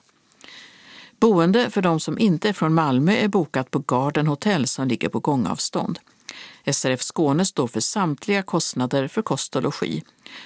Boende 1.20 1.70
för 1.70 1.82
de 1.82 2.00
som 2.00 2.20
inte 2.20 2.50
är 2.50 2.54
från 2.54 2.74
Malmö 2.74 3.12
är 3.12 3.28
bokat 3.28 3.72
på 3.72 3.84
Garden 3.88 4.28
Hotel 4.28 4.68
som 4.68 4.88
ligger 4.88 5.10
på 5.10 5.20
gångavstånd. 5.20 6.00
SRF 6.74 7.02
Skåne 7.02 7.46
står 7.46 7.68
för 7.68 7.80
samtliga 7.80 8.42
kostnader 8.42 9.08
för 9.08 9.22
kost 9.22 9.56
och 9.56 9.64
logi. 9.64 10.04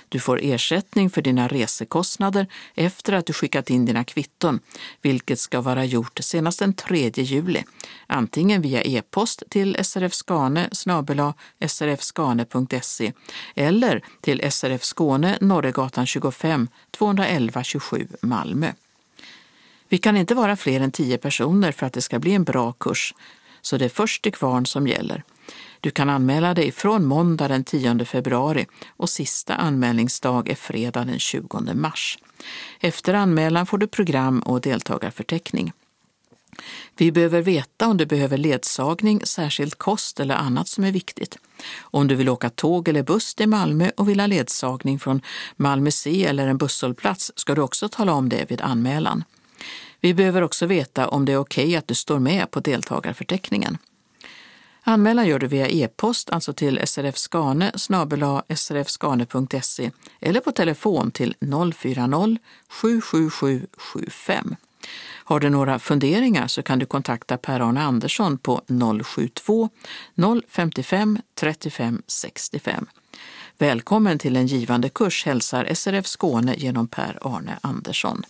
Du 0.10 0.20
får 0.20 0.40
ersättning 0.44 1.10
för 1.10 1.22
dina 1.22 1.48
resekostnader 1.48 2.48
efter 2.76 3.14
att 3.14 3.26
du 3.26 3.34
skickat 3.34 3.70
in 3.70 3.86
dina 3.86 4.04
kvitton, 4.04 4.60
vilket 5.02 5.40
ska 5.40 5.62
vara 5.62 5.86
gjort 5.86 6.20
senast 6.22 6.60
den 6.60 6.74
3 6.74 7.12
juli. 7.16 7.64
Antingen 8.08 8.62
via 8.62 8.82
e-post 8.82 9.44
till 9.50 9.78
srfskane 9.84 10.70
srfskane.se 11.68 13.14
eller 13.56 14.04
till 14.22 14.52
SRF 14.52 14.84
Skåne, 14.84 15.38
Norregatan 15.42 16.06
25, 16.06 16.68
211 16.92 17.64
27 17.64 18.08
Malmö. 18.22 18.72
Vi 19.90 19.98
kan 19.98 20.18
inte 20.18 20.36
vara 20.36 20.56
fler 20.56 20.80
än 20.80 20.92
tio 20.92 21.18
personer 21.18 21.72
för 21.72 21.86
att 21.86 21.94
det 21.94 22.02
ska 22.02 22.20
bli 22.20 22.34
en 22.34 22.44
bra 22.44 22.72
kurs, 22.72 23.14
så 23.62 23.78
det 23.78 23.86
är 23.86 23.90
först 23.90 24.24
till 24.24 24.34
kvarn 24.34 24.66
som 24.66 24.88
gäller. 24.88 25.24
Du 25.84 25.92
kan 25.92 26.10
anmäla 26.10 26.54
dig 26.54 26.72
från 26.72 27.06
måndag 27.06 27.48
den 27.48 27.64
10 27.64 28.06
februari 28.06 28.66
och 28.98 29.10
sista 29.10 29.56
anmälningsdag 29.56 30.50
är 30.50 30.56
fredag 30.56 31.06
den 31.06 31.20
20 31.20 31.74
mars. 31.74 32.20
Efter 32.80 33.14
anmälan 33.14 33.66
får 33.66 33.78
du 33.78 33.88
program 33.88 34.40
och 34.40 34.62
deltagarförteckning. 34.62 35.72
Vi 36.98 37.12
behöver 37.12 37.42
veta 37.42 37.88
om 37.88 37.98
du 37.98 38.06
behöver 38.06 38.38
ledsagning, 38.38 39.22
särskild 39.24 39.78
kost 39.78 40.20
eller 40.20 40.36
annat 40.36 40.68
som 40.68 40.84
är 40.84 40.92
viktigt. 40.92 41.38
Om 41.82 42.08
du 42.08 42.16
vill 42.16 42.30
åka 42.30 42.50
tåg 42.50 42.88
eller 42.88 43.04
buss 43.04 43.36
till 43.36 43.50
Malmö 43.50 43.92
och 43.98 44.10
vill 44.10 44.20
ha 44.20 44.28
ledsagning 44.28 45.00
från 45.00 45.22
Malmö 45.56 45.92
C 45.92 46.26
eller 46.26 46.48
en 46.48 46.58
busshållplats 46.58 47.32
ska 47.36 47.56
du 47.56 47.62
också 47.62 47.90
tala 47.90 48.14
om 48.14 48.30
det 48.30 48.52
vid 48.52 48.62
anmälan. 48.62 49.24
Vi 50.00 50.14
behöver 50.14 50.42
också 50.42 50.66
veta 50.66 51.08
om 51.08 51.26
det 51.26 51.32
är 51.32 51.38
okej 51.38 51.66
okay 51.66 51.76
att 51.76 51.88
du 51.88 51.96
står 51.96 52.20
med 52.20 52.52
på 52.52 52.60
deltagarförteckningen. 52.60 53.78
Anmälan 54.86 55.28
gör 55.28 55.40
du 55.40 55.48
via 55.48 55.68
e-post, 55.68 56.30
alltså 56.30 56.54
till 56.54 56.80
srfskane 56.86 57.72
srfskane.se 58.56 59.92
eller 60.20 60.40
på 60.40 60.52
telefon 60.52 61.12
till 61.12 61.36
040-777 61.40 63.68
75. 63.78 64.56
Har 65.26 65.40
du 65.40 65.50
några 65.50 65.80
funderingar 65.80 66.48
så 66.48 66.64
kan 66.64 66.80
du 66.80 66.86
kontakta 66.86 67.38
Per-Arne 67.38 67.82
Andersson 67.82 68.38
på 68.38 68.62
072 69.04 69.70
055 70.48 71.20
35 71.36 72.02
65. 72.08 72.86
Välkommen 73.58 74.20
till 74.20 74.36
en 74.36 74.48
givande 74.48 74.90
kurs 74.90 75.26
hälsar 75.26 75.74
SRF 75.74 76.08
Skåne 76.08 76.56
genom 76.58 76.88
Per-Arne 76.88 77.60
Andersson. 77.62 78.24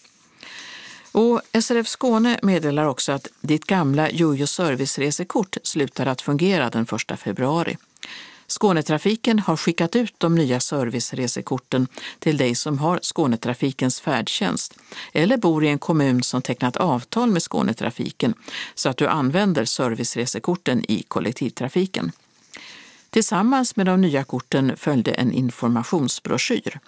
Och 1.13 1.41
SRF 1.61 1.87
Skåne 1.87 2.39
meddelar 2.41 2.85
också 2.85 3.11
att 3.11 3.27
ditt 3.41 3.65
gamla 3.65 4.11
Jojo 4.11 4.47
serviceresekort 4.47 5.57
slutar 5.63 6.05
att 6.05 6.21
fungera 6.21 6.69
den 6.69 6.85
1 7.11 7.19
februari. 7.19 7.77
Skånetrafiken 8.47 9.39
har 9.39 9.57
skickat 9.57 9.95
ut 9.95 10.13
de 10.17 10.35
nya 10.35 10.59
serviceresekorten 10.59 11.87
till 12.19 12.37
dig 12.37 12.55
som 12.55 12.79
har 12.79 12.99
Skånetrafikens 13.01 14.01
färdtjänst 14.01 14.77
eller 15.13 15.37
bor 15.37 15.63
i 15.63 15.67
en 15.67 15.79
kommun 15.79 16.23
som 16.23 16.41
tecknat 16.41 16.77
avtal 16.77 17.31
med 17.31 17.43
Skånetrafiken 17.43 18.33
så 18.75 18.89
att 18.89 18.97
du 18.97 19.07
använder 19.07 19.65
serviceresekorten 19.65 20.91
i 20.91 21.03
kollektivtrafiken. 21.07 22.11
Tillsammans 23.13 23.75
med 23.75 23.85
de 23.85 24.01
nya 24.01 24.23
korten 24.23 24.77
följde 24.77 25.11
en 25.11 25.31
informationsbroschyr. 25.31 26.79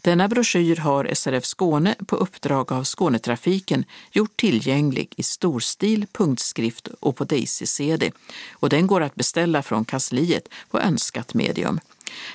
Denna 0.00 0.28
broschyr 0.28 0.76
har 0.76 1.10
SRF 1.14 1.44
Skåne 1.44 1.94
på 2.06 2.16
uppdrag 2.16 2.72
av 2.72 2.84
Skånetrafiken 2.84 3.84
gjort 4.12 4.36
tillgänglig 4.36 5.14
i 5.16 5.22
storstil, 5.22 6.06
punktskrift 6.12 6.88
och 7.00 7.16
på 7.16 7.24
Daisy-CD 7.24 8.12
och 8.52 8.68
den 8.68 8.86
går 8.86 9.00
att 9.00 9.14
beställa 9.14 9.62
från 9.62 9.84
kansliet 9.84 10.48
på 10.70 10.80
önskat 10.80 11.34
medium. 11.34 11.80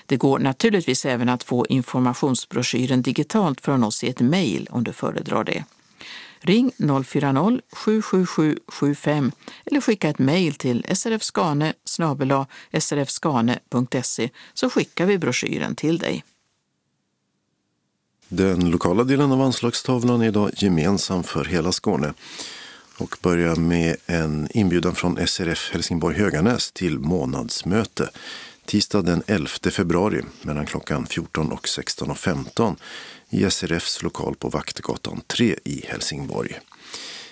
Det 0.05 0.17
går 0.17 0.39
naturligtvis 0.39 1.05
även 1.05 1.29
att 1.29 1.43
få 1.43 1.65
informationsbroschyren 1.69 3.01
digitalt 3.01 3.61
från 3.61 3.83
oss 3.83 4.03
i 4.03 4.09
ett 4.09 4.19
mejl 4.21 4.67
om 4.71 4.83
du 4.83 4.93
föredrar 4.93 5.43
det. 5.43 5.63
Ring 6.41 6.71
040-777 6.77 8.57
75 8.67 9.31
eller 9.65 9.81
skicka 9.81 10.09
ett 10.09 10.19
mejl 10.19 10.53
till 10.53 10.85
srfskane 10.93 11.73
srfskane.se 12.79 14.29
så 14.53 14.69
skickar 14.69 15.05
vi 15.05 15.17
broschyren 15.17 15.75
till 15.75 15.97
dig. 15.97 16.23
Den 18.27 18.69
lokala 18.69 19.03
delen 19.03 19.31
av 19.31 19.41
anslagstavlan 19.41 20.21
är 20.21 20.27
idag 20.27 20.51
gemensam 20.55 21.23
för 21.23 21.45
hela 21.45 21.71
Skåne 21.71 22.13
och 22.97 23.15
börjar 23.21 23.55
med 23.55 23.95
en 24.05 24.47
inbjudan 24.51 24.95
från 24.95 25.27
SRF 25.27 25.69
Helsingborg 25.73 26.17
Höganäs 26.17 26.71
till 26.71 26.99
månadsmöte 26.99 28.09
tisdag 28.65 29.01
den 29.01 29.23
11 29.27 29.49
februari 29.71 30.21
mellan 30.41 30.65
klockan 30.65 31.05
14 31.05 31.51
och 31.51 31.65
16.15 31.65 32.75
i 33.29 33.49
SRFs 33.49 34.03
lokal 34.03 34.35
på 34.35 34.49
Vaktgatan 34.49 35.21
3 35.27 35.55
i 35.63 35.85
Helsingborg. 35.87 36.59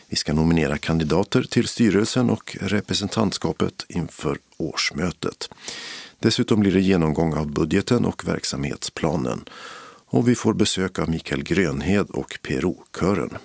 Vi 0.10 0.16
ska 0.16 0.34
nominera 0.34 0.78
kandidater 0.78 1.44
till 1.44 1.68
styrelsen 1.68 2.30
och 2.30 2.58
representantskapet 2.62 3.86
inför 3.90 4.38
årsmötet. 4.58 5.50
Dessutom 6.20 6.60
blir 6.60 6.72
det 6.72 6.82
genomgång 6.82 7.34
av 7.34 7.52
budgeten 7.52 8.06
och 8.06 8.28
verksamhetsplanen 8.28 9.46
och 10.10 10.28
vi 10.28 10.36
får 10.36 10.54
besök 10.54 11.00
av 11.00 11.10
Mikael 11.10 11.44
Grönhed 11.44 12.10
och 12.10 12.40
PRO-kören. 12.42 13.38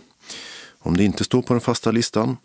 Om 0.79 0.97
det 0.97 1.05
inte 1.05 1.24
står 1.24 1.43
på 1.43 1.55
den 1.55 1.61
fasta 1.61 1.91
listan 1.91 2.37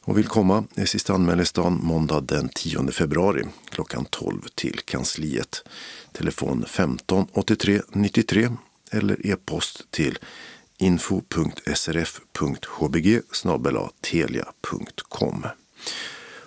och 0.00 0.18
vill 0.18 0.26
komma 0.26 0.64
är 0.74 0.84
sista 0.84 1.14
anmälningsdagen 1.14 1.80
måndag 1.82 2.20
den 2.20 2.48
10 2.48 2.90
februari 2.92 3.44
klockan 3.70 4.04
12 4.10 4.40
till 4.54 4.80
kansliet. 4.84 5.64
Telefon 6.12 6.64
15 6.68 7.26
83 7.32 7.80
93 7.92 8.48
eller 8.90 9.26
e-post 9.26 9.90
till 9.90 10.18
info.srf.hbg 10.78 11.60
telia.com. 14.00 15.46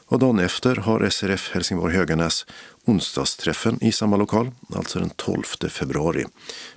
Och 0.09 0.19
dagen 0.19 0.39
efter 0.39 0.75
har 0.75 1.09
SRF 1.09 1.51
Helsingborg 1.53 1.95
Höganäs 1.95 2.45
onsdagsträffen 2.85 3.83
i 3.83 3.91
samma 3.91 4.17
lokal, 4.17 4.51
alltså 4.75 4.99
den 4.99 5.09
12 5.09 5.43
februari 5.69 6.25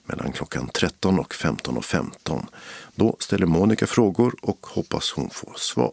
mellan 0.04 0.32
klockan 0.32 0.68
13 0.68 1.18
och 1.18 1.34
15.15. 1.34 1.76
Och 1.76 1.84
15. 1.84 2.46
Då 2.94 3.16
ställer 3.18 3.46
Monica 3.46 3.86
frågor 3.86 4.34
och 4.42 4.66
hoppas 4.66 5.10
hon 5.10 5.30
får 5.30 5.54
svar. 5.56 5.92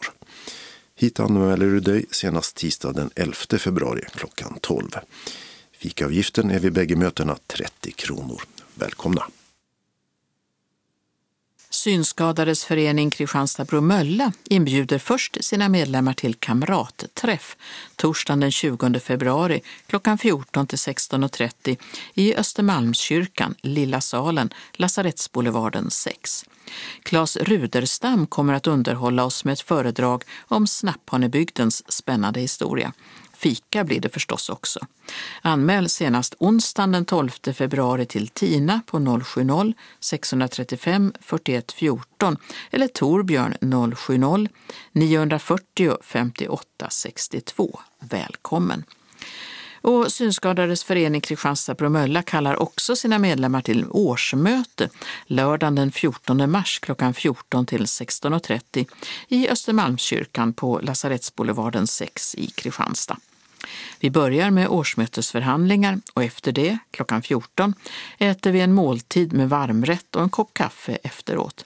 Hit 0.96 1.20
anmäler 1.20 1.66
du 1.66 1.80
dig 1.80 2.06
senast 2.12 2.56
tisdag 2.56 2.94
den 2.94 3.10
11 3.16 3.36
februari 3.58 4.06
klockan 4.16 4.58
12. 4.62 4.90
Fikaavgiften 5.72 6.52
är 6.52 6.60
vid 6.60 6.74
bägge 6.74 6.96
mötena 6.96 7.38
30 7.48 7.92
kronor. 7.92 8.42
Välkomna! 8.76 9.26
Synskadades 11.72 12.66
förening 12.66 13.10
Kristianstad-Bromölla 13.10 14.32
inbjuder 14.44 15.00
först 15.00 15.38
sina 15.44 15.70
medlemmar 15.70 16.14
till 16.14 16.36
kamratträff 16.36 17.58
torsdagen 17.96 18.40
den 18.40 18.52
20 18.52 19.00
februari 19.00 19.62
klockan 19.88 20.18
14 20.18 20.68
till 20.68 20.78
16.30 20.78 21.78
i 22.14 22.36
Östermalmskyrkan, 22.36 23.56
Lilla 23.62 24.02
salen, 24.02 24.54
Lasarettsboulevarden 24.74 25.92
6. 25.92 26.46
Claes 27.04 27.38
Ruderstam 27.38 28.28
kommer 28.28 28.54
att 28.54 28.68
underhålla 28.68 29.24
oss 29.24 29.46
med 29.46 29.54
ett 29.54 29.62
föredrag 29.62 30.24
om 30.48 30.68
Snapphanebygdens 30.68 31.92
spännande 31.92 32.40
historia. 32.40 32.94
Fika 33.40 33.84
blir 33.84 34.00
det 34.00 34.10
förstås 34.10 34.50
också. 34.50 34.80
Anmäl 35.42 35.90
senast 35.90 36.36
onsdagen 36.40 36.92
den 36.92 37.06
12 37.06 37.30
februari 37.54 38.06
till 38.06 38.28
Tina 38.28 38.82
på 38.86 38.98
070-635 38.98 41.14
41 41.20 41.72
14 41.72 42.38
eller 42.72 42.88
Torbjörn 42.88 43.96
070 43.96 44.48
940 44.92 45.98
58 46.02 46.90
62. 46.90 47.80
Välkommen! 48.00 48.84
Och 49.82 50.12
Synskadades 50.12 50.84
förening 50.84 51.22
Kristianstad-Bromölla 51.22 52.22
kallar 52.22 52.62
också 52.62 52.96
sina 52.96 53.20
medlemmar 53.20 53.62
till 53.62 53.86
årsmöte 53.90 54.90
lördagen 55.26 55.76
den 55.76 55.92
14 55.92 56.52
mars 56.52 56.80
klockan 56.80 57.14
14 57.14 57.66
till 57.66 57.86
16.30 57.86 58.86
i 59.28 59.50
Östermalmskyrkan 59.50 60.54
på 60.54 60.80
Lasarettsboulevarden 60.84 61.88
6 61.88 62.36
i 62.36 62.48
Kristianstad. 62.48 63.18
Vi 64.00 64.10
börjar 64.10 64.52
med 64.52 64.68
årsmötesförhandlingar 64.68 66.00
och 66.14 66.24
efter 66.24 66.52
det, 66.52 66.78
klockan 66.92 67.22
14, 67.22 67.74
äter 68.18 68.52
vi 68.52 68.62
en 68.62 68.74
måltid 68.74 69.34
med 69.34 69.50
varmrätt 69.50 70.16
och 70.16 70.22
en 70.22 70.30
kopp 70.30 70.54
kaffe 70.54 70.98
efteråt. 71.04 71.66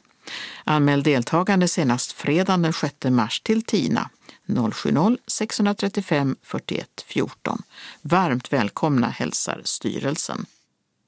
Anmäl 0.64 1.04
deltagande 1.04 1.68
senast 1.68 2.12
fredagen 2.12 2.62
den 2.62 2.74
6 2.74 2.96
mars 3.04 3.42
till 3.42 3.62
Tina 3.62 4.10
070-635 4.48 6.36
41 6.44 6.88
14. 7.08 7.62
Varmt 8.02 8.54
välkomna 8.54 9.10
hälsar 9.10 9.62
styrelsen. 9.64 10.46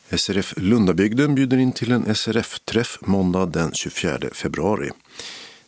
SRF 0.10 0.54
Lundabygden 0.58 1.36
bjuder 1.36 1.58
in 1.58 1.72
till 1.72 1.92
en 1.92 2.16
SRF-träff 2.16 2.98
måndag 3.02 3.46
den 3.46 3.74
24 3.74 4.20
februari. 4.32 4.92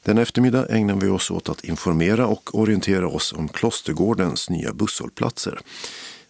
Denna 0.03 0.21
eftermiddag 0.21 0.65
ägnar 0.69 0.95
vi 0.95 1.07
oss 1.07 1.31
åt 1.31 1.49
att 1.49 1.63
informera 1.63 2.27
och 2.27 2.55
orientera 2.55 3.07
oss 3.07 3.33
om 3.33 3.47
Klostergårdens 3.49 4.49
nya 4.49 4.73
busshållplatser. 4.73 5.59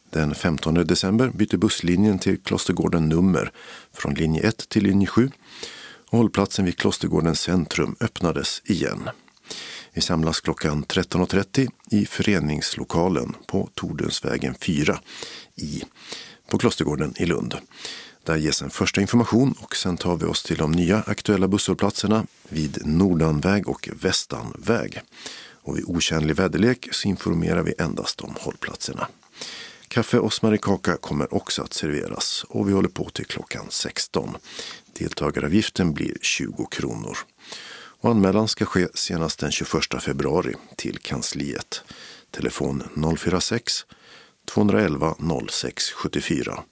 Den 0.10 0.36
15 0.36 0.74
december 0.74 1.30
byter 1.30 1.58
busslinjen 1.58 2.20
till 2.20 2.42
Klostergården 2.42 3.10
nummer 3.10 3.52
från 3.94 4.14
linje 4.14 4.42
1 4.42 4.70
till 4.70 4.84
linje 4.84 5.08
7 5.08 5.32
hållplatsen 6.10 6.66
vid 6.66 6.78
Klostergårdens 6.78 7.42
centrum 7.42 7.96
öppnades 8.00 8.62
igen. 8.66 9.10
Vi 9.98 10.02
samlas 10.02 10.42
klockan 10.42 10.86
13.30 10.86 11.70
i 11.92 12.06
föreningslokalen 12.06 13.36
på 13.48 13.70
Tordensvägen 13.74 14.56
4 14.62 15.00
i, 15.56 15.84
på 16.50 16.58
Klostergården 16.58 17.14
i 17.18 17.26
Lund. 17.26 17.56
Där 18.24 18.36
ges 18.36 18.62
en 18.62 18.70
första 18.70 19.02
information 19.02 19.56
och 19.60 19.76
sen 19.76 19.98
tar 19.98 20.18
vi 20.18 20.26
oss 20.26 20.44
till 20.44 20.58
de 20.58 20.72
nya 20.72 21.04
aktuella 21.08 21.48
busshållplatserna 21.48 22.26
vid 22.50 22.82
Nordanväg 22.86 23.70
och 23.70 23.90
Västanväg. 24.02 25.02
Och 25.40 25.78
vid 25.78 25.84
otjänlig 25.88 26.36
väderlek 26.36 26.88
så 26.92 27.08
informerar 27.08 27.64
vi 27.64 27.74
endast 27.78 28.22
om 28.22 28.36
hållplatserna. 28.40 29.08
Kaffe 29.88 30.20
och 30.20 30.34
smarrikaka 30.34 30.98
kommer 30.98 31.34
också 31.34 31.62
att 31.62 31.74
serveras 31.74 32.46
och 32.50 32.70
vi 32.70 32.74
håller 32.74 32.90
på 32.90 33.10
till 33.10 33.26
klockan 33.26 33.66
16. 33.70 34.38
Deltagaravgiften 34.94 35.94
blir 35.94 36.18
20 36.22 36.66
kronor. 36.66 37.18
Och 38.00 38.10
anmälan 38.10 38.48
ska 38.48 38.66
ske 38.66 38.88
senast 38.94 39.40
den 39.40 39.52
21 39.52 39.72
februari 40.02 40.54
till 40.76 40.98
kansliet. 40.98 41.84
Telefon 42.32 42.84
046 43.18 43.86
211 44.46 45.16
0674. 45.50 46.64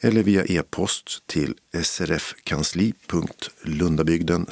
eller 0.00 0.22
via 0.22 0.44
e-post 0.44 1.22
till 1.26 1.54
srfkansli.lundabygden 1.82 4.46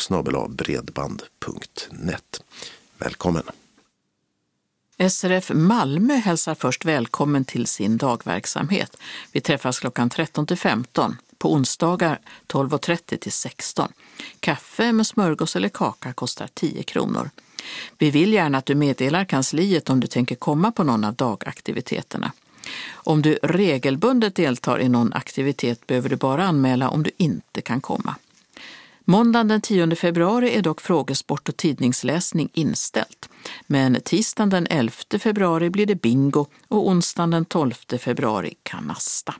bredband.net. 0.49 2.43
Välkommen! 2.99 3.43
SRF 5.11 5.51
Malmö 5.55 6.15
hälsar 6.15 6.55
först 6.55 6.85
välkommen 6.85 7.45
till 7.45 7.67
sin 7.67 7.97
dagverksamhet. 7.97 8.97
Vi 9.33 9.41
träffas 9.41 9.81
klockan 9.81 10.11
13 10.11 10.47
till 10.47 10.59
15, 10.59 11.17
på 11.39 11.53
onsdagar 11.53 12.21
12.30 12.49 13.17
till 13.17 13.33
16. 13.33 13.93
Kaffe 14.41 14.93
med 14.93 15.07
smörgås 15.07 15.57
eller 15.57 15.69
kaka 15.69 16.13
kostar 16.13 16.49
10 16.55 16.83
kronor. 16.83 17.31
Vi 17.99 18.11
vill 18.11 18.33
gärna 18.33 18.59
att 18.59 18.67
du 18.67 18.75
meddelar 18.75 19.25
kansliet 19.25 19.91
om 19.91 20.01
du 20.01 20.07
tänker 20.07 20.35
komma 20.35 20.73
på 20.73 20.85
någon 20.85 21.05
av 21.05 21.15
dagaktiviteterna. 21.15 22.33
Om 22.93 23.23
du 23.23 23.39
regelbundet 23.43 24.35
deltar 24.35 24.81
i 24.81 24.89
någon 24.89 25.13
aktivitet 25.13 25.87
behöver 25.87 26.09
du 26.09 26.17
bara 26.17 26.45
anmäla 26.45 26.89
om 26.89 27.03
du 27.03 27.11
inte 27.17 27.61
kan 27.61 27.81
komma. 27.81 28.15
Måndagen 29.05 29.49
den 29.49 29.61
10 29.61 29.97
februari 29.97 30.55
är 30.55 30.63
dock 30.63 30.81
frågesport 30.81 31.49
och 31.49 31.57
tidningsläsning 31.57 32.49
inställt. 32.53 33.29
Men 33.67 34.01
tisdagen 34.05 34.51
den 34.51 34.67
11 34.71 34.93
februari 35.19 35.71
blir 35.71 35.87
det 35.87 35.95
bingo 35.95 36.47
och 36.69 36.89
onsdagen 36.89 37.31
den 37.31 37.45
12 37.45 37.75
februari 37.99 38.55
kanasta. 38.63 39.35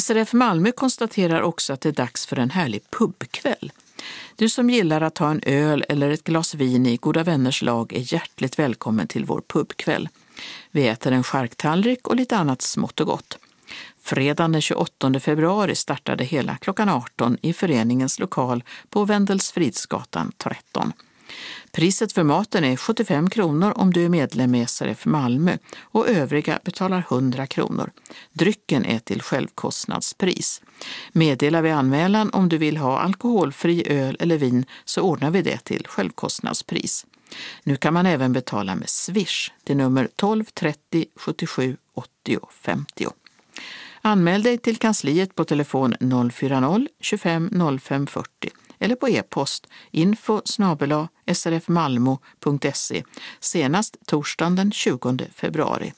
SRF 0.00 0.32
Malmö 0.32 0.72
konstaterar 0.72 1.42
också 1.42 1.72
att 1.72 1.80
det 1.80 1.88
är 1.88 1.92
dags 1.92 2.26
för 2.26 2.38
en 2.38 2.50
härlig 2.50 2.90
pubkväll. 2.90 3.72
Du 4.36 4.48
som 4.48 4.70
gillar 4.70 5.00
att 5.00 5.14
ta 5.14 5.30
en 5.30 5.40
öl 5.46 5.84
eller 5.88 6.10
ett 6.10 6.24
glas 6.24 6.54
vin 6.54 6.86
i 6.86 6.96
goda 6.96 7.24
vänners 7.24 7.62
lag 7.62 7.92
är 7.92 8.12
hjärtligt 8.12 8.58
välkommen 8.58 9.06
till 9.06 9.24
vår 9.24 9.42
pubkväll. 9.48 10.08
Vi 10.70 10.88
äter 10.88 11.12
en 11.12 11.22
charktallrik 11.22 12.08
och 12.08 12.16
lite 12.16 12.36
annat 12.36 12.62
smått 12.62 13.00
och 13.00 13.06
gott. 13.06 13.38
Fredagen 14.02 14.52
den 14.52 14.62
28 14.62 15.20
februari 15.20 15.74
startade 15.74 16.24
hela 16.24 16.56
klockan 16.56 16.88
18 16.88 17.38
i 17.42 17.52
föreningens 17.52 18.18
lokal 18.18 18.64
på 18.90 19.04
Wendelsfridsgatan 19.04 20.32
13. 20.36 20.92
Priset 21.72 22.12
för 22.12 22.22
maten 22.22 22.64
är 22.64 22.76
75 22.76 23.30
kronor 23.30 23.72
om 23.76 23.92
du 23.92 24.04
är 24.04 24.08
medlem 24.08 24.54
i 24.54 24.66
SRF 24.66 25.06
Malmö 25.06 25.56
och 25.80 26.08
övriga 26.08 26.58
betalar 26.64 27.04
100 27.10 27.46
kronor. 27.46 27.90
Drycken 28.32 28.84
är 28.84 28.98
till 28.98 29.22
självkostnadspris. 29.22 30.62
Meddela 31.12 31.60
vid 31.60 31.72
anmälan 31.72 32.30
om 32.30 32.48
du 32.48 32.58
vill 32.58 32.76
ha 32.76 32.98
alkoholfri 32.98 33.84
öl 33.88 34.16
eller 34.20 34.38
vin 34.38 34.64
så 34.84 35.02
ordnar 35.02 35.30
vi 35.30 35.42
det 35.42 35.64
till 35.64 35.86
självkostnadspris. 35.86 37.06
Nu 37.62 37.76
kan 37.76 37.94
man 37.94 38.06
även 38.06 38.32
betala 38.32 38.74
med 38.74 38.88
Swish 38.88 39.50
till 39.64 39.76
nummer 39.76 40.08
12 40.16 40.44
30 40.44 41.06
77 41.16 41.76
80 41.94 42.38
50. 42.50 43.06
Anmäl 44.02 44.42
dig 44.42 44.58
till 44.58 44.76
kansliet 44.76 45.34
på 45.34 45.44
telefon 45.44 45.94
040-25 45.94 47.78
05 47.78 48.06
40 48.06 48.50
eller 48.78 48.94
på 48.94 49.08
e-post 49.08 49.66
info 49.90 50.42
srfmalmo.se 51.32 53.04
senast 53.40 53.96
torsdagen 54.06 54.56
den 54.56 54.72
20 54.72 55.18
februari. 55.34 55.92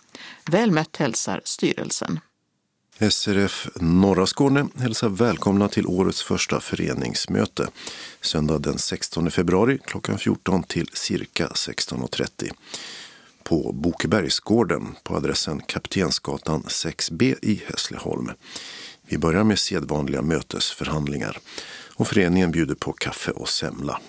Väl 0.51 0.71
mött 0.71 0.97
hälsar 0.97 1.41
styrelsen. 1.45 2.21
SRF 3.11 3.69
Norra 3.81 4.27
Skåne 4.27 4.67
hälsar 4.77 5.09
välkomna 5.09 5.69
till 5.69 5.87
årets 5.87 6.23
första 6.23 6.61
föreningsmöte 6.61 7.69
söndag 8.21 8.59
den 8.59 8.79
16 8.79 9.31
februari 9.31 9.79
klockan 9.85 10.19
14 10.19 10.63
till 10.63 10.91
cirka 10.93 11.47
16.30 11.47 12.51
på 13.49 13.73
Bokebergsgården 13.73 14.97
på 15.03 15.17
adressen 15.17 15.61
Kaptensgatan 15.67 16.63
6B 16.63 17.35
i 17.43 17.63
Hässleholm. 17.67 18.31
Vi 19.07 19.19
börjar 19.19 19.45
med 19.45 19.59
sedvanliga 19.59 20.23
mötesförhandlingar 20.23 21.39
och 21.99 22.09
föreningen 22.09 22.51
bjuder 22.51 22.75
på 22.75 22.93
kaffe 22.93 23.31
och 23.31 23.49
semla. 23.49 24.01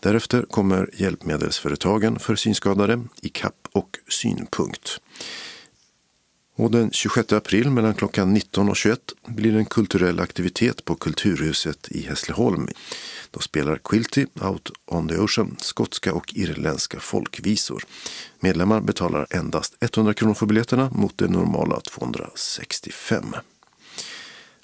Därefter 0.00 0.42
kommer 0.42 0.90
hjälpmedelsföretagen 0.92 2.18
för 2.18 2.36
synskadade, 2.36 3.02
ICAP 3.22 3.54
och 3.72 3.98
Synpunkt. 4.08 5.00
Och 6.56 6.70
den 6.70 6.90
26 6.90 7.32
april 7.32 7.70
mellan 7.70 7.94
klockan 7.94 8.34
19 8.34 8.68
och 8.68 8.76
21 8.76 9.00
blir 9.26 9.52
det 9.52 9.58
en 9.58 9.64
kulturell 9.64 10.20
aktivitet 10.20 10.84
på 10.84 10.94
Kulturhuset 10.94 11.88
i 11.90 12.02
Hässleholm. 12.02 12.68
Då 13.30 13.40
spelar 13.40 13.76
Quilty 13.76 14.26
Out 14.40 14.70
on 14.86 15.08
the 15.08 15.18
Ocean 15.18 15.56
skotska 15.58 16.14
och 16.14 16.34
irländska 16.34 17.00
folkvisor. 17.00 17.84
Medlemmar 18.40 18.80
betalar 18.80 19.26
endast 19.30 19.76
100 19.80 20.14
kronor 20.14 20.34
för 20.34 20.46
biljetterna 20.46 20.90
mot 20.90 21.18
det 21.18 21.28
normala 21.28 21.80
265. 21.80 23.34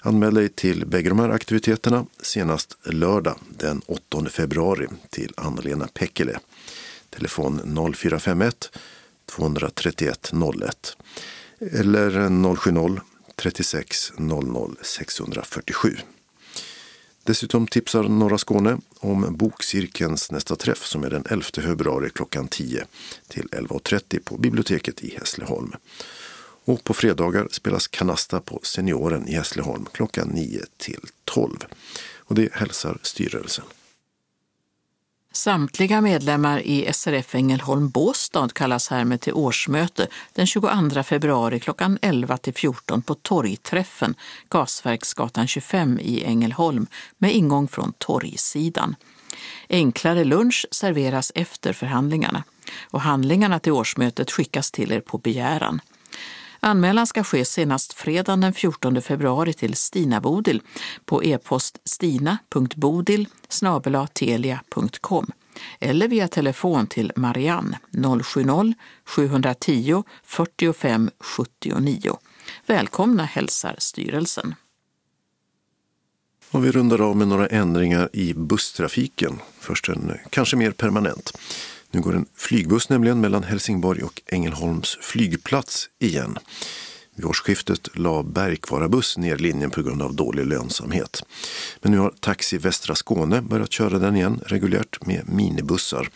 Anmäl 0.03 0.33
dig 0.33 0.49
till 0.49 0.85
bägge 0.85 1.09
de 1.09 1.19
här 1.19 1.29
aktiviteterna 1.29 2.05
senast 2.21 2.77
lördag 2.83 3.35
den 3.49 3.81
8 3.85 4.25
februari 4.29 4.87
till 5.09 5.33
Anna-Lena 5.37 5.87
Pekkele. 5.93 6.39
Telefon 7.09 7.75
0451 7.95 8.69
231 9.25 10.31
01 10.63 10.97
eller 11.59 12.55
070 12.55 13.01
36 13.35 14.13
00 14.17 14.75
647. 14.81 15.97
Dessutom 17.23 17.67
tipsar 17.67 18.03
Norra 18.03 18.37
Skåne 18.37 18.77
om 18.99 19.37
Bokcirkelns 19.37 20.31
nästa 20.31 20.55
träff 20.55 20.85
som 20.85 21.03
är 21.03 21.09
den 21.09 21.23
11 21.29 21.45
februari 21.53 22.09
klockan 22.09 22.47
10 22.47 22.85
till 23.27 23.47
11.30 23.47 24.19
på 24.23 24.37
biblioteket 24.37 25.03
i 25.03 25.15
Hässleholm. 25.19 25.73
Och 26.71 26.83
på 26.83 26.93
fredagar 26.93 27.47
spelas 27.51 27.87
Kanasta 27.87 28.41
på 28.41 28.59
Senioren 28.63 29.27
i 29.27 29.35
Hässleholm 29.35 29.85
klockan 29.91 30.27
9 30.27 30.61
till 30.77 30.99
12. 31.25 31.57
Och 32.17 32.35
det 32.35 32.53
hälsar 32.53 32.97
styrelsen. 33.01 33.65
Samtliga 35.33 36.01
medlemmar 36.01 36.59
i 36.59 36.93
SRF 36.93 37.35
Ängelholm 37.35 37.89
Båstad 37.89 38.49
kallas 38.49 38.87
härmed 38.89 39.21
till 39.21 39.33
årsmöte 39.33 40.07
den 40.33 40.47
22 40.47 41.03
februari 41.03 41.59
klockan 41.59 41.97
11 42.01 42.37
till 42.37 42.53
14 42.53 43.01
på 43.01 43.15
Torgträffen, 43.15 44.15
Gasverksgatan 44.49 45.47
25 45.47 45.99
i 45.99 46.23
Ängelholm 46.23 46.87
med 47.17 47.35
ingång 47.35 47.67
från 47.67 47.93
torgsidan. 47.97 48.95
Enklare 49.69 50.23
lunch 50.23 50.65
serveras 50.71 51.31
efter 51.35 51.73
förhandlingarna 51.73 52.43
och 52.81 53.01
handlingarna 53.01 53.59
till 53.59 53.71
årsmötet 53.71 54.31
skickas 54.31 54.71
till 54.71 54.91
er 54.91 54.99
på 54.99 55.17
begäran. 55.17 55.81
Anmälan 56.63 57.07
ska 57.07 57.23
ske 57.23 57.45
senast 57.45 57.93
fredagen 57.93 58.41
den 58.41 58.53
14 58.53 59.01
februari 59.01 59.53
till 59.53 59.75
Stina 59.75 60.21
Bodil 60.21 60.61
på 61.05 61.23
e-post 61.23 61.77
stina.bodil 61.85 63.27
telia.com 64.13 65.31
eller 65.79 66.07
via 66.07 66.27
telefon 66.27 66.87
till 66.87 67.11
Marianne 67.15 67.79
070-710 67.91 70.03
45 70.23 71.09
79. 71.19 72.17
Välkomna 72.65 73.25
hälsar 73.25 73.75
styrelsen. 73.77 74.55
Och 76.51 76.65
vi 76.65 76.71
rundar 76.71 77.01
av 77.01 77.17
med 77.17 77.27
några 77.27 77.47
ändringar 77.47 78.09
i 78.13 78.33
busstrafiken. 78.33 79.39
Först 79.59 79.89
en 79.89 80.17
kanske 80.29 80.55
mer 80.55 80.71
permanent. 80.71 81.37
Nu 81.91 82.01
går 82.01 82.15
en 82.15 82.25
flygbuss 82.35 82.89
nämligen 82.89 83.21
mellan 83.21 83.43
Helsingborg 83.43 84.03
och 84.03 84.21
Ängelholms 84.25 84.97
flygplats 85.01 85.89
igen. 85.99 86.37
Vid 87.15 87.25
årsskiftet 87.25 87.97
la 87.97 88.23
Bergkvara 88.23 88.89
buss 88.89 89.17
ner 89.17 89.37
linjen 89.37 89.71
på 89.71 89.81
grund 89.81 90.01
av 90.01 90.15
dålig 90.15 90.45
lönsamhet. 90.45 91.23
Men 91.81 91.91
nu 91.91 91.97
har 91.97 92.13
Taxi 92.19 92.57
Västra 92.57 92.95
Skåne 92.95 93.41
börjat 93.41 93.71
köra 93.71 93.99
den 93.99 94.15
igen 94.15 94.41
reguljärt 94.45 95.05
med 95.05 95.29
minibussar 95.29 96.09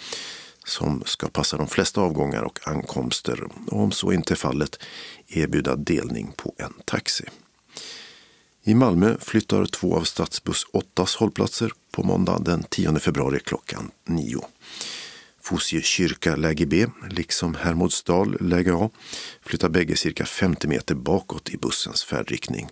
som 0.65 1.03
ska 1.06 1.27
passa 1.27 1.57
de 1.57 1.68
flesta 1.68 2.02
avgångar 2.02 2.41
och 2.41 2.60
ankomster 2.68 3.43
och 3.68 3.80
om 3.80 3.91
så 3.91 4.11
inte 4.11 4.34
är 4.34 4.35
fallet 4.35 4.80
erbjuda 5.27 5.76
delning 5.76 6.31
på 6.38 6.53
en 6.57 6.73
taxi. 6.85 7.26
I 8.64 8.73
Malmö 8.73 9.15
flyttar 9.19 9.65
två 9.65 9.95
av 9.95 10.03
Stadsbuss 10.03 10.65
8 10.73 11.06
hållplatser 11.19 11.72
på 11.91 12.03
måndag 12.03 12.39
den 12.39 12.64
10 12.69 12.99
februari 12.99 13.39
klockan 13.39 13.91
9. 14.07 14.39
Fosie 15.46 15.82
kyrka 15.82 16.36
läge 16.36 16.66
B, 16.66 16.88
liksom 17.10 17.56
Hermodsdal 17.56 18.38
läge 18.40 18.74
A, 18.74 18.90
flyttar 19.42 19.70
bägge 19.70 19.96
cirka 19.96 20.26
50 20.26 20.68
meter 20.68 20.96
bakåt 20.96 21.50
i 21.50 21.58
bussens 21.58 22.04
färdriktning. 22.04 22.68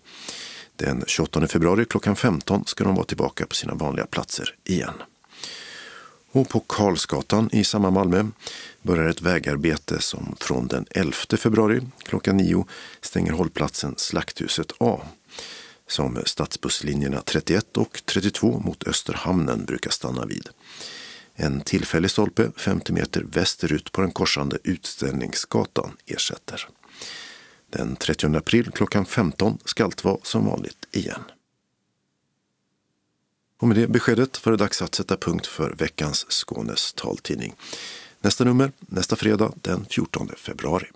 Den 0.76 1.04
28 1.08 1.48
februari 1.48 1.86
klockan 1.86 2.16
15 2.16 2.64
ska 2.66 2.84
de 2.84 2.95
vara 2.95 3.06
tillbaka 3.06 3.45
på 3.45 3.56
sina 3.56 3.74
vanliga 3.74 4.06
platser 4.06 4.56
igen. 4.64 4.94
Och 6.32 6.50
på 6.50 6.60
Karlsgatan 6.60 7.50
i 7.52 7.64
samma 7.64 7.91
Malmö 7.91 8.26
börjar 8.82 9.10
ett 9.10 9.22
vägarbete 9.22 10.02
som 10.02 10.36
från 10.40 10.68
den 10.68 10.86
11 10.91 11.14
februari 11.38 11.82
klockan 12.04 12.38
9 12.38 12.66
stänger 13.02 13.32
hållplatsen 13.32 13.95
Slakthuset 13.98 14.72
A 14.78 15.02
som 15.88 16.20
stadsbusslinjerna 16.26 17.22
31 17.22 17.78
och 17.78 18.02
32 18.06 18.60
mot 18.60 18.88
Österhamnen 18.88 19.66
brukar 19.66 19.91
stanna 19.91 20.26
vid. 20.26 20.50
En 21.35 21.61
tillfällig 21.61 22.11
stolpe 22.11 22.51
50 22.57 22.93
meter 22.93 23.23
västerut 23.23 23.91
på 23.91 24.01
den 24.01 24.11
korsande 24.11 24.57
Utställningsgatan 24.64 25.97
ersätter. 26.05 26.68
Den 27.69 27.95
30 27.95 28.35
april 28.35 28.72
klockan 28.72 29.05
15 29.05 29.57
ska 29.65 29.84
allt 29.84 30.03
vara 30.03 30.18
som 30.23 30.45
vanligt 30.45 30.88
igen. 30.91 31.23
Och 33.61 33.68
med 33.68 33.77
det 33.77 33.88
beskedet 33.88 34.45
var 34.45 34.51
det 34.51 34.57
dags 34.57 34.81
att 34.81 34.95
sätta 34.95 35.18
punkt 35.18 35.47
för 35.47 35.76
veckans 35.77 36.26
Skånes 36.30 36.93
taltidning. 36.93 37.55
Nästa 38.22 38.43
nummer 38.43 38.72
nästa 38.80 39.15
fredag 39.15 39.53
den 39.55 39.85
14 39.89 40.30
februari. 40.38 40.88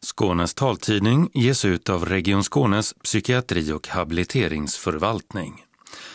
Skånes 0.00 0.54
taltidning 0.54 1.30
ges 1.34 1.64
ut 1.64 1.88
av 1.88 2.06
Region 2.06 2.44
Skånes 2.44 2.92
psykiatri 2.92 3.72
och 3.72 3.88
habiliteringsförvaltning. 3.88 5.64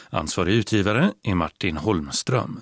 Ansvarig 0.09 0.53
utgivare 0.53 1.13
är 1.23 1.35
Martin 1.35 1.77
Holmström. 1.77 2.61